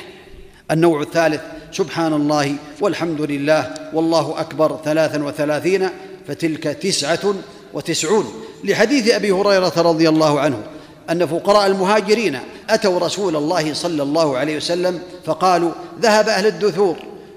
النوع 0.71 1.01
الثالث 1.01 1.41
سبحان 1.71 2.13
الله 2.13 2.55
والحمد 2.81 3.21
لله 3.21 3.73
والله 3.93 4.39
أكبر 4.39 4.79
ثلاثا 4.85 5.23
وثلاثين 5.23 5.89
فتلك 6.27 6.63
تسعة 6.63 7.35
وتسعون. 7.73 8.33
لحديث 8.63 9.09
أبي 9.13 9.31
هريرة 9.31 9.73
رضي 9.77 10.09
الله 10.09 10.39
عنه 10.39 10.63
أن 11.09 11.25
فقراء 11.25 11.67
المهاجرين 11.67 12.39
أتوا 12.69 12.99
رسول 12.99 13.35
الله 13.35 13.73
صلى 13.73 14.03
الله 14.03 14.37
عليه 14.37 14.57
وسلم 14.57 15.01
فقالوا 15.25 15.71
ذهب 16.01 16.29
أهل 16.29 16.45
الدثور 16.47 16.95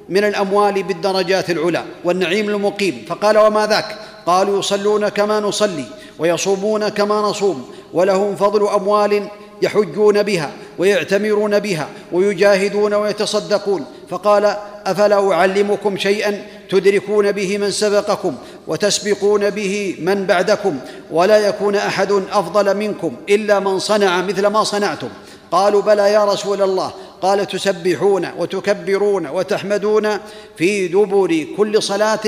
من 0.09 0.25
الأموال 0.25 0.83
بالدرجات 0.83 1.51
العلى 1.51 1.85
والنعيم 2.05 2.49
المقيم. 2.49 3.05
فقال 3.09 3.39
وما 3.39 3.67
ذاك؟ 3.67 3.99
قالوا 4.27 4.59
يصلون 4.59 5.09
كما 5.09 5.41
نصلي 5.41 5.85
ويصومون 6.19 6.89
كما 6.89 7.21
نصوم 7.21 7.71
ولهم 7.93 8.37
فضل 8.37 8.69
أموال 8.69 9.29
يحجون 9.63 10.23
بها 10.23 10.51
ويعتمرون 10.79 11.59
بها 11.59 11.89
ويجاهدون 12.13 12.95
ويتصدقون 12.95 13.85
فقال 14.11 14.57
أفلا 14.87 15.33
أعلمكم 15.33 15.97
شيئا 15.97 16.47
تدركون 16.71 17.33
به 17.33 17.59
من 17.59 17.71
سبقكم 17.71 18.35
وتسبقون 18.67 19.51
به 19.51 19.97
من 19.99 20.27
بعدكم 20.27 20.79
ولا 21.11 21.39
يكون 21.49 21.77
أحد 21.77 22.13
أفضل 22.13 22.77
منكم 22.77 23.17
إلا 23.29 23.61
من 23.61 23.79
صنع 23.79 24.23
مثل 24.23 24.47
ما 24.47 24.65
صنعتم 24.65 25.09
قالوا 25.53 25.83
بلى 25.83 26.13
يا 26.13 26.25
رسول 26.25 26.63
الله 26.63 26.93
قال 27.23 27.47
تسبحون 27.47 28.29
وتكبرون 28.39 29.27
وتحمدون 29.27 30.09
في 30.57 30.89
دبر 30.89 31.47
كل 31.57 31.83
صلاة 31.83 32.21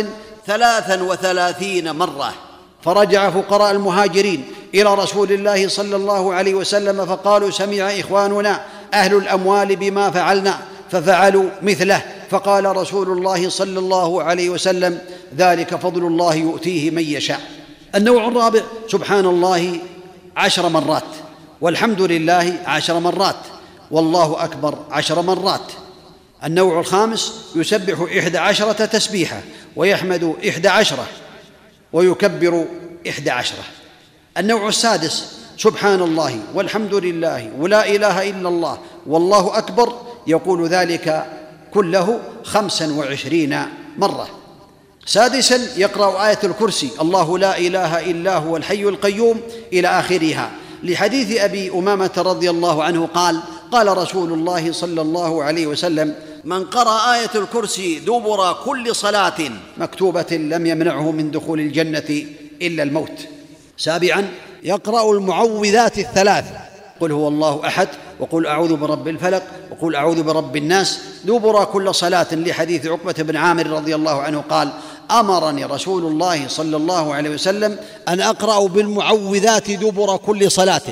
ثلاثا 0.47 1.03
وثلاثين 1.03 1.97
مرة. 1.97 2.34
فرجع 2.82 3.30
فقراء 3.30 3.72
المهاجرين 3.72 4.45
إلى 4.74 4.95
رسول 4.95 5.32
الله 5.32 5.68
صلى 5.68 5.97
الله 5.97 6.34
عليه 6.34 6.55
وسلم 6.55 7.07
فقالوا 7.07 7.51
سمع 7.51 7.84
إخواننا 8.01 8.61
أهل 8.95 9.16
الأموال 9.16 9.76
بما 9.76 10.11
فعلنا. 10.11 10.59
ففعلوا 10.90 11.51
مثله. 11.62 12.03
فقال 12.30 12.76
رسول 12.76 13.18
الله 13.18 13.49
صلى 13.49 13.78
الله 13.78 14.22
عليه 14.22 14.51
وسلم 14.51 14.99
ذلك 15.36 15.76
فضل 15.76 16.07
الله 16.07 16.34
يؤتيه 16.34 16.90
من 16.90 17.03
يشاء. 17.03 17.40
النوع 17.95 18.28
الرابع 18.28 18.61
سبحان 18.88 19.26
الله 19.26 19.78
عشر 20.36 20.68
مرات 20.68 21.03
والحمد 21.61 22.01
لله 22.03 22.57
عشر 22.66 22.99
مرات. 22.99 23.36
والله 23.90 24.45
أكبر 24.45 24.78
عشر 24.90 25.22
مرات. 25.22 25.72
النوع 26.45 26.80
الخامس 26.80 27.32
يسبح 27.57 28.18
إحدى 28.18 28.38
عشرة 28.38 28.84
تسبيحة 28.84 29.42
ويحمد 29.76 30.34
إحدى 30.49 30.68
عشرة 30.68 31.07
ويكبر 31.92 32.64
إحدى 33.09 33.30
عشرة. 33.30 33.64
النوع 34.38 34.68
السادس 34.68 35.38
سبحان 35.59 36.03
الله 36.03 36.40
والحمد 36.55 36.95
لله 36.95 37.51
ولا 37.59 37.88
إله 37.88 38.30
إلا 38.30 38.49
الله 38.49 38.78
والله 39.07 39.59
أكبر 39.59 39.92
يقول 40.26 40.68
ذلك 40.68 41.26
كله 41.74 42.20
خمسا 42.45 42.92
وعشرين 42.92 43.62
مرة. 43.99 44.28
سادسا 45.07 45.61
يقرأ 45.76 46.28
آية 46.28 46.38
الكرسي 46.45 46.90
الله 47.01 47.38
لا 47.38 47.59
إله 47.59 48.11
إلا 48.11 48.36
هو 48.36 48.57
الحي 48.57 48.82
القيوم 48.82 49.40
إلى 49.72 49.88
آخرها. 49.88 50.51
لحديث 50.82 51.40
أبي 51.40 51.70
أمامة 51.70 52.11
رضي 52.16 52.51
الله 52.51 52.84
عنه 52.84 53.07
قال 53.07 53.40
قال 53.72 53.99
رسول 53.99 54.32
الله 54.32 54.72
صلى 54.72 55.01
الله 55.01 55.45
عليه 55.45 55.66
وسلم 55.66 56.14
من 56.45 56.64
قرأ 56.64 57.14
آية 57.14 57.30
الكرسي 57.34 57.99
دبر 57.99 58.53
كل 58.64 58.97
صلاة. 58.97 59.51
مكتوبة 59.78 60.26
لم 60.30 60.66
يمنعه 60.66 61.11
من 61.11 61.30
دخول 61.30 61.61
الجنة 61.61 62.26
إلا 62.62 62.82
الموت. 62.82 63.18
سابعا 63.76 64.28
يقرأ 64.62 65.12
المعوذات 65.12 65.99
الثلاث. 65.99 66.45
قل 67.01 67.12
هو 67.12 67.28
الله 67.28 67.66
أحد 67.66 67.88
وقل 68.20 68.47
أعوذ 68.47 68.76
برب 68.76 69.09
الفلق 69.09 69.42
وقل 69.70 69.97
أعوذ 69.97 70.22
برب 70.22 70.57
الناس. 70.57 70.99
دبر 71.24 71.64
كل 71.64 71.95
صلاة 71.95 72.34
لحديث 72.34 72.86
عقبة 72.86 73.12
بن 73.18 73.36
عامر 73.36 73.66
رضي 73.66 73.95
الله 73.95 74.22
عنه 74.22 74.45
قال 74.51 74.72
أمرني 75.11 75.64
رسول 75.64 76.03
الله 76.07 76.49
صلى 76.49 76.76
الله 76.76 77.14
عليه 77.14 77.30
وسلم 77.30 77.78
أن 78.09 78.20
أقرأ 78.20 78.66
بالمعوذات 78.66 79.70
دبر 79.70 80.16
كل 80.16 80.51
صلاة. 80.51 80.82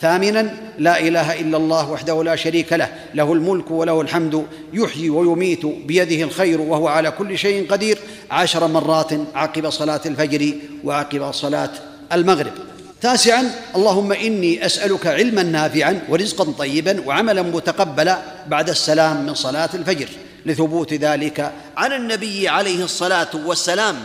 ثامنا 0.00 0.54
لا 0.78 1.00
إله 1.00 1.40
إلا 1.40 1.56
الله 1.56 1.90
وحده 1.90 2.24
لا 2.24 2.36
شريك 2.36 2.72
له 2.72 2.88
له 3.14 3.32
الملك 3.32 3.70
وله 3.70 4.00
الحمد 4.00 4.46
يحيي 4.72 5.10
ويميت 5.10 5.66
بيده 5.66 6.24
الخير 6.24 6.60
وهو 6.60 6.88
على 6.88 7.10
كل 7.10 7.38
شيء 7.38 7.70
قدير 7.70 7.98
عشر 8.30 8.66
مرات 8.66 9.12
عقب 9.34 9.70
صلاة 9.70 10.00
الفجر 10.06 10.52
وعقب 10.84 11.32
صلاة 11.32 11.70
المغرب. 12.12 12.52
تاسعا 13.00 13.50
اللهم 13.76 14.12
إني 14.12 14.66
أسألك 14.66 15.06
علما 15.06 15.42
نافعا 15.42 16.00
ورزقا 16.08 16.44
طيبا 16.58 17.02
وعملا 17.06 17.42
متقبلا 17.42 18.18
بعد 18.48 18.68
السلام 18.68 19.26
من 19.26 19.34
صلاة 19.34 19.70
الفجر 19.74 20.08
لثبوت 20.46 20.94
ذلك 20.94 21.52
عن 21.76 21.92
النبي 21.92 22.48
عليه 22.48 22.84
الصلاة 22.84 23.28
والسلام. 23.46 23.96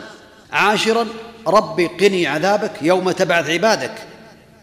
عاشرا 0.52 1.08
رب 1.48 1.90
قني 2.00 2.28
عذابك 2.28 2.72
يوم 2.82 3.12
تبعث 3.12 3.50
عبادك. 3.50 3.92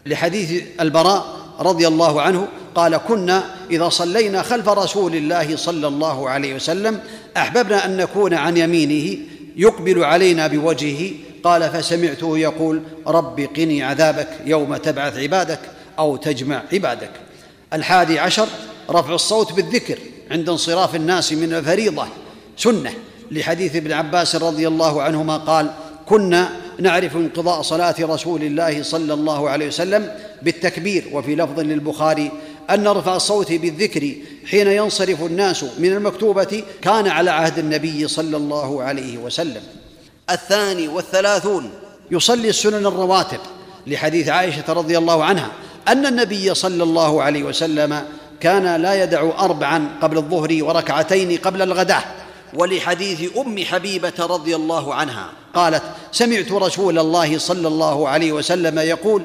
لحديث 0.05 0.63
البراء 0.79 1.25
رضي 1.59 1.87
الله 1.87 2.21
عنه 2.21 2.47
قال 2.75 2.97
كنا 2.97 3.43
إذا 3.71 3.89
صلينا 3.89 4.41
خلف 4.41 4.69
رسول 4.69 5.15
الله 5.15 5.55
صلى 5.55 5.87
الله 5.87 6.29
عليه 6.29 6.55
وسلم 6.55 6.99
أحببنا 7.37 7.85
أن 7.85 7.97
نكون 7.97 8.33
عن 8.33 8.57
يمينه 8.57 9.17
يقبل 9.55 10.03
علينا 10.03 10.47
بوجهه. 10.47 11.11
قال 11.43 11.69
فسمعته 11.69 12.37
يقول 12.37 12.81
رب 13.07 13.39
قني 13.39 13.83
عذابك 13.83 14.29
يوم 14.45 14.75
تبعث 14.75 15.17
عبادك 15.17 15.59
أو 15.99 16.15
تجمع 16.15 16.63
عبادك. 16.73 17.11
الحادي 17.73 18.19
عشر 18.19 18.47
رفع 18.89 19.13
الصوت 19.13 19.53
بالذكر 19.53 19.97
عند 20.31 20.49
انصراف 20.49 20.95
الناس 20.95 21.33
من 21.33 21.53
الفريضة. 21.53 22.07
سنة 22.57 22.93
لحديث 23.31 23.75
ابن 23.75 23.91
عباس 23.91 24.35
رضي 24.35 24.67
الله 24.67 25.01
عنهما 25.01 25.37
قال 25.37 25.71
كنا 26.05 26.49
نعرف 26.79 27.15
انقضاء 27.15 27.61
صلاة 27.61 27.95
رسول 27.99 28.43
الله 28.43 28.83
صلى 28.83 29.13
الله 29.13 29.49
عليه 29.49 29.67
وسلم 29.67 30.11
بالتكبير 30.41 31.03
وفي 31.11 31.35
لفظ 31.35 31.59
للبخاري 31.59 32.31
أن 32.69 32.87
رفع 32.87 33.15
الصوت 33.15 33.51
بالذكر 33.51 34.13
حين 34.51 34.67
ينصرف 34.67 35.23
الناس 35.23 35.65
من 35.79 35.93
المكتوبة 35.93 36.63
كان 36.81 37.07
على 37.07 37.31
عهد 37.31 37.59
النبي 37.59 38.07
صلى 38.07 38.37
الله 38.37 38.83
عليه 38.83 39.17
وسلم. 39.17 39.61
الثاني 40.29 40.87
والثلاثون. 40.87 41.69
يصلي 42.11 42.49
السنن 42.49 42.85
الرواتب 42.85 43.39
لحديث 43.87 44.29
عائشة 44.29 44.73
رضي 44.73 44.97
الله 44.97 45.23
عنها 45.23 45.51
أن 45.87 46.05
النبي 46.05 46.53
صلى 46.53 46.83
الله 46.83 47.23
عليه 47.23 47.43
وسلم 47.43 48.03
كان 48.39 48.81
لا 48.81 49.03
يدع 49.03 49.21
اربعا 49.39 49.89
قبل 50.01 50.17
الظهر 50.17 50.57
وركعتين 50.61 51.37
قبل 51.37 51.61
الغداة. 51.61 52.03
ولحديث 52.55 53.37
أم 53.37 53.63
حبيبة 53.63 54.13
رضي 54.19 54.55
الله 54.55 54.93
عنها 54.93 55.29
قالت 55.55 55.83
سمعت 56.11 56.51
رسول 56.51 56.99
الله 56.99 57.37
صلى 57.37 57.67
الله 57.67 58.07
عليه 58.09 58.31
وسلم 58.31 58.79
يقول 58.79 59.23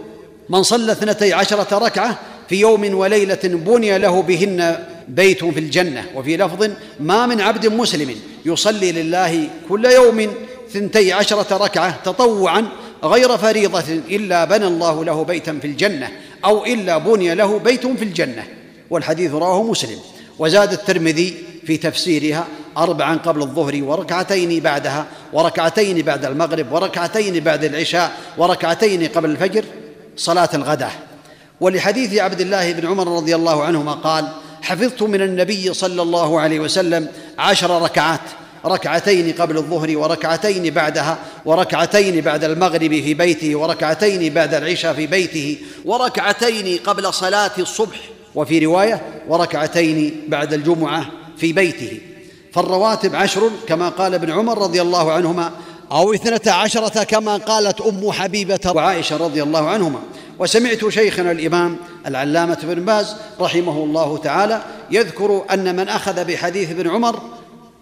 من 0.48 0.62
صلى 0.62 0.92
اثنتي 0.92 1.32
عشرة 1.32 1.78
ركعة 1.78 2.18
في 2.48 2.60
يوم 2.60 2.94
وليلة 2.94 3.40
بني 3.44 3.98
له 3.98 4.22
بهن 4.22 4.84
بيت 5.08 5.44
في 5.44 5.60
الجنة 5.60 6.04
وفي 6.14 6.36
لفظ 6.36 6.70
ما 7.00 7.26
من 7.26 7.40
عبد 7.40 7.66
مسلم 7.66 8.14
يصلي 8.44 8.92
لله 8.92 9.48
كل 9.68 9.84
يوم 9.84 10.34
ثنتي 10.72 11.12
عشرة 11.12 11.56
ركعة 11.56 12.02
تطوعا 12.04 12.68
غير 13.04 13.38
فريضة 13.38 13.84
إلا 14.10 14.44
بنى 14.44 14.66
الله 14.66 15.04
له 15.04 15.24
بيتا 15.24 15.58
في 15.62 15.66
الجنة 15.66 16.10
أو 16.44 16.64
إلا 16.64 16.98
بني 16.98 17.34
له 17.34 17.58
بيت 17.58 17.86
في 17.86 18.04
الجنة. 18.04 18.44
والحديث 18.90 19.32
رواه 19.32 19.62
مسلم. 19.62 19.98
وزاد 20.38 20.72
الترمذي 20.72 21.34
في 21.66 21.76
تفسيرها 21.76 22.46
أربعا 22.78 23.16
قبل 23.16 23.42
الظهر 23.42 23.82
وركعتين 23.82 24.60
بعدها 24.60 25.06
وركعتين 25.32 26.02
بعد 26.02 26.24
المغرب 26.24 26.72
وركعتين 26.72 27.44
بعد 27.44 27.64
العشاء 27.64 28.12
وركعتين 28.38 29.06
قبل 29.06 29.30
الفجر 29.30 29.64
صلاة 30.16 30.48
الغداة. 30.54 30.90
ولحديث 31.60 32.14
عبد 32.14 32.40
الله 32.40 32.72
بن 32.72 32.86
عمر 32.86 33.16
رضي 33.16 33.34
الله 33.34 33.64
عنهما 33.64 33.92
قال 33.92 34.28
حفظت 34.62 35.02
من 35.02 35.22
النبي 35.22 35.74
صلى 35.74 36.02
الله 36.02 36.40
عليه 36.40 36.60
وسلم 36.60 37.08
عشر 37.38 37.82
ركعات 37.82 38.20
ركعتين 38.64 39.32
قبل 39.32 39.56
الظهر 39.56 39.98
وركعتين 39.98 40.74
بعدها 40.74 41.18
وركعتين 41.44 42.20
بعد 42.20 42.44
المغرب 42.44 42.90
في 42.90 43.14
بيته 43.14 43.56
وركعتين 43.56 44.34
بعد 44.34 44.54
العشاء 44.54 44.94
في 44.94 45.06
بيته 45.06 45.58
وركعتين 45.84 46.78
قبل 46.78 47.14
صلاة 47.14 47.50
الصبح 47.58 47.98
وفي 48.34 48.58
رواية 48.58 49.02
وركعتين 49.28 50.24
بعد 50.28 50.52
الجمعة 50.52 51.06
في 51.36 51.52
بيته. 51.52 52.00
فالرواتب 52.52 53.14
عشر 53.14 53.50
كما 53.68 53.88
قال 53.88 54.14
ابن 54.14 54.30
عمر 54.30 54.58
رضي 54.58 54.82
الله 54.82 55.12
عنهما 55.12 55.50
أو 55.92 56.14
اثنتا 56.14 56.50
عشرة 56.50 57.04
كما 57.04 57.36
قالت 57.36 57.80
أم 57.80 58.12
حبيبة 58.12 58.72
وعائشة 58.74 59.16
رضي 59.16 59.42
الله 59.42 59.68
عنهما. 59.68 59.98
وسمعت 60.38 60.88
شيخنا 60.88 61.30
الإمام 61.30 61.76
العلامة 62.06 62.58
بن 62.62 62.84
باز 62.84 63.16
رحمه 63.40 63.84
الله 63.84 64.18
تعالى 64.18 64.62
يذكر 64.90 65.44
أن 65.52 65.76
من 65.76 65.88
أخذ 65.88 66.24
بحديث 66.24 66.70
ابن 66.70 66.90
عمر 66.90 67.20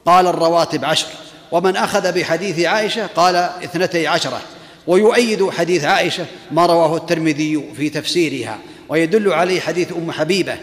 قال 0.07 0.27
الرواتب 0.27 0.85
عشر 0.85 1.07
ومن 1.53 1.77
أخذ 1.77 2.12
بحديث 2.12 2.61
عائشة 2.61 3.07
قال 3.07 3.37
اثنتي 3.37 4.07
عشرة. 4.07 4.41
ويؤيد 4.87 5.51
حديث 5.51 5.85
عائشة 5.85 6.27
ما 6.51 6.67
رواه 6.67 6.97
الترمذي 6.97 7.64
في 7.77 7.91
تفسيرها 7.91 8.59
ويدل 8.89 9.33
عليه 9.33 9.61
حديث 9.61 9.93
أم 9.93 10.12
حبيبة 10.12 10.57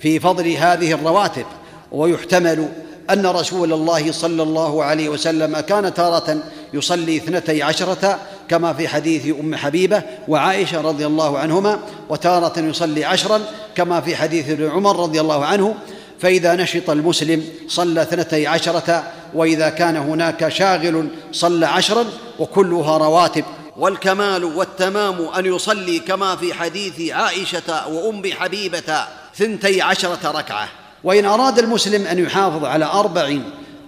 في 0.00 0.20
فضل 0.20 0.50
هذه 0.50 0.92
الرواتب 0.92 1.46
ويحتمل 1.92 2.68
أن 3.12 3.26
رسول 3.26 3.72
الله 3.72 4.12
صلى 4.12 4.42
الله 4.42 4.84
عليه 4.84 5.08
وسلم 5.08 5.60
كان 5.60 5.94
تارة 5.94 6.38
يصلي 6.74 7.16
اثنتي 7.16 7.62
عشرة 7.62 8.18
كما 8.48 8.72
في 8.72 8.88
حديث 8.88 9.34
أم 9.40 9.54
حبيبة 9.54 10.02
وعائشة 10.28 10.80
رضي 10.80 11.06
الله 11.06 11.38
عنهما 11.38 11.78
وتارة 12.08 12.58
يصلي 12.58 13.04
عشرا 13.04 13.40
كما 13.74 14.00
في 14.00 14.16
حديث 14.16 14.50
ابن 14.50 14.70
عمر 14.70 15.02
رضي 15.02 15.20
الله 15.20 15.44
عنه 15.44 15.74
فإذا 16.20 16.54
نشط 16.54 16.90
المسلم 16.90 17.44
صلى 17.68 18.02
اثنتي 18.02 18.46
عشرة 18.46 19.04
وإذا 19.34 19.68
كان 19.68 19.96
هناك 19.96 20.48
شاغل 20.48 21.08
صلى 21.32 21.66
عشرا 21.66 22.04
وكلها 22.38 22.98
رواتب. 22.98 23.44
والكمال 23.76 24.44
والتمام 24.44 25.28
أن 25.38 25.46
يصلي 25.46 25.98
كما 25.98 26.36
في 26.36 26.54
حديث 26.54 27.10
عائشة 27.12 27.88
وأم 27.88 28.22
حبيبة 28.32 29.04
ثنتي 29.34 29.82
عشرة 29.82 30.30
ركعة. 30.30 30.68
وإن 31.04 31.24
أراد 31.24 31.58
المسلم 31.58 32.06
أن 32.06 32.18
يحافظ 32.18 32.64
على 32.64 32.84
أربع 32.84 33.38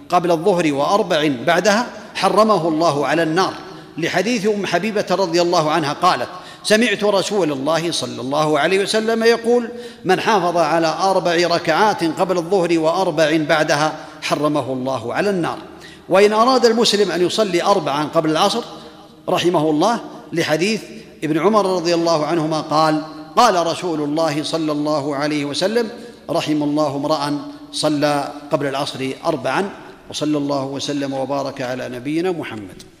قبل 0.09 0.31
الظهر 0.31 0.73
وأربع 0.73 1.31
بعدها 1.47 1.87
حرمه 2.15 2.67
الله 2.67 3.07
على 3.07 3.23
النار. 3.23 3.53
لحديث 3.97 4.47
أم 4.47 4.65
حبيبة 4.65 5.05
رضي 5.11 5.41
الله 5.41 5.71
عنها 5.71 5.93
قالت 5.93 6.27
سمعت 6.63 7.03
رسول 7.03 7.51
الله 7.51 7.91
صلى 7.91 8.21
الله 8.21 8.59
عليه 8.59 8.83
وسلم 8.83 9.23
يقول 9.23 9.69
من 10.05 10.19
حافظ 10.19 10.57
على 10.57 10.95
أربع 11.01 11.35
ركعات 11.35 12.03
قبل 12.03 12.37
الظهر 12.37 12.79
وأربع 12.79 13.37
بعدها 13.49 13.95
حرمه 14.21 14.73
الله 14.73 15.13
على 15.13 15.29
النار. 15.29 15.57
وإن 16.09 16.33
أراد 16.33 16.65
المسلم 16.65 17.11
أن 17.11 17.25
يصلي 17.25 17.63
أربعا 17.63 18.03
قبل 18.03 18.29
العصر 18.29 18.63
رحمه 19.29 19.69
الله 19.69 19.99
لحديث 20.33 20.81
ابن 21.23 21.39
عمر 21.39 21.75
رضي 21.75 21.93
الله 21.93 22.25
عنهما 22.25 22.61
قال 22.61 23.01
قال 23.35 23.67
رسول 23.67 24.01
الله 24.01 24.43
صلى 24.43 24.71
الله 24.71 25.15
عليه 25.15 25.45
وسلم 25.45 25.89
رحم 26.29 26.63
الله 26.63 26.95
امرأ 26.95 27.39
صلى 27.71 28.31
قبل 28.51 28.65
العصر 28.67 29.11
أربعا 29.25 29.69
وصلى 30.09 30.37
الله 30.37 30.65
وسلم 30.65 31.13
وبارك 31.13 31.61
على 31.61 31.89
نبينا 31.89 32.31
محمد. 32.31 32.92